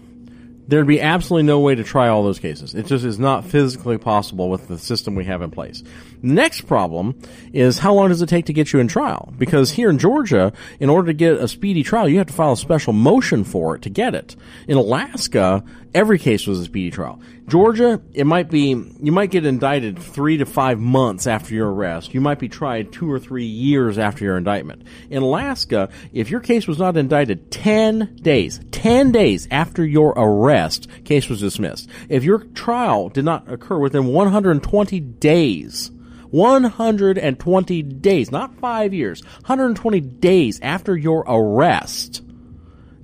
there'd 0.68 0.86
be 0.86 1.00
absolutely 1.00 1.46
no 1.46 1.60
way 1.60 1.74
to 1.74 1.84
try 1.84 2.08
all 2.08 2.22
those 2.22 2.38
cases. 2.38 2.74
It 2.74 2.86
just 2.86 3.04
is 3.04 3.18
not 3.18 3.44
physically 3.44 3.98
possible 3.98 4.48
with 4.48 4.68
the 4.68 4.78
system 4.78 5.14
we 5.14 5.24
have 5.24 5.42
in 5.42 5.50
place. 5.50 5.82
Next 6.22 6.62
problem 6.62 7.20
is 7.52 7.78
how 7.78 7.94
long 7.94 8.08
does 8.08 8.22
it 8.22 8.28
take 8.28 8.46
to 8.46 8.52
get 8.52 8.72
you 8.72 8.78
in 8.78 8.86
trial? 8.86 9.34
Because 9.36 9.72
here 9.72 9.90
in 9.90 9.98
Georgia, 9.98 10.52
in 10.78 10.88
order 10.88 11.08
to 11.08 11.12
get 11.12 11.34
a 11.34 11.48
speedy 11.48 11.82
trial, 11.82 12.08
you 12.08 12.18
have 12.18 12.28
to 12.28 12.32
file 12.32 12.52
a 12.52 12.56
special 12.56 12.92
motion 12.92 13.42
for 13.42 13.74
it 13.74 13.82
to 13.82 13.90
get 13.90 14.14
it. 14.14 14.36
In 14.68 14.76
Alaska, 14.76 15.64
every 15.92 16.20
case 16.20 16.46
was 16.46 16.60
a 16.60 16.64
speedy 16.64 16.92
trial. 16.92 17.20
Georgia, 17.48 18.00
it 18.12 18.24
might 18.24 18.50
be, 18.50 18.68
you 19.00 19.10
might 19.10 19.32
get 19.32 19.44
indicted 19.44 19.98
three 19.98 20.36
to 20.36 20.46
five 20.46 20.78
months 20.78 21.26
after 21.26 21.54
your 21.54 21.72
arrest. 21.72 22.14
You 22.14 22.20
might 22.20 22.38
be 22.38 22.48
tried 22.48 22.92
two 22.92 23.10
or 23.10 23.18
three 23.18 23.44
years 23.44 23.98
after 23.98 24.24
your 24.24 24.36
indictment. 24.36 24.84
In 25.10 25.22
Alaska, 25.22 25.88
if 26.12 26.30
your 26.30 26.40
case 26.40 26.68
was 26.68 26.78
not 26.78 26.96
indicted 26.96 27.50
10 27.50 28.16
days, 28.22 28.60
10 28.70 29.10
days 29.10 29.48
after 29.50 29.84
your 29.84 30.10
arrest, 30.10 30.86
case 31.04 31.28
was 31.28 31.40
dismissed. 31.40 31.90
If 32.08 32.22
your 32.22 32.38
trial 32.38 33.08
did 33.08 33.24
not 33.24 33.52
occur 33.52 33.78
within 33.78 34.06
120 34.06 35.00
days, 35.00 35.90
120 36.32 37.82
days, 37.82 38.30
not 38.30 38.58
five 38.58 38.92
years, 38.92 39.22
120 39.22 40.00
days 40.00 40.60
after 40.60 40.96
your 40.96 41.24
arrest, 41.26 42.22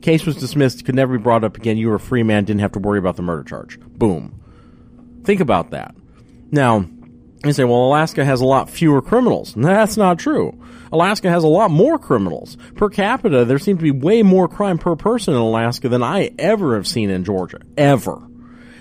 Case 0.00 0.24
was 0.24 0.36
dismissed, 0.36 0.84
could 0.84 0.94
never 0.94 1.18
be 1.18 1.22
brought 1.22 1.44
up 1.44 1.56
again. 1.56 1.76
You 1.76 1.88
were 1.88 1.96
a 1.96 2.00
free 2.00 2.22
man, 2.22 2.44
didn't 2.44 2.60
have 2.60 2.72
to 2.72 2.78
worry 2.78 2.98
about 2.98 3.16
the 3.16 3.22
murder 3.22 3.42
charge. 3.42 3.80
Boom. 3.80 4.40
Think 5.24 5.40
about 5.40 5.70
that. 5.70 5.94
Now, 6.50 6.86
you 7.44 7.52
say, 7.52 7.64
well, 7.64 7.86
Alaska 7.86 8.24
has 8.24 8.40
a 8.40 8.46
lot 8.46 8.70
fewer 8.70 9.02
criminals. 9.02 9.54
That's 9.56 9.96
not 9.96 10.18
true. 10.18 10.62
Alaska 10.92 11.28
has 11.28 11.44
a 11.44 11.48
lot 11.48 11.70
more 11.70 11.98
criminals. 11.98 12.56
Per 12.76 12.88
capita, 12.88 13.44
there 13.44 13.58
seems 13.58 13.78
to 13.78 13.82
be 13.82 13.90
way 13.90 14.22
more 14.22 14.48
crime 14.48 14.78
per 14.78 14.96
person 14.96 15.34
in 15.34 15.40
Alaska 15.40 15.88
than 15.88 16.02
I 16.02 16.30
ever 16.38 16.76
have 16.76 16.86
seen 16.86 17.10
in 17.10 17.24
Georgia. 17.24 17.60
Ever. 17.76 18.27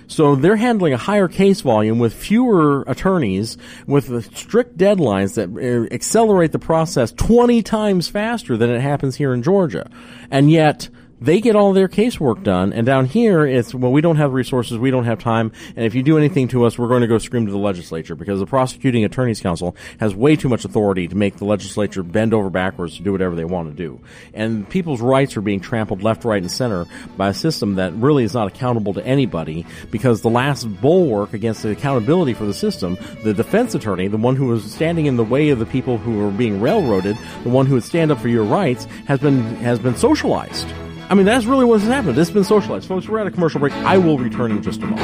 So 0.08 0.34
they're 0.34 0.56
handling 0.56 0.94
a 0.94 0.98
higher 0.98 1.28
case 1.28 1.60
volume 1.60 1.98
with 1.98 2.14
fewer 2.14 2.82
attorneys, 2.86 3.58
with 3.86 4.34
strict 4.36 4.76
deadlines 4.76 5.34
that 5.34 5.48
uh, 5.50 5.94
accelerate 5.94 6.52
the 6.52 6.58
process 6.58 7.12
20 7.12 7.62
times 7.62 8.08
faster 8.08 8.56
than 8.56 8.70
it 8.70 8.80
happens 8.80 9.16
here 9.16 9.32
in 9.34 9.42
Georgia. 9.42 9.88
And 10.30 10.50
yet, 10.50 10.88
they 11.20 11.40
get 11.40 11.56
all 11.56 11.72
their 11.72 11.88
casework 11.88 12.42
done, 12.42 12.72
and 12.72 12.86
down 12.86 13.06
here 13.06 13.46
it's 13.46 13.74
well, 13.74 13.92
we 13.92 14.00
don't 14.00 14.16
have 14.16 14.32
resources, 14.32 14.78
we 14.78 14.90
don't 14.90 15.04
have 15.04 15.18
time, 15.18 15.52
and 15.76 15.84
if 15.84 15.94
you 15.94 16.02
do 16.02 16.16
anything 16.16 16.48
to 16.48 16.64
us, 16.64 16.78
we're 16.78 16.88
going 16.88 17.02
to 17.02 17.06
go 17.06 17.18
scream 17.18 17.46
to 17.46 17.52
the 17.52 17.58
legislature 17.58 18.14
because 18.14 18.40
the 18.40 18.46
prosecuting 18.46 19.04
attorneys 19.04 19.40
council 19.40 19.76
has 20.00 20.14
way 20.14 20.36
too 20.36 20.48
much 20.48 20.64
authority 20.64 21.08
to 21.08 21.16
make 21.16 21.36
the 21.36 21.44
legislature 21.44 22.02
bend 22.02 22.32
over 22.34 22.50
backwards 22.50 22.96
to 22.96 23.02
do 23.02 23.12
whatever 23.12 23.34
they 23.34 23.44
want 23.44 23.68
to 23.68 23.74
do, 23.74 24.00
and 24.34 24.68
people's 24.68 25.00
rights 25.00 25.36
are 25.36 25.40
being 25.40 25.60
trampled 25.60 26.02
left, 26.02 26.24
right, 26.24 26.42
and 26.42 26.50
center 26.50 26.86
by 27.16 27.28
a 27.28 27.34
system 27.34 27.76
that 27.76 27.92
really 27.94 28.24
is 28.24 28.34
not 28.34 28.48
accountable 28.48 28.94
to 28.94 29.04
anybody 29.04 29.66
because 29.90 30.20
the 30.20 30.30
last 30.30 30.64
bulwark 30.80 31.32
against 31.32 31.62
the 31.62 31.70
accountability 31.70 32.34
for 32.34 32.44
the 32.44 32.54
system, 32.54 32.96
the 33.22 33.34
defense 33.34 33.74
attorney, 33.74 34.08
the 34.08 34.16
one 34.16 34.36
who 34.36 34.46
was 34.46 34.72
standing 34.72 35.06
in 35.06 35.16
the 35.16 35.24
way 35.24 35.50
of 35.50 35.58
the 35.58 35.66
people 35.66 35.98
who 35.98 36.18
were 36.18 36.30
being 36.30 36.60
railroaded, 36.60 37.18
the 37.42 37.48
one 37.48 37.66
who 37.66 37.74
would 37.74 37.84
stand 37.84 38.10
up 38.10 38.18
for 38.18 38.28
your 38.28 38.44
rights, 38.44 38.84
has 39.06 39.18
been 39.20 39.42
has 39.56 39.78
been 39.78 39.96
socialized. 39.96 40.68
I 41.10 41.14
mean, 41.14 41.24
that's 41.24 41.46
really 41.46 41.64
what's 41.64 41.84
happened. 41.84 42.16
This 42.16 42.28
has 42.28 42.34
been 42.34 42.44
socialized. 42.44 42.86
Folks, 42.86 43.08
we're 43.08 43.18
at 43.18 43.26
a 43.26 43.30
commercial 43.30 43.60
break. 43.60 43.72
I 43.72 43.96
will 43.96 44.18
return 44.18 44.50
in 44.50 44.62
just 44.62 44.82
a 44.82 44.86
moment. 44.86 45.00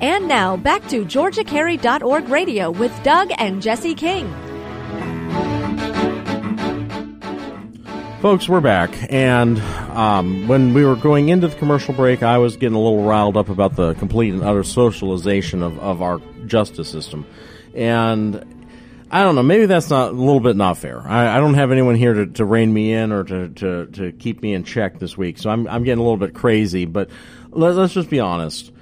And 0.00 0.28
now 0.28 0.56
back 0.56 0.86
to 0.88 1.04
GeorgiaCarry.org 1.04 2.28
radio 2.28 2.70
with 2.70 2.92
Doug 3.02 3.32
and 3.38 3.60
Jesse 3.60 3.94
King. 3.94 4.32
Folks, 8.20 8.48
we're 8.48 8.60
back, 8.60 8.94
and 9.12 9.58
um, 9.90 10.46
when 10.46 10.74
we 10.74 10.84
were 10.84 10.94
going 10.94 11.28
into 11.28 11.48
the 11.48 11.56
commercial 11.56 11.92
break, 11.92 12.22
I 12.22 12.38
was 12.38 12.56
getting 12.56 12.76
a 12.76 12.80
little 12.80 13.02
riled 13.02 13.36
up 13.36 13.48
about 13.48 13.74
the 13.74 13.94
complete 13.94 14.32
and 14.32 14.44
utter 14.44 14.62
socialization 14.62 15.60
of, 15.60 15.76
of 15.80 16.02
our 16.02 16.20
justice 16.46 16.88
system. 16.88 17.26
And 17.74 18.44
I 19.10 19.22
don't 19.24 19.34
know, 19.34 19.42
maybe 19.42 19.66
that's 19.66 19.90
not 19.90 20.08
a 20.08 20.12
little 20.12 20.40
bit 20.40 20.56
not 20.56 20.78
fair. 20.78 21.00
I, 21.06 21.36
I 21.36 21.40
don't 21.40 21.54
have 21.54 21.70
anyone 21.70 21.96
here 21.96 22.14
to, 22.14 22.26
to 22.26 22.44
rein 22.44 22.72
me 22.72 22.92
in 22.92 23.12
or 23.12 23.24
to, 23.24 23.48
to, 23.50 23.86
to 23.86 24.12
keep 24.12 24.40
me 24.42 24.54
in 24.54 24.64
check 24.64 24.98
this 24.98 25.16
week, 25.18 25.38
so 25.38 25.50
I'm, 25.50 25.68
I'm 25.68 25.84
getting 25.84 26.00
a 26.00 26.02
little 26.02 26.16
bit 26.16 26.34
crazy, 26.34 26.86
but 26.86 27.10
let, 27.50 27.74
let's 27.74 27.92
just 27.92 28.08
be 28.08 28.20
honest. 28.20 28.72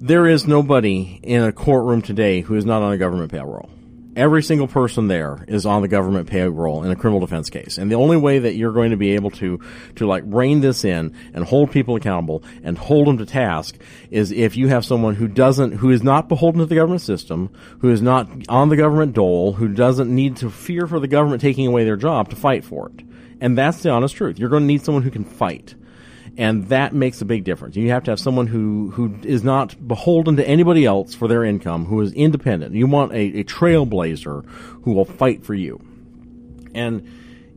There 0.00 0.26
is 0.26 0.46
nobody 0.46 1.20
in 1.22 1.42
a 1.42 1.52
courtroom 1.52 2.02
today 2.02 2.40
who 2.40 2.54
is 2.56 2.64
not 2.64 2.82
on 2.82 2.92
a 2.92 2.98
government 2.98 3.30
payroll 3.30 3.68
every 4.16 4.42
single 4.42 4.68
person 4.68 5.08
there 5.08 5.44
is 5.48 5.66
on 5.66 5.82
the 5.82 5.88
government 5.88 6.28
payroll 6.28 6.84
in 6.84 6.90
a 6.90 6.96
criminal 6.96 7.20
defense 7.20 7.50
case. 7.50 7.78
And 7.78 7.90
the 7.90 7.96
only 7.96 8.16
way 8.16 8.38
that 8.38 8.54
you're 8.54 8.72
going 8.72 8.90
to 8.90 8.96
be 8.96 9.12
able 9.12 9.30
to, 9.32 9.60
to 9.96 10.06
like 10.06 10.24
rein 10.26 10.60
this 10.60 10.84
in 10.84 11.14
and 11.32 11.44
hold 11.44 11.70
people 11.70 11.96
accountable 11.96 12.42
and 12.62 12.78
hold 12.78 13.08
them 13.08 13.18
to 13.18 13.26
task 13.26 13.76
is 14.10 14.32
if 14.32 14.56
you 14.56 14.68
have 14.68 14.84
someone 14.84 15.14
who 15.14 15.28
doesn't, 15.28 15.72
who 15.72 15.90
is 15.90 16.02
not 16.02 16.28
beholden 16.28 16.60
to 16.60 16.66
the 16.66 16.74
government 16.74 17.02
system, 17.02 17.52
who 17.80 17.90
is 17.90 18.02
not 18.02 18.28
on 18.48 18.68
the 18.68 18.76
government 18.76 19.14
dole, 19.14 19.52
who 19.52 19.68
doesn't 19.68 20.12
need 20.12 20.36
to 20.36 20.50
fear 20.50 20.86
for 20.86 21.00
the 21.00 21.08
government 21.08 21.40
taking 21.40 21.66
away 21.66 21.84
their 21.84 21.96
job 21.96 22.30
to 22.30 22.36
fight 22.36 22.64
for 22.64 22.90
it. 22.90 23.04
And 23.40 23.58
that's 23.58 23.82
the 23.82 23.90
honest 23.90 24.14
truth. 24.14 24.38
You're 24.38 24.48
going 24.48 24.62
to 24.62 24.66
need 24.66 24.84
someone 24.84 25.02
who 25.02 25.10
can 25.10 25.24
fight 25.24 25.74
and 26.36 26.68
that 26.68 26.92
makes 26.92 27.20
a 27.20 27.24
big 27.24 27.44
difference. 27.44 27.76
You 27.76 27.90
have 27.90 28.04
to 28.04 28.10
have 28.10 28.20
someone 28.20 28.46
who 28.46 28.90
who 28.90 29.14
is 29.22 29.44
not 29.44 29.86
beholden 29.86 30.36
to 30.36 30.48
anybody 30.48 30.84
else 30.84 31.14
for 31.14 31.28
their 31.28 31.44
income, 31.44 31.84
who 31.86 32.00
is 32.00 32.12
independent. 32.12 32.74
You 32.74 32.86
want 32.86 33.12
a, 33.12 33.40
a 33.40 33.44
trailblazer 33.44 34.44
who 34.82 34.92
will 34.92 35.04
fight 35.04 35.44
for 35.44 35.54
you. 35.54 35.80
And 36.74 37.08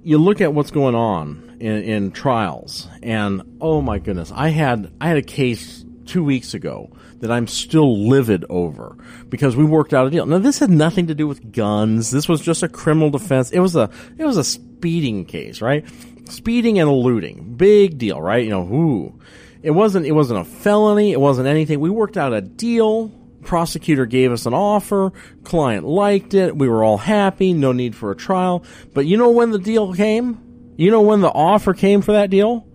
you 0.03 0.19
look 0.19 0.41
at 0.41 0.53
what's 0.53 0.71
going 0.71 0.95
on 0.95 1.57
in, 1.59 1.83
in 1.83 2.11
trials, 2.11 2.87
and 3.01 3.57
oh 3.59 3.81
my 3.81 3.99
goodness, 3.99 4.31
I 4.33 4.49
had 4.49 4.91
I 5.01 5.07
had 5.07 5.17
a 5.17 5.23
case 5.23 5.83
two 6.05 6.23
weeks 6.23 6.53
ago 6.53 6.91
that 7.19 7.31
I'm 7.31 7.47
still 7.47 8.07
livid 8.07 8.45
over 8.49 8.95
because 9.27 9.55
we 9.55 9.65
worked 9.65 9.93
out 9.93 10.05
a 10.05 10.09
deal. 10.11 10.25
Now 10.25 10.37
this 10.37 10.59
had 10.59 10.69
nothing 10.69 11.07
to 11.07 11.15
do 11.15 11.27
with 11.27 11.51
guns. 11.51 12.11
This 12.11 12.29
was 12.29 12.41
just 12.41 12.61
a 12.61 12.69
criminal 12.69 13.09
defense. 13.09 13.51
It 13.51 13.59
was 13.59 13.75
a 13.75 13.89
it 14.17 14.23
was 14.23 14.37
a 14.37 14.43
speeding 14.43 15.25
case, 15.25 15.61
right? 15.61 15.83
Speeding 16.31 16.79
and 16.79 16.89
eluding, 16.89 17.55
big 17.55 17.97
deal, 17.97 18.21
right? 18.21 18.43
You 18.43 18.49
know, 18.49 18.65
who? 18.65 19.19
It 19.63 19.71
wasn't. 19.71 20.05
It 20.05 20.11
wasn't 20.11 20.41
a 20.41 20.45
felony. 20.45 21.11
It 21.11 21.19
wasn't 21.19 21.47
anything. 21.47 21.79
We 21.79 21.89
worked 21.89 22.17
out 22.17 22.33
a 22.33 22.41
deal. 22.41 23.09
Prosecutor 23.43 24.05
gave 24.05 24.31
us 24.31 24.45
an 24.45 24.53
offer. 24.53 25.13
Client 25.43 25.85
liked 25.85 26.33
it. 26.33 26.55
We 26.55 26.67
were 26.67 26.83
all 26.83 26.97
happy. 26.97 27.53
No 27.53 27.71
need 27.71 27.95
for 27.95 28.11
a 28.11 28.15
trial. 28.15 28.63
But 28.93 29.05
you 29.05 29.17
know 29.17 29.29
when 29.31 29.51
the 29.51 29.59
deal 29.59 29.93
came? 29.93 30.73
You 30.77 30.91
know 30.91 31.01
when 31.01 31.21
the 31.21 31.29
offer 31.29 31.73
came 31.73 32.01
for 32.01 32.11
that 32.11 32.29
deal? 32.29 32.67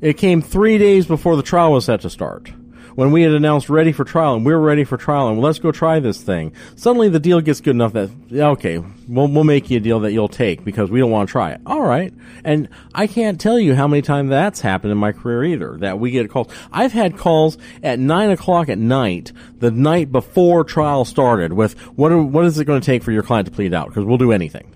It 0.00 0.18
came 0.18 0.40
three 0.40 0.78
days 0.78 1.06
before 1.06 1.36
the 1.36 1.42
trial 1.42 1.72
was 1.72 1.86
set 1.86 2.02
to 2.02 2.10
start 2.10 2.52
when 2.94 3.12
we 3.12 3.22
had 3.22 3.32
announced 3.32 3.68
ready 3.68 3.92
for 3.92 4.04
trial 4.04 4.34
and 4.34 4.44
we 4.44 4.52
are 4.52 4.60
ready 4.60 4.84
for 4.84 4.96
trial 4.96 5.28
and 5.28 5.40
let's 5.40 5.58
go 5.58 5.72
try 5.72 6.00
this 6.00 6.22
thing, 6.22 6.52
suddenly 6.76 7.08
the 7.08 7.20
deal 7.20 7.40
gets 7.40 7.60
good 7.60 7.70
enough 7.70 7.92
that, 7.92 8.10
okay, 8.32 8.78
we'll, 9.08 9.28
we'll 9.28 9.44
make 9.44 9.70
you 9.70 9.78
a 9.78 9.80
deal 9.80 10.00
that 10.00 10.12
you'll 10.12 10.28
take 10.28 10.64
because 10.64 10.90
we 10.90 11.00
don't 11.00 11.10
want 11.10 11.28
to 11.28 11.32
try 11.32 11.50
it. 11.52 11.60
All 11.66 11.82
right. 11.82 12.12
And 12.44 12.68
I 12.94 13.06
can't 13.06 13.40
tell 13.40 13.58
you 13.58 13.74
how 13.74 13.86
many 13.86 14.02
times 14.02 14.30
that's 14.30 14.60
happened 14.60 14.92
in 14.92 14.98
my 14.98 15.12
career 15.12 15.44
either, 15.44 15.76
that 15.78 15.98
we 15.98 16.10
get 16.10 16.30
calls. 16.30 16.48
I've 16.72 16.92
had 16.92 17.16
calls 17.16 17.58
at 17.82 17.98
nine 17.98 18.30
o'clock 18.30 18.68
at 18.68 18.78
night, 18.78 19.32
the 19.58 19.70
night 19.70 20.12
before 20.12 20.64
trial 20.64 21.04
started 21.04 21.52
with, 21.52 21.78
what, 21.96 22.12
are, 22.12 22.22
what 22.22 22.44
is 22.44 22.58
it 22.58 22.64
going 22.64 22.80
to 22.80 22.86
take 22.86 23.02
for 23.02 23.12
your 23.12 23.22
client 23.22 23.46
to 23.46 23.52
plead 23.52 23.74
out? 23.74 23.88
Because 23.88 24.04
we'll 24.04 24.18
do 24.18 24.32
anything. 24.32 24.74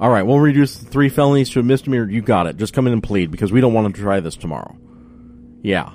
All 0.00 0.08
right, 0.08 0.22
we'll 0.22 0.40
reduce 0.40 0.74
three 0.76 1.10
felonies 1.10 1.50
to 1.50 1.60
a 1.60 1.62
misdemeanor. 1.62 2.08
You 2.08 2.22
got 2.22 2.46
it. 2.46 2.56
Just 2.56 2.72
come 2.72 2.86
in 2.86 2.94
and 2.94 3.02
plead 3.02 3.30
because 3.30 3.52
we 3.52 3.60
don't 3.60 3.74
want 3.74 3.94
to 3.94 4.00
try 4.00 4.20
this 4.20 4.34
tomorrow. 4.34 4.74
Yeah. 5.60 5.92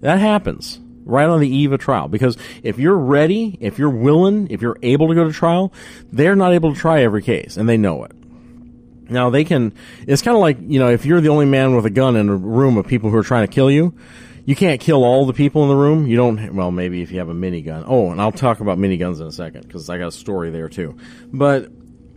That 0.00 0.18
happens 0.18 0.80
right 1.04 1.28
on 1.28 1.40
the 1.40 1.48
eve 1.48 1.72
of 1.72 1.80
trial 1.80 2.08
because 2.08 2.36
if 2.62 2.78
you're 2.78 2.96
ready, 2.96 3.56
if 3.60 3.78
you're 3.78 3.90
willing, 3.90 4.48
if 4.50 4.60
you're 4.60 4.76
able 4.82 5.08
to 5.08 5.14
go 5.14 5.24
to 5.24 5.32
trial, 5.32 5.72
they're 6.12 6.36
not 6.36 6.52
able 6.52 6.74
to 6.74 6.78
try 6.78 7.02
every 7.02 7.22
case 7.22 7.56
and 7.56 7.68
they 7.68 7.76
know 7.76 8.04
it. 8.04 8.12
Now 9.10 9.30
they 9.30 9.44
can, 9.44 9.72
it's 10.06 10.20
kind 10.20 10.36
of 10.36 10.42
like, 10.42 10.58
you 10.60 10.78
know, 10.78 10.90
if 10.90 11.06
you're 11.06 11.22
the 11.22 11.30
only 11.30 11.46
man 11.46 11.74
with 11.74 11.86
a 11.86 11.90
gun 11.90 12.14
in 12.14 12.28
a 12.28 12.36
room 12.36 12.76
of 12.76 12.86
people 12.86 13.10
who 13.10 13.16
are 13.16 13.22
trying 13.22 13.46
to 13.46 13.52
kill 13.52 13.70
you, 13.70 13.94
you 14.44 14.54
can't 14.54 14.80
kill 14.80 15.04
all 15.04 15.26
the 15.26 15.32
people 15.32 15.62
in 15.62 15.68
the 15.68 15.76
room. 15.76 16.06
You 16.06 16.16
don't, 16.16 16.54
well, 16.54 16.70
maybe 16.70 17.02
if 17.02 17.10
you 17.10 17.18
have 17.18 17.28
a 17.28 17.34
minigun. 17.34 17.84
Oh, 17.86 18.10
and 18.10 18.20
I'll 18.20 18.32
talk 18.32 18.60
about 18.60 18.78
miniguns 18.78 19.20
in 19.20 19.26
a 19.26 19.32
second 19.32 19.66
because 19.66 19.88
I 19.90 19.98
got 19.98 20.08
a 20.08 20.12
story 20.12 20.50
there 20.50 20.68
too. 20.68 20.96
But 21.32 21.70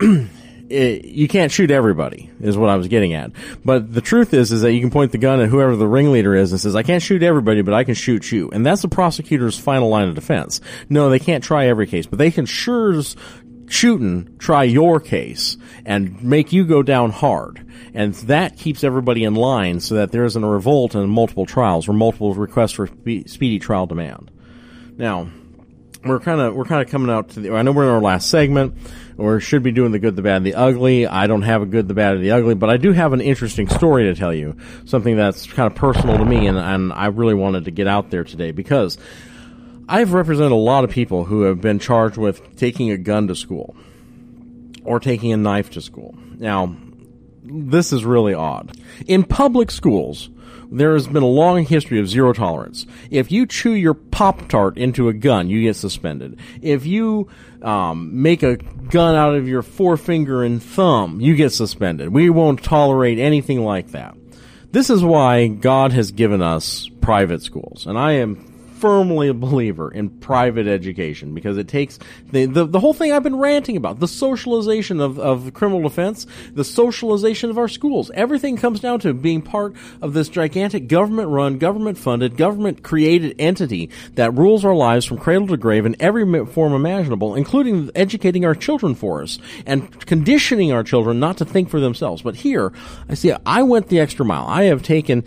it, 0.72 1.04
you 1.04 1.28
can't 1.28 1.52
shoot 1.52 1.70
everybody 1.70 2.30
is 2.40 2.56
what 2.56 2.70
I 2.70 2.76
was 2.76 2.88
getting 2.88 3.12
at. 3.12 3.32
But 3.64 3.92
the 3.92 4.00
truth 4.00 4.32
is, 4.32 4.50
is 4.52 4.62
that 4.62 4.72
you 4.72 4.80
can 4.80 4.90
point 4.90 5.12
the 5.12 5.18
gun 5.18 5.40
at 5.40 5.48
whoever 5.48 5.76
the 5.76 5.86
ringleader 5.86 6.34
is 6.34 6.52
and 6.52 6.60
says, 6.60 6.74
I 6.74 6.82
can't 6.82 7.02
shoot 7.02 7.22
everybody, 7.22 7.62
but 7.62 7.74
I 7.74 7.84
can 7.84 7.94
shoot 7.94 8.32
you. 8.32 8.50
And 8.50 8.64
that's 8.64 8.82
the 8.82 8.88
prosecutor's 8.88 9.58
final 9.58 9.88
line 9.88 10.08
of 10.08 10.14
defense. 10.14 10.60
No, 10.88 11.10
they 11.10 11.18
can't 11.18 11.44
try 11.44 11.66
every 11.66 11.86
case, 11.86 12.06
but 12.06 12.18
they 12.18 12.30
can 12.30 12.46
sure 12.46 12.92
shooting 13.68 14.36
try 14.38 14.64
your 14.64 15.00
case 15.00 15.56
and 15.84 16.22
make 16.22 16.52
you 16.52 16.64
go 16.64 16.82
down 16.82 17.10
hard. 17.10 17.66
And 17.94 18.14
that 18.14 18.56
keeps 18.56 18.84
everybody 18.84 19.24
in 19.24 19.34
line 19.34 19.80
so 19.80 19.96
that 19.96 20.12
there 20.12 20.24
isn't 20.24 20.44
a 20.44 20.48
revolt 20.48 20.94
and 20.94 21.10
multiple 21.10 21.46
trials 21.46 21.88
or 21.88 21.92
multiple 21.92 22.34
requests 22.34 22.72
for 22.72 22.88
speedy 23.26 23.58
trial 23.58 23.86
demand. 23.86 24.30
Now, 24.96 25.28
we're 26.04 26.20
kind 26.20 26.40
of 26.40 26.54
we're 26.54 26.64
kind 26.64 26.82
of 26.82 26.90
coming 26.90 27.10
out 27.10 27.30
to 27.30 27.40
the. 27.40 27.54
I 27.54 27.62
know 27.62 27.72
we're 27.72 27.84
in 27.84 27.90
our 27.90 28.00
last 28.00 28.28
segment. 28.28 28.74
We 29.16 29.40
should 29.40 29.62
be 29.62 29.72
doing 29.72 29.92
the 29.92 29.98
good, 29.98 30.16
the 30.16 30.22
bad, 30.22 30.38
and 30.38 30.46
the 30.46 30.54
ugly. 30.54 31.06
I 31.06 31.26
don't 31.26 31.42
have 31.42 31.62
a 31.62 31.66
good, 31.66 31.86
the 31.86 31.94
bad, 31.94 32.16
or 32.16 32.18
the 32.18 32.32
ugly, 32.32 32.54
but 32.54 32.70
I 32.70 32.76
do 32.76 32.92
have 32.92 33.12
an 33.12 33.20
interesting 33.20 33.68
story 33.68 34.04
to 34.04 34.14
tell 34.14 34.34
you. 34.34 34.56
Something 34.84 35.16
that's 35.16 35.46
kind 35.46 35.70
of 35.70 35.76
personal 35.76 36.18
to 36.18 36.24
me, 36.24 36.46
and, 36.46 36.58
and 36.58 36.92
I 36.92 37.06
really 37.06 37.34
wanted 37.34 37.66
to 37.66 37.70
get 37.70 37.86
out 37.86 38.10
there 38.10 38.24
today 38.24 38.50
because 38.50 38.98
I've 39.88 40.12
represented 40.12 40.52
a 40.52 40.56
lot 40.56 40.84
of 40.84 40.90
people 40.90 41.24
who 41.24 41.42
have 41.42 41.60
been 41.60 41.78
charged 41.78 42.16
with 42.16 42.56
taking 42.56 42.90
a 42.90 42.96
gun 42.96 43.28
to 43.28 43.34
school 43.36 43.76
or 44.84 44.98
taking 44.98 45.32
a 45.32 45.36
knife 45.36 45.70
to 45.70 45.80
school. 45.80 46.14
Now, 46.38 46.76
this 47.42 47.92
is 47.92 48.04
really 48.04 48.34
odd. 48.34 48.76
In 49.06 49.24
public 49.24 49.70
schools, 49.70 50.30
there 50.78 50.94
has 50.94 51.06
been 51.06 51.22
a 51.22 51.26
long 51.26 51.64
history 51.64 52.00
of 52.00 52.08
zero 52.08 52.32
tolerance. 52.32 52.86
If 53.10 53.30
you 53.30 53.46
chew 53.46 53.72
your 53.72 53.94
Pop 53.94 54.48
Tart 54.48 54.78
into 54.78 55.08
a 55.08 55.12
gun, 55.12 55.48
you 55.48 55.62
get 55.62 55.76
suspended. 55.76 56.38
If 56.60 56.86
you 56.86 57.28
um, 57.62 58.22
make 58.22 58.42
a 58.42 58.56
gun 58.56 59.14
out 59.14 59.34
of 59.34 59.48
your 59.48 59.62
forefinger 59.62 60.42
and 60.42 60.62
thumb, 60.62 61.20
you 61.20 61.36
get 61.36 61.50
suspended. 61.50 62.08
We 62.08 62.30
won't 62.30 62.62
tolerate 62.62 63.18
anything 63.18 63.64
like 63.64 63.92
that. 63.92 64.16
This 64.70 64.88
is 64.88 65.04
why 65.04 65.48
God 65.48 65.92
has 65.92 66.12
given 66.12 66.40
us 66.40 66.88
private 67.00 67.42
schools. 67.42 67.86
And 67.86 67.98
I 67.98 68.12
am 68.12 68.51
firmly 68.82 69.28
a 69.28 69.34
believer 69.34 69.92
in 69.92 70.10
private 70.10 70.66
education 70.66 71.32
because 71.34 71.56
it 71.56 71.68
takes 71.68 72.00
the, 72.32 72.46
the, 72.46 72.66
the 72.66 72.80
whole 72.80 72.92
thing 72.92 73.12
I've 73.12 73.22
been 73.22 73.38
ranting 73.38 73.76
about 73.76 74.00
the 74.00 74.08
socialization 74.08 75.00
of, 75.00 75.20
of 75.20 75.54
criminal 75.54 75.88
defense, 75.88 76.26
the 76.52 76.64
socialization 76.64 77.48
of 77.48 77.58
our 77.58 77.68
schools. 77.68 78.10
Everything 78.12 78.56
comes 78.56 78.80
down 78.80 78.98
to 78.98 79.14
being 79.14 79.40
part 79.40 79.76
of 80.00 80.14
this 80.14 80.28
gigantic 80.28 80.88
government 80.88 81.28
run, 81.28 81.58
government 81.58 81.96
funded, 81.96 82.36
government 82.36 82.82
created 82.82 83.36
entity 83.38 83.88
that 84.14 84.34
rules 84.34 84.64
our 84.64 84.74
lives 84.74 85.06
from 85.06 85.18
cradle 85.18 85.46
to 85.46 85.56
grave 85.56 85.86
in 85.86 85.94
every 86.00 86.24
form 86.46 86.72
imaginable, 86.72 87.36
including 87.36 87.88
educating 87.94 88.44
our 88.44 88.56
children 88.56 88.96
for 88.96 89.22
us 89.22 89.38
and 89.64 90.04
conditioning 90.06 90.72
our 90.72 90.82
children 90.82 91.20
not 91.20 91.36
to 91.36 91.44
think 91.44 91.70
for 91.70 91.78
themselves. 91.78 92.22
But 92.22 92.34
here, 92.34 92.72
I 93.08 93.14
see, 93.14 93.32
I 93.46 93.62
went 93.62 93.90
the 93.90 94.00
extra 94.00 94.26
mile. 94.26 94.48
I 94.48 94.64
have 94.64 94.82
taken 94.82 95.22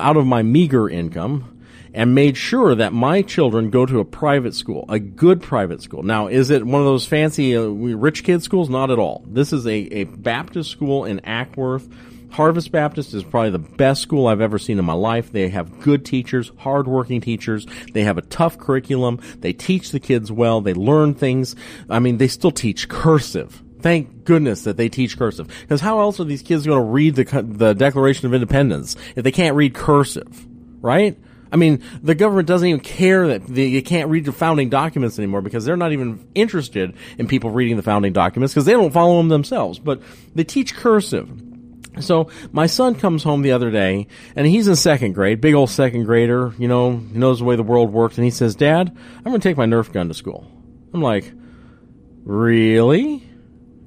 out 0.00 0.16
of 0.16 0.26
my 0.26 0.42
meager 0.42 0.88
income, 0.88 1.55
and 1.96 2.14
made 2.14 2.36
sure 2.36 2.74
that 2.74 2.92
my 2.92 3.22
children 3.22 3.70
go 3.70 3.86
to 3.86 4.00
a 4.00 4.04
private 4.04 4.54
school, 4.54 4.84
a 4.90 4.98
good 4.98 5.40
private 5.40 5.82
school. 5.82 6.02
Now, 6.02 6.26
is 6.26 6.50
it 6.50 6.64
one 6.64 6.82
of 6.82 6.86
those 6.86 7.06
fancy 7.06 7.56
uh, 7.56 7.62
rich 7.62 8.22
kid 8.22 8.42
schools? 8.42 8.68
Not 8.68 8.90
at 8.90 8.98
all. 8.98 9.24
This 9.26 9.50
is 9.50 9.66
a, 9.66 9.72
a 9.72 10.04
Baptist 10.04 10.70
school 10.70 11.06
in 11.06 11.20
Acworth. 11.20 11.90
Harvest 12.30 12.70
Baptist 12.70 13.14
is 13.14 13.24
probably 13.24 13.48
the 13.48 13.58
best 13.58 14.02
school 14.02 14.26
I've 14.26 14.42
ever 14.42 14.58
seen 14.58 14.78
in 14.78 14.84
my 14.84 14.92
life. 14.92 15.32
They 15.32 15.48
have 15.48 15.80
good 15.80 16.04
teachers, 16.04 16.52
hardworking 16.58 17.22
teachers. 17.22 17.66
They 17.94 18.04
have 18.04 18.18
a 18.18 18.22
tough 18.22 18.58
curriculum. 18.58 19.22
They 19.38 19.54
teach 19.54 19.90
the 19.90 20.00
kids 20.00 20.30
well. 20.30 20.60
They 20.60 20.74
learn 20.74 21.14
things. 21.14 21.56
I 21.88 21.98
mean, 21.98 22.18
they 22.18 22.28
still 22.28 22.50
teach 22.50 22.90
cursive. 22.90 23.62
Thank 23.80 24.24
goodness 24.24 24.64
that 24.64 24.76
they 24.76 24.90
teach 24.90 25.16
cursive. 25.16 25.48
Because 25.62 25.80
how 25.80 26.00
else 26.00 26.20
are 26.20 26.24
these 26.24 26.42
kids 26.42 26.66
going 26.66 26.78
to 26.78 26.84
read 26.84 27.14
the, 27.14 27.42
the 27.42 27.72
Declaration 27.72 28.26
of 28.26 28.34
Independence 28.34 28.96
if 29.14 29.24
they 29.24 29.32
can't 29.32 29.56
read 29.56 29.72
cursive? 29.72 30.46
Right? 30.82 31.18
I 31.52 31.56
mean, 31.56 31.82
the 32.02 32.14
government 32.14 32.48
doesn't 32.48 32.66
even 32.66 32.80
care 32.80 33.38
that 33.38 33.48
you 33.48 33.82
can't 33.82 34.10
read 34.10 34.24
the 34.24 34.32
founding 34.32 34.68
documents 34.68 35.18
anymore 35.18 35.42
because 35.42 35.64
they're 35.64 35.76
not 35.76 35.92
even 35.92 36.28
interested 36.34 36.94
in 37.18 37.28
people 37.28 37.50
reading 37.50 37.76
the 37.76 37.82
founding 37.82 38.12
documents 38.12 38.52
because 38.52 38.64
they 38.64 38.72
don't 38.72 38.92
follow 38.92 39.18
them 39.18 39.28
themselves. 39.28 39.78
But 39.78 40.02
they 40.34 40.44
teach 40.44 40.74
cursive. 40.74 41.30
So 42.00 42.30
my 42.52 42.66
son 42.66 42.94
comes 42.94 43.22
home 43.22 43.42
the 43.42 43.52
other 43.52 43.70
day 43.70 44.08
and 44.34 44.46
he's 44.46 44.68
in 44.68 44.76
second 44.76 45.12
grade, 45.14 45.40
big 45.40 45.54
old 45.54 45.70
second 45.70 46.04
grader, 46.04 46.52
you 46.58 46.68
know, 46.68 46.92
knows 46.92 47.38
the 47.38 47.44
way 47.44 47.56
the 47.56 47.62
world 47.62 47.92
works. 47.92 48.18
And 48.18 48.24
he 48.24 48.30
says, 48.30 48.54
Dad, 48.54 48.94
I'm 49.16 49.24
going 49.24 49.40
to 49.40 49.48
take 49.48 49.56
my 49.56 49.66
Nerf 49.66 49.92
gun 49.92 50.08
to 50.08 50.14
school. 50.14 50.50
I'm 50.92 51.00
like, 51.00 51.32
really? 52.24 53.22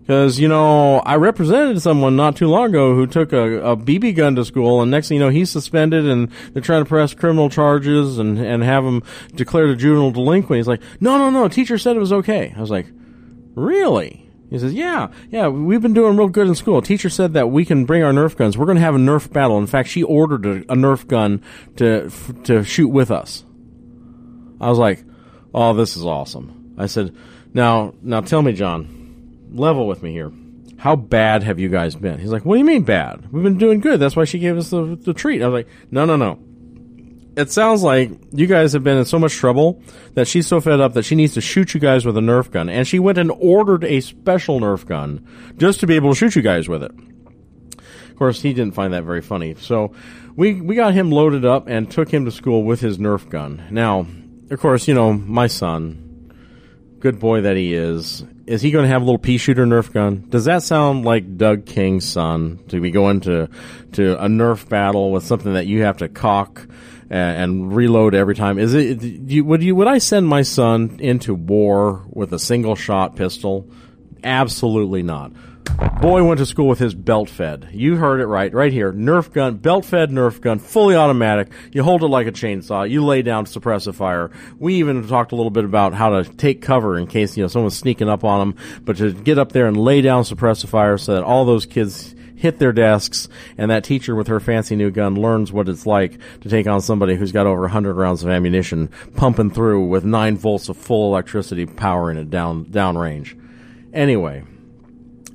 Because, 0.09 0.39
you 0.39 0.47
know, 0.47 1.01
I 1.01 1.17
represented 1.17 1.79
someone 1.83 2.15
not 2.15 2.35
too 2.35 2.47
long 2.47 2.69
ago 2.69 2.95
who 2.95 3.05
took 3.05 3.31
a, 3.31 3.73
a 3.73 3.77
BB 3.77 4.15
gun 4.15 4.33
to 4.37 4.43
school, 4.43 4.81
and 4.81 4.89
next 4.89 5.07
thing 5.07 5.19
you 5.19 5.23
know, 5.23 5.29
he's 5.29 5.51
suspended, 5.51 6.03
and 6.07 6.31
they're 6.51 6.63
trying 6.63 6.83
to 6.83 6.89
press 6.89 7.13
criminal 7.13 7.47
charges 7.47 8.17
and, 8.17 8.39
and 8.39 8.63
have 8.63 8.83
him 8.83 9.03
declared 9.35 9.69
a 9.69 9.75
juvenile 9.75 10.09
delinquent. 10.09 10.57
He's 10.57 10.67
like, 10.67 10.81
no, 10.99 11.19
no, 11.19 11.29
no, 11.29 11.47
teacher 11.47 11.77
said 11.77 11.95
it 11.95 11.99
was 11.99 12.11
okay. 12.11 12.51
I 12.57 12.59
was 12.59 12.71
like, 12.71 12.87
really? 13.53 14.27
He 14.49 14.57
says, 14.57 14.73
yeah, 14.73 15.09
yeah, 15.29 15.47
we've 15.47 15.79
been 15.79 15.93
doing 15.93 16.17
real 16.17 16.27
good 16.27 16.47
in 16.47 16.55
school. 16.55 16.81
Teacher 16.81 17.11
said 17.11 17.33
that 17.33 17.51
we 17.51 17.63
can 17.63 17.85
bring 17.85 18.01
our 18.01 18.11
Nerf 18.11 18.35
guns. 18.35 18.57
We're 18.57 18.65
going 18.65 18.77
to 18.77 18.81
have 18.81 18.95
a 18.95 18.97
Nerf 18.97 19.31
battle. 19.31 19.59
In 19.59 19.67
fact, 19.67 19.89
she 19.89 20.01
ordered 20.01 20.43
a, 20.43 20.73
a 20.73 20.75
Nerf 20.75 21.05
gun 21.05 21.43
to, 21.75 22.09
to 22.45 22.63
shoot 22.63 22.89
with 22.89 23.11
us. 23.11 23.43
I 24.59 24.69
was 24.69 24.79
like, 24.79 25.03
oh, 25.53 25.75
this 25.75 25.95
is 25.95 26.03
awesome. 26.03 26.73
I 26.79 26.87
said, 26.87 27.15
now, 27.53 27.93
now 28.01 28.21
tell 28.21 28.41
me, 28.41 28.53
John, 28.53 28.98
level 29.51 29.87
with 29.87 30.03
me 30.03 30.11
here. 30.11 30.31
How 30.77 30.95
bad 30.95 31.43
have 31.43 31.59
you 31.59 31.67
guys 31.67 31.95
been? 31.95 32.19
He's 32.19 32.31
like, 32.31 32.45
What 32.45 32.55
do 32.55 32.59
you 32.59 32.65
mean 32.65 32.83
bad? 32.83 33.31
We've 33.31 33.43
been 33.43 33.57
doing 33.57 33.79
good. 33.81 33.99
That's 33.99 34.15
why 34.15 34.25
she 34.25 34.39
gave 34.39 34.57
us 34.57 34.69
the, 34.69 34.97
the 34.99 35.13
treat. 35.13 35.41
I 35.41 35.47
was 35.47 35.63
like, 35.63 35.67
No, 35.91 36.05
no, 36.05 36.15
no. 36.15 36.39
It 37.35 37.51
sounds 37.51 37.83
like 37.83 38.11
you 38.31 38.47
guys 38.47 38.73
have 38.73 38.83
been 38.83 38.97
in 38.97 39.05
so 39.05 39.19
much 39.19 39.33
trouble 39.33 39.81
that 40.15 40.27
she's 40.27 40.47
so 40.47 40.59
fed 40.59 40.81
up 40.81 40.93
that 40.93 41.03
she 41.03 41.15
needs 41.15 41.35
to 41.35 41.41
shoot 41.41 41.73
you 41.73 41.79
guys 41.79 42.05
with 42.05 42.17
a 42.17 42.21
Nerf 42.21 42.51
gun. 42.51 42.69
And 42.69 42.87
she 42.87 42.99
went 42.99 43.17
and 43.17 43.31
ordered 43.31 43.83
a 43.83 44.01
special 44.01 44.59
Nerf 44.59 44.85
gun 44.85 45.25
just 45.57 45.79
to 45.81 45.87
be 45.87 45.95
able 45.95 46.09
to 46.09 46.15
shoot 46.15 46.35
you 46.35 46.41
guys 46.41 46.67
with 46.67 46.83
it. 46.83 46.91
Of 46.91 48.15
course, 48.17 48.41
he 48.41 48.53
didn't 48.53 48.73
find 48.73 48.93
that 48.93 49.03
very 49.03 49.21
funny. 49.21 49.55
So 49.55 49.93
we, 50.35 50.59
we 50.59 50.75
got 50.75 50.93
him 50.93 51.11
loaded 51.11 51.45
up 51.45 51.67
and 51.67 51.89
took 51.89 52.09
him 52.13 52.25
to 52.25 52.31
school 52.31 52.63
with 52.63 52.81
his 52.81 52.97
Nerf 52.97 53.29
gun. 53.29 53.67
Now, 53.69 54.05
of 54.49 54.59
course, 54.59 54.87
you 54.87 54.93
know, 54.93 55.13
my 55.13 55.47
son, 55.47 56.33
good 56.99 57.19
boy 57.19 57.41
that 57.41 57.55
he 57.55 57.73
is, 57.73 58.25
is 58.49 58.63
he 58.63 58.71
going 58.71 58.81
to 58.81 58.89
have 58.89 59.03
a 59.03 59.05
little 59.05 59.19
pea 59.19 59.37
shooter 59.37 59.63
Nerf 59.63 59.93
gun? 59.93 60.25
Does 60.27 60.45
that 60.45 60.63
sound 60.63 61.05
like 61.05 61.37
Doug 61.37 61.67
King's 61.67 62.07
son 62.09 62.59
to 62.69 62.81
be 62.81 62.89
going 62.89 63.19
to 63.21 63.47
to 63.91 64.23
a 64.23 64.27
Nerf 64.27 64.67
battle 64.67 65.11
with 65.11 65.23
something 65.23 65.53
that 65.53 65.67
you 65.67 65.83
have 65.83 65.97
to 65.97 66.09
cock 66.09 66.67
and, 67.11 67.43
and 67.43 67.75
reload 67.75 68.15
every 68.15 68.33
time? 68.33 68.57
Is 68.57 68.73
it 68.73 69.03
you, 69.03 69.45
would 69.45 69.61
you 69.61 69.75
would 69.75 69.87
I 69.87 69.99
send 69.99 70.27
my 70.27 70.41
son 70.41 70.97
into 70.99 71.35
war 71.35 72.03
with 72.09 72.33
a 72.33 72.39
single 72.39 72.75
shot 72.75 73.15
pistol? 73.15 73.69
Absolutely 74.23 75.03
not. 75.03 75.31
Boy 76.01 76.23
went 76.23 76.37
to 76.37 76.45
school 76.45 76.67
with 76.67 76.79
his 76.79 76.95
belt 76.95 77.29
fed. 77.29 77.69
You 77.73 77.97
heard 77.97 78.21
it 78.21 78.25
right, 78.27 78.53
right 78.53 78.71
here. 78.71 78.93
Nerf 78.93 79.33
gun, 79.33 79.57
belt 79.57 79.83
fed 79.83 80.11
Nerf 80.11 80.39
gun, 80.39 80.59
fully 80.59 80.95
automatic. 80.95 81.51
You 81.73 81.83
hold 81.83 82.03
it 82.03 82.07
like 82.07 82.25
a 82.25 82.31
chainsaw. 82.31 82.89
You 82.89 83.03
lay 83.03 83.21
down 83.21 83.45
suppressive 83.45 83.95
fire. 83.95 84.31
We 84.57 84.75
even 84.75 85.05
talked 85.07 85.33
a 85.33 85.35
little 85.35 85.51
bit 85.51 85.65
about 85.65 85.93
how 85.93 86.21
to 86.21 86.33
take 86.35 86.61
cover 86.61 86.97
in 86.97 87.07
case, 87.07 87.35
you 87.35 87.43
know, 87.43 87.49
someone's 87.49 87.77
sneaking 87.77 88.07
up 88.07 88.23
on 88.23 88.39
them, 88.39 88.81
but 88.85 88.97
to 88.97 89.11
get 89.11 89.37
up 89.37 89.51
there 89.51 89.67
and 89.67 89.75
lay 89.75 90.01
down 90.01 90.23
suppressive 90.23 90.69
fire 90.69 90.97
so 90.97 91.15
that 91.15 91.23
all 91.23 91.43
those 91.43 91.65
kids 91.65 92.15
hit 92.39 92.59
their 92.59 92.71
desks 92.71 93.27
and 93.57 93.69
that 93.69 93.83
teacher 93.83 94.15
with 94.15 94.27
her 94.27 94.39
fancy 94.39 94.77
new 94.77 94.89
gun 94.89 95.15
learns 95.15 95.51
what 95.51 95.67
it's 95.67 95.85
like 95.85 96.17
to 96.39 96.47
take 96.47 96.65
on 96.65 96.79
somebody 96.79 97.15
who's 97.15 97.33
got 97.33 97.45
over 97.45 97.61
100 97.61 97.95
rounds 97.95 98.23
of 98.23 98.29
ammunition 98.29 98.89
pumping 99.17 99.51
through 99.51 99.85
with 99.85 100.05
9 100.05 100.37
volts 100.37 100.69
of 100.69 100.77
full 100.77 101.11
electricity 101.11 101.65
powering 101.65 102.17
it 102.17 102.29
down 102.29 102.63
downrange. 102.65 103.37
Anyway, 103.93 104.45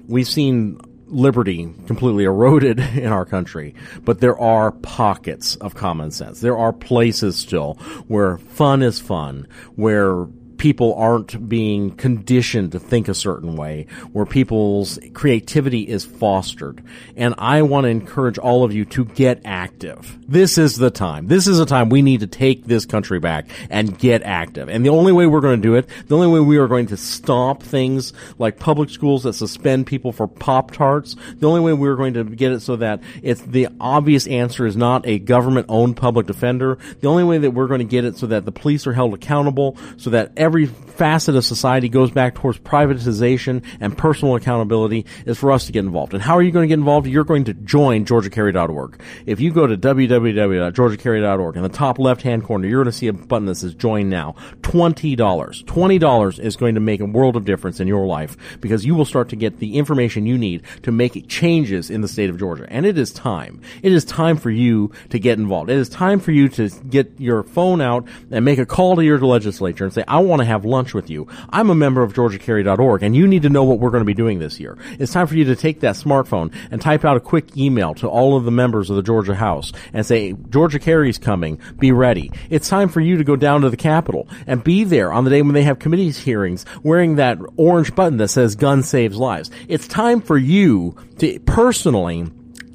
we've 0.07 0.29
seen 0.29 0.81
liberty 1.07 1.73
completely 1.87 2.25
eroded 2.25 2.79
in 2.97 3.07
our 3.07 3.25
country, 3.25 3.75
but 4.05 4.21
there 4.21 4.39
are 4.39 4.73
pockets 4.73 5.57
of 5.57 5.75
common 5.75 6.11
sense. 6.11 6.41
There 6.41 6.57
are 6.57 6.73
places 6.73 7.37
still 7.37 7.75
where 8.09 8.39
fun 8.39 8.83
is 8.83 9.01
fun, 9.01 9.47
where 9.77 10.27
people 10.59 10.95
aren't 10.95 11.49
being 11.49 11.95
conditioned 11.97 12.73
to 12.73 12.79
think 12.79 13.09
a 13.09 13.15
certain 13.15 13.57
way, 13.57 13.87
where 14.13 14.27
people's 14.27 14.99
creativity 15.13 15.89
is 15.89 16.05
fostered. 16.05 16.83
And 17.17 17.35
I 17.39 17.63
want 17.63 17.85
to 17.85 17.89
encourage 17.89 18.39
all 18.39 18.65
of 18.65 18.73
you 18.73 18.85
to 18.87 19.05
get 19.05 19.41
active. 19.45 20.19
This 20.27 20.59
is 20.59 20.77
the 20.77 20.91
time. 20.91 21.27
This 21.27 21.47
is 21.47 21.59
the 21.59 21.67
time 21.67 21.89
we 21.89 22.03
need 22.03 22.21
to 22.21 22.27
take 22.27 22.65
this 22.65 22.87
country 22.87 23.19
back 23.19 23.49
and 23.71 23.99
get 23.99 24.23
active. 24.23 24.69
And 24.69 24.85
the 24.85 24.91
only 24.91 25.13
way 25.13 25.27
we're 25.27 25.41
going 25.41 25.61
to 25.61 25.69
do 25.69 25.75
it, 25.75 25.89
the 26.07 26.15
only 26.15 26.29
way 26.29 26.41
we 26.41 26.57
are 26.59 26.69
going 26.69 26.87
to 26.87 26.97
stop 26.97 27.63
things 27.63 28.13
like 28.39 28.59
public 28.59 28.91
schools 28.91 29.25
that 29.25 29.35
suspend 29.35 29.87
people 29.87 30.13
for 30.13 30.27
Pop 30.27 30.71
Tarts, 30.71 31.17
the 31.37 31.49
only 31.49 31.61
way 31.61 31.73
we're 31.73 31.97
going 31.97 32.15
to 32.15 32.25
get 32.25 32.53
it 32.53 32.61
so 32.61 32.77
that 32.77 33.03
it's 33.23 33.41
the 33.43 33.69
obvious 33.81 34.27
answer 34.27 34.67
is 34.67 34.77
not 34.77 35.07
a 35.07 35.19
government 35.19 35.67
owned 35.69 35.97
public 35.97 36.27
defender. 36.27 36.79
The 37.01 37.09
only 37.09 37.25
way 37.25 37.39
that 37.39 37.51
we're 37.51 37.67
going 37.67 37.81
to 37.81 37.85
get 37.85 38.05
it 38.05 38.17
so 38.17 38.27
that 38.29 38.45
the 38.45 38.53
police 38.53 38.87
are 38.87 38.93
held 38.93 39.15
accountable, 39.15 39.77
so 39.97 40.11
that 40.11 40.33
every 40.45 40.67
facet 40.67 41.35
of 41.35 41.45
society 41.45 41.89
goes 41.89 42.11
back 42.11 42.35
towards 42.35 42.59
privatization 42.59 43.65
and 43.81 43.97
personal 43.97 44.37
accountability 44.37 45.07
is 45.27 45.39
for 45.39 45.51
us 45.51 45.67
to 45.67 45.73
get 45.73 45.81
involved. 45.81 46.15
And 46.15 46.23
how 46.23 46.37
are 46.37 46.43
you 46.43 46.53
going 46.53 46.65
to 46.65 46.69
get 46.69 46.79
involved? 46.79 47.07
You're 47.07 47.25
going 47.25 47.45
to 47.45 47.55
join 47.55 48.05
GeorgiaCarry.org. 48.05 49.01
If 49.27 49.41
you 49.41 49.53
go 49.53 49.67
to 49.67 49.77
www.georgiacarry.org 49.77 51.57
in 51.57 51.63
the 51.63 51.69
top 51.69 51.99
left 51.99 52.23
hand 52.23 52.45
corner, 52.45 52.69
you're 52.69 52.85
going 52.85 52.93
to 52.93 52.97
see 52.97 53.09
a 53.09 53.13
button 53.13 53.47
that 53.47 53.57
says 53.57 53.75
join 53.75 54.09
now. 54.09 54.37
$20. 54.61 55.17
$20 55.17 56.39
is 56.39 56.57
going 56.57 56.75
to 56.75 56.81
make 56.81 57.01
a 57.01 57.07
world 57.07 57.37
of 57.37 57.45
difference 57.45 57.81
in 57.81 57.89
your 57.89 58.07
life 58.07 58.37
because 58.61 58.85
you 58.85 58.95
will 58.95 59.05
start 59.05 59.31
to 59.31 59.37
get 59.37 59.59
the 59.59 59.77
information 59.77 60.27
you 60.27 60.39
need 60.39 60.63
to 60.83 60.93
make 60.93 61.29
changes 61.29 61.91
in 61.91 62.03
the 62.03 62.09
state 62.09 62.31
of 62.31 62.39
Georgia. 62.39 62.67
And 62.69 62.87
it 62.87 62.99
is 62.99 63.13
time. 63.13 63.63
It 63.83 63.93
is 63.93 64.05
time 64.05 64.37
for 64.37 64.51
you 64.51 64.93
to 65.11 65.19
get 65.19 65.39
involved. 65.39 65.71
It 65.71 65.79
is 65.79 65.89
time 65.89 66.21
for 66.21 66.33
you 66.33 66.49
to 66.51 66.69
get 66.69 67.13
your 67.19 67.43
phone 67.43 67.81
out 67.81 68.07
and 68.31 68.45
make 68.45 68.59
a 68.59 68.67
call 68.67 68.97
to 68.97 69.05
your 69.05 69.19
legislature 69.19 69.85
and 69.85 69.93
say, 69.93 70.05
I 70.07 70.19
want 70.19 70.34
to 70.41 70.47
have 70.47 70.65
lunch 70.65 70.95
with 70.95 71.11
you. 71.11 71.29
I'm 71.51 71.71
a 71.71 71.75
member 71.75 72.03
of 72.03 72.13
GeorgiaCarry.org 72.13 73.03
and 73.03 73.15
you 73.15 73.27
need 73.27 73.43
to 73.43 73.49
know 73.49 73.65
what 73.65 73.79
we're 73.79 73.91
going 73.91 74.03
to 74.03 74.07
be 74.07 74.15
doing 74.15 74.39
this 74.39 74.61
year. 74.61 74.79
It's 74.99 75.13
time 75.13 75.27
for 75.27 75.35
you 75.35 75.45
to 75.47 75.57
take 75.57 75.81
that 75.81 75.97
smartphone 75.97 76.55
and 76.71 76.81
type 76.81 77.05
out 77.05 77.17
a 77.17 77.21
quick 77.21 77.57
email 77.57 77.95
to 77.95 78.09
all 78.09 78.37
of 78.37 78.45
the 78.45 78.51
members 78.51 78.91
of 78.91 78.97
the 78.97 79.03
Georgia 79.03 79.35
House 79.35 79.73
and 79.93 80.05
say, 80.05 80.33
Georgia 80.51 80.79
Carry's 80.79 81.19
coming. 81.19 81.61
Be 81.79 81.93
ready. 81.93 82.33
It's 82.51 82.69
time 82.69 82.89
for 82.89 83.01
you 83.01 83.17
to 83.19 83.25
go 83.25 83.37
down 83.37 83.63
to 83.63 83.71
the 83.71 83.77
Capitol 83.77 84.29
and 84.47 84.63
be 84.63 84.85
there 84.85 85.13
on 85.13 85.25
the 85.25 85.31
day 85.31 85.43
when 85.43 85.55
they 85.55 85.63
have 85.63 85.79
committees 85.79 86.19
hearings 86.19 86.65
wearing 86.83 87.17
that 87.17 87.39
orange 87.57 87.95
button 87.95 88.19
that 88.19 88.29
says 88.29 88.55
gun 88.55 88.83
saves 88.83 89.17
lives. 89.17 89.51
It's 89.69 89.89
time 89.89 90.21
for 90.21 90.39
you 90.39 90.97
to 91.19 91.39
personally 91.41 92.27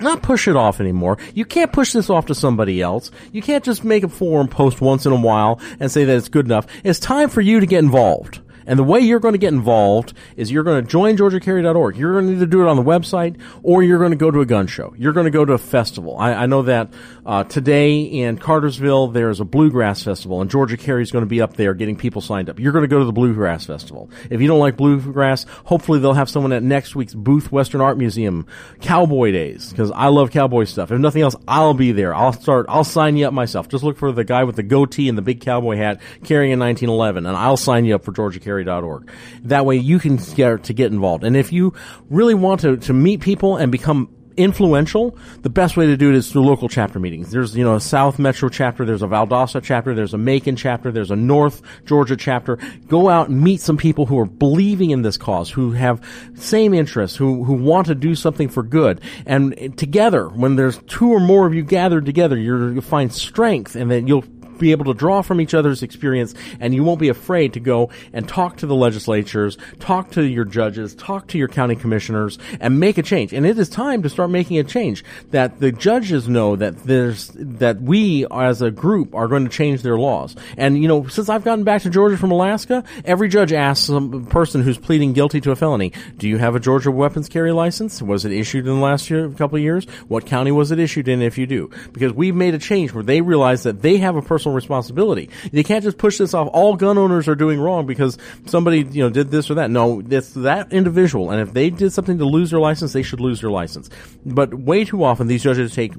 not 0.02 0.22
push 0.22 0.48
it 0.48 0.56
off 0.56 0.80
anymore. 0.80 1.18
You 1.34 1.46
can't 1.46 1.72
push 1.72 1.94
this 1.94 2.10
off 2.10 2.28
to 2.28 2.36
somebody 2.36 2.82
else. 2.82 3.12
You 3.32 3.42
can't 3.42 3.64
just 3.64 3.84
make 3.84 4.04
a 4.04 4.10
forum 4.10 4.48
post 4.48 4.82
once 4.82 5.06
in 5.06 5.12
a 5.12 5.20
while 5.20 5.60
and 5.80 5.92
say 5.92 6.06
that 6.06 6.18
it's 6.18 6.30
good 6.30 6.46
enough. 6.46 6.68
It's 6.84 7.00
time 7.00 7.30
for 7.30 7.42
you 7.42 7.60
to 7.60 7.66
get 7.66 7.80
involved. 7.80 8.42
And 8.70 8.78
the 8.78 8.84
way 8.84 9.00
you're 9.00 9.20
going 9.20 9.34
to 9.34 9.40
get 9.40 9.52
involved 9.52 10.14
is 10.38 10.52
you're 10.52 10.64
going 10.64 10.84
to 10.84 10.88
join 10.88 11.18
GeorgiaCarry.org. 11.18 11.98
You're 11.98 12.14
going 12.14 12.28
to 12.28 12.34
either 12.34 12.46
do 12.46 12.62
it 12.62 12.68
on 12.68 12.76
the 12.76 12.84
website 12.84 13.42
or 13.64 13.82
you're 13.82 13.98
going 13.98 14.12
to 14.12 14.16
go 14.16 14.30
to 14.30 14.42
a 14.42 14.46
gun 14.46 14.68
show. 14.68 14.94
You're 14.96 15.12
going 15.12 15.26
to 15.26 15.32
go 15.32 15.44
to 15.44 15.54
a 15.54 15.58
festival. 15.58 16.16
I, 16.20 16.34
I 16.34 16.46
know 16.46 16.62
that 16.62 16.94
uh, 17.30 17.44
today 17.44 18.02
in 18.02 18.40
Cartersville 18.40 19.10
there's 19.10 19.40
a 19.40 19.46
bluegrass 19.46 20.02
festival, 20.02 20.42
and 20.42 20.50
Georgia 20.50 20.78
Carry 20.78 21.04
is 21.04 21.12
going 21.12 21.22
to 21.22 21.30
be 21.30 21.42
up 21.42 21.56
there 21.56 21.76
getting 21.76 21.96
people 21.96 22.22
signed 22.22 22.50
up. 22.50 22.60
You're 22.60 22.72
going 22.72 22.82
to 22.82 22.88
go 22.88 22.98
to 22.98 23.06
the 23.06 23.12
bluegrass 23.12 23.66
festival. 23.66 24.10
If 24.32 24.42
you 24.42 24.48
don't 24.48 24.58
like 24.58 24.76
bluegrass, 24.76 25.44
hopefully 25.66 26.00
they'll 26.00 26.14
have 26.14 26.28
someone 26.28 26.52
at 26.54 26.64
next 26.64 26.96
week's 26.96 27.14
Booth 27.14 27.52
Western 27.52 27.82
Art 27.82 28.00
Museum 28.00 28.48
Cowboy 28.82 29.32
Days 29.32 29.70
because 29.70 29.92
I 29.92 30.08
love 30.08 30.32
cowboy 30.32 30.64
stuff. 30.64 30.92
If 30.92 31.00
nothing 31.00 31.22
else, 31.22 31.36
I'll 31.48 31.76
be 31.76 31.92
there. 31.92 32.16
I'll 32.16 32.34
start. 32.34 32.66
I'll 32.68 32.84
sign 32.84 33.16
you 33.16 33.28
up 33.28 33.34
myself. 33.34 33.70
Just 33.70 33.84
look 33.84 33.98
for 33.98 34.12
the 34.12 34.24
guy 34.24 34.44
with 34.44 34.56
the 34.56 34.64
goatee 34.64 35.08
and 35.08 35.16
the 35.16 35.22
big 35.22 35.40
cowboy 35.40 35.78
hat 35.78 36.02
carrying 36.24 36.54
a 36.54 36.58
1911, 36.58 37.28
and 37.28 37.38
I'll 37.38 37.58
sign 37.58 37.86
you 37.86 37.94
up 37.94 38.04
for 38.04 38.12
Georgia 38.12 38.40
Carry 38.40 38.68
org. 38.68 39.12
That 39.44 39.68
way 39.68 39.76
you 39.76 40.00
can 40.00 40.18
start 40.18 40.64
to 40.64 40.74
get 40.74 40.92
involved. 40.92 41.24
And 41.24 41.38
if 41.38 41.54
you 41.54 41.76
really 42.10 42.34
want 42.34 42.62
to, 42.62 42.78
to 42.78 42.94
meet 42.94 43.22
people 43.22 43.58
and 43.58 43.72
become 43.72 44.16
influential, 44.40 45.18
the 45.42 45.50
best 45.50 45.76
way 45.76 45.86
to 45.86 45.98
do 45.98 46.10
it 46.10 46.16
is 46.16 46.32
through 46.32 46.44
local 46.44 46.70
chapter 46.70 47.00
meetings. 47.00 47.32
There's, 47.32 47.56
you 47.56 47.64
know, 47.64 47.76
a 47.76 47.82
South 47.82 48.18
Metro 48.18 48.48
chapter, 48.50 48.86
there's 48.86 49.04
a 49.04 49.08
Valdosta 49.08 49.62
chapter, 49.62 49.94
there's 49.94 50.14
a 50.14 50.18
Macon 50.18 50.56
chapter, 50.56 50.92
there's 50.92 51.12
a 51.12 51.16
North 51.16 51.62
Georgia 51.86 52.16
chapter. 52.16 52.58
Go 52.88 53.10
out 53.10 53.30
and 53.30 53.42
meet 53.42 53.60
some 53.60 53.78
people 53.78 54.06
who 54.06 54.18
are 54.18 54.26
believing 54.26 54.92
in 54.92 55.02
this 55.02 55.18
cause, 55.18 55.50
who 55.50 55.74
have 55.74 56.02
same 56.36 56.74
interests, 56.74 57.18
who, 57.18 57.44
who 57.44 57.54
want 57.54 57.88
to 57.88 57.96
do 57.96 58.16
something 58.16 58.48
for 58.48 58.64
good. 58.64 59.02
And 59.26 59.78
together, 59.78 60.30
when 60.30 60.56
there's 60.56 60.78
two 60.84 61.12
or 61.12 61.20
more 61.20 61.46
of 61.46 61.54
you 61.54 61.64
gathered 61.64 62.06
together, 62.06 62.38
you'll 62.38 62.82
find 62.82 63.14
strength 63.14 63.76
and 63.76 63.92
then 63.92 64.08
you'll 64.08 64.24
be 64.60 64.72
able 64.72 64.86
to 64.86 64.94
draw 64.94 65.22
from 65.22 65.42
each 65.42 65.54
other's 65.54 65.84
experience 65.84 66.34
and 66.60 66.74
you 66.74 66.84
won't 66.84 67.00
be 67.00 67.10
afraid 67.10 67.54
to 67.54 67.60
go 67.60 67.90
and 68.14 68.28
talk 68.28 68.58
to 68.58 68.68
the 68.68 68.76
legislatures, 68.76 69.58
talk 69.80 70.12
to 70.12 70.24
your 70.24 70.46
judges, 70.46 70.94
talk 70.96 71.28
to 71.28 71.38
your 71.38 71.48
county 71.48 71.76
commissioners 71.76 72.38
and 72.60 72.80
make 72.80 72.98
a 72.98 73.04
change. 73.04 73.34
And 73.34 73.46
it 73.46 73.58
is 73.58 73.70
time 73.70 74.04
to 74.04 74.10
start 74.10 74.30
making 74.30 74.58
a 74.60 74.64
change 74.64 75.04
that 75.32 75.60
the 75.60 75.72
judges 75.72 76.28
know 76.28 76.56
that 76.56 76.84
there's, 76.84 77.32
that 77.36 77.82
we 77.82 78.26
as 78.32 78.62
a 78.62 78.72
group 78.72 79.16
are 79.16 79.28
going 79.28 79.46
to 79.46 79.50
change 79.50 79.82
their 79.82 79.98
laws. 79.98 80.36
And, 80.58 80.82
you 80.82 80.88
know, 80.88 81.08
since 81.08 81.30
I've 81.30 81.44
gotten 81.44 81.64
back 81.64 81.84
to 81.84 81.90
Georgia 81.90 82.18
from 82.18 82.32
Alaska, 82.32 82.84
every 83.06 83.30
judge 83.30 83.54
asks 83.54 83.88
some 83.88 84.26
person 84.26 84.62
who's 84.62 84.78
pleading 84.78 85.14
guilty 85.14 85.42
to 85.42 85.52
a 85.52 85.56
felony, 85.56 85.94
do 86.18 86.28
you 86.28 86.38
have 86.38 86.56
a 86.56 86.60
Georgia 86.60 86.92
weapons 86.92 87.30
carry 87.30 87.52
license? 87.52 88.02
Was 88.02 88.26
it 88.26 88.32
issued 88.32 88.68
in 88.68 88.76
the 88.76 88.82
last 88.82 89.10
year, 89.10 89.30
couple 89.30 89.58
of 89.58 89.64
years? 89.64 89.86
What 90.08 90.26
county 90.26 90.52
was 90.52 90.72
it 90.72 90.80
issued 90.80 91.08
in 91.08 91.22
if 91.22 91.38
you 91.38 91.48
do? 91.48 91.70
Because 91.94 92.14
we've 92.14 92.36
made 92.36 92.54
a 92.54 92.60
change 92.60 92.94
where 92.94 93.04
they 93.04 93.22
realize 93.22 93.64
that 93.64 93.82
they 93.82 93.98
have 93.98 94.16
a 94.16 94.22
personal 94.22 94.49
personal 94.50 94.56
responsibility. 94.56 95.30
They 95.52 95.64
can't 95.64 95.84
just 95.84 95.98
push 95.98 96.18
this 96.18 96.34
off. 96.34 96.50
All 96.52 96.76
gun 96.76 96.98
owners 96.98 97.28
are 97.28 97.36
doing 97.36 97.60
wrong 97.60 97.86
because 97.86 98.18
somebody, 98.46 98.80
you 98.80 99.04
know, 99.04 99.10
did 99.10 99.32
this 99.32 99.50
or 99.50 99.56
that. 99.56 99.70
No, 99.70 100.02
it's 100.08 100.34
that 100.34 100.72
individual. 100.74 101.32
And 101.32 101.42
if 101.42 101.54
they 101.54 101.70
did 101.70 101.94
something 101.94 102.18
to 102.18 102.26
lose 102.26 102.52
their 102.52 102.60
license, 102.60 102.94
they 102.94 103.04
should 103.04 103.20
lose 103.20 103.42
their 103.42 103.52
license. 103.52 103.90
But 104.26 104.54
way 104.54 104.86
too 104.86 105.04
often 105.04 105.28
these 105.28 105.44
judges 105.44 105.74
take 105.74 105.94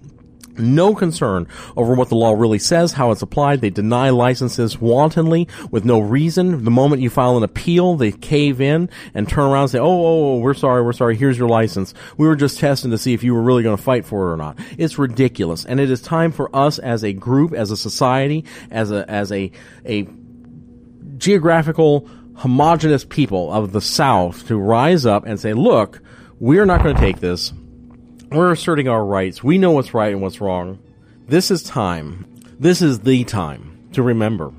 no 0.58 0.94
concern 0.94 1.46
over 1.76 1.94
what 1.94 2.08
the 2.08 2.14
law 2.14 2.32
really 2.32 2.58
says, 2.58 2.92
how 2.92 3.10
it's 3.10 3.22
applied. 3.22 3.60
They 3.60 3.70
deny 3.70 4.10
licenses 4.10 4.80
wantonly 4.80 5.48
with 5.70 5.84
no 5.84 6.00
reason. 6.00 6.64
The 6.64 6.70
moment 6.70 7.02
you 7.02 7.10
file 7.10 7.36
an 7.36 7.42
appeal, 7.42 7.96
they 7.96 8.12
cave 8.12 8.60
in 8.60 8.90
and 9.14 9.28
turn 9.28 9.50
around 9.50 9.62
and 9.62 9.70
say, 9.70 9.78
oh, 9.78 9.84
oh, 9.84 10.34
oh, 10.34 10.38
we're 10.38 10.54
sorry, 10.54 10.82
we're 10.82 10.92
sorry, 10.92 11.16
here's 11.16 11.38
your 11.38 11.48
license. 11.48 11.94
We 12.16 12.26
were 12.26 12.36
just 12.36 12.58
testing 12.58 12.90
to 12.90 12.98
see 12.98 13.14
if 13.14 13.22
you 13.22 13.34
were 13.34 13.42
really 13.42 13.62
going 13.62 13.76
to 13.76 13.82
fight 13.82 14.04
for 14.04 14.28
it 14.28 14.34
or 14.34 14.36
not. 14.36 14.58
It's 14.78 14.98
ridiculous. 14.98 15.64
And 15.64 15.80
it 15.80 15.90
is 15.90 16.00
time 16.02 16.32
for 16.32 16.54
us 16.54 16.78
as 16.78 17.04
a 17.04 17.12
group, 17.12 17.52
as 17.52 17.70
a 17.70 17.76
society, 17.76 18.44
as 18.70 18.90
a, 18.90 19.08
as 19.10 19.32
a, 19.32 19.50
a 19.86 20.08
geographical 21.16 22.08
homogenous 22.36 23.04
people 23.04 23.52
of 23.52 23.72
the 23.72 23.80
South 23.80 24.46
to 24.46 24.56
rise 24.56 25.04
up 25.04 25.26
and 25.26 25.38
say, 25.38 25.52
look, 25.52 26.00
we're 26.38 26.64
not 26.64 26.82
going 26.82 26.94
to 26.94 27.00
take 27.00 27.20
this 27.20 27.52
we're 28.30 28.52
asserting 28.52 28.88
our 28.88 29.04
rights. 29.04 29.42
We 29.42 29.58
know 29.58 29.72
what's 29.72 29.92
right 29.92 30.12
and 30.12 30.22
what's 30.22 30.40
wrong. 30.40 30.78
This 31.26 31.50
is 31.50 31.62
time. 31.62 32.26
This 32.58 32.82
is 32.82 33.00
the 33.00 33.24
time 33.24 33.88
to 33.92 34.02
remember 34.02 34.52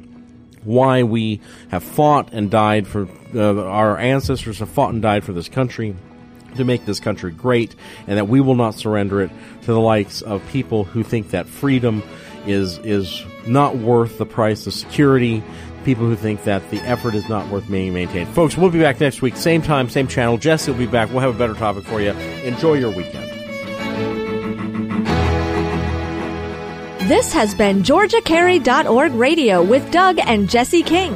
why 0.63 1.03
we 1.03 1.41
have 1.69 1.83
fought 1.83 2.33
and 2.33 2.51
died 2.51 2.87
for 2.87 3.07
uh, 3.33 3.63
our 3.63 3.97
ancestors 3.97 4.59
have 4.59 4.69
fought 4.69 4.93
and 4.93 5.01
died 5.01 5.23
for 5.23 5.33
this 5.33 5.49
country 5.49 5.95
to 6.55 6.63
make 6.63 6.85
this 6.85 6.99
country 6.99 7.31
great 7.31 7.75
and 8.07 8.17
that 8.17 8.27
we 8.27 8.41
will 8.41 8.55
not 8.55 8.75
surrender 8.75 9.21
it 9.21 9.31
to 9.61 9.73
the 9.73 9.79
likes 9.79 10.21
of 10.21 10.45
people 10.49 10.83
who 10.83 11.01
think 11.03 11.31
that 11.31 11.47
freedom 11.47 12.03
is 12.45 12.77
is 12.79 13.23
not 13.47 13.77
worth 13.77 14.17
the 14.17 14.25
price 14.25 14.67
of 14.67 14.73
security 14.73 15.41
people 15.85 16.05
who 16.05 16.15
think 16.15 16.43
that 16.43 16.69
the 16.69 16.77
effort 16.81 17.15
is 17.15 17.27
not 17.29 17.47
worth 17.47 17.67
being 17.69 17.93
maintained 17.93 18.27
folks 18.29 18.57
we'll 18.57 18.69
be 18.69 18.81
back 18.81 18.99
next 18.99 19.21
week 19.21 19.35
same 19.35 19.61
time 19.61 19.89
same 19.89 20.07
channel 20.07 20.37
jesse 20.37 20.69
will 20.69 20.77
be 20.77 20.85
back 20.85 21.09
we'll 21.09 21.19
have 21.19 21.33
a 21.33 21.37
better 21.37 21.53
topic 21.53 21.83
for 21.85 22.01
you 22.01 22.11
enjoy 22.43 22.73
your 22.73 22.91
weekend 22.91 23.30
This 27.11 27.33
has 27.33 27.53
been 27.53 27.83
GeorgiaCarry.org 27.83 29.13
Radio 29.15 29.61
with 29.61 29.91
Doug 29.91 30.17
and 30.19 30.49
Jesse 30.49 30.81
King. 30.81 31.13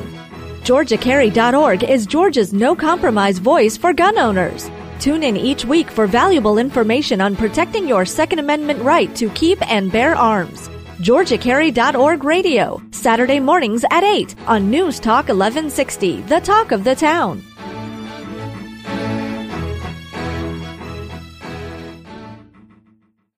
GeorgiaCarry.org 0.63 1.85
is 1.85 2.05
Georgia's 2.05 2.51
no 2.51 2.75
compromise 2.75 3.37
voice 3.37 3.77
for 3.77 3.93
gun 3.93 4.17
owners. 4.17 4.69
Tune 4.99 5.23
in 5.23 5.37
each 5.37 5.63
week 5.63 5.89
for 5.89 6.05
valuable 6.05 6.57
information 6.57 7.21
on 7.21 7.33
protecting 7.33 7.87
your 7.87 8.03
Second 8.03 8.39
Amendment 8.39 8.81
right 8.81 9.15
to 9.15 9.29
keep 9.29 9.65
and 9.71 9.89
bear 9.89 10.17
arms. 10.17 10.67
GeorgiaCarry.org 10.99 12.25
Radio, 12.25 12.81
Saturday 12.91 13.39
mornings 13.39 13.85
at 13.89 14.03
8 14.03 14.35
on 14.47 14.69
News 14.69 14.99
Talk 14.99 15.29
1160, 15.29 16.23
the 16.23 16.41
talk 16.41 16.73
of 16.73 16.83
the 16.83 16.95
town. 16.95 17.41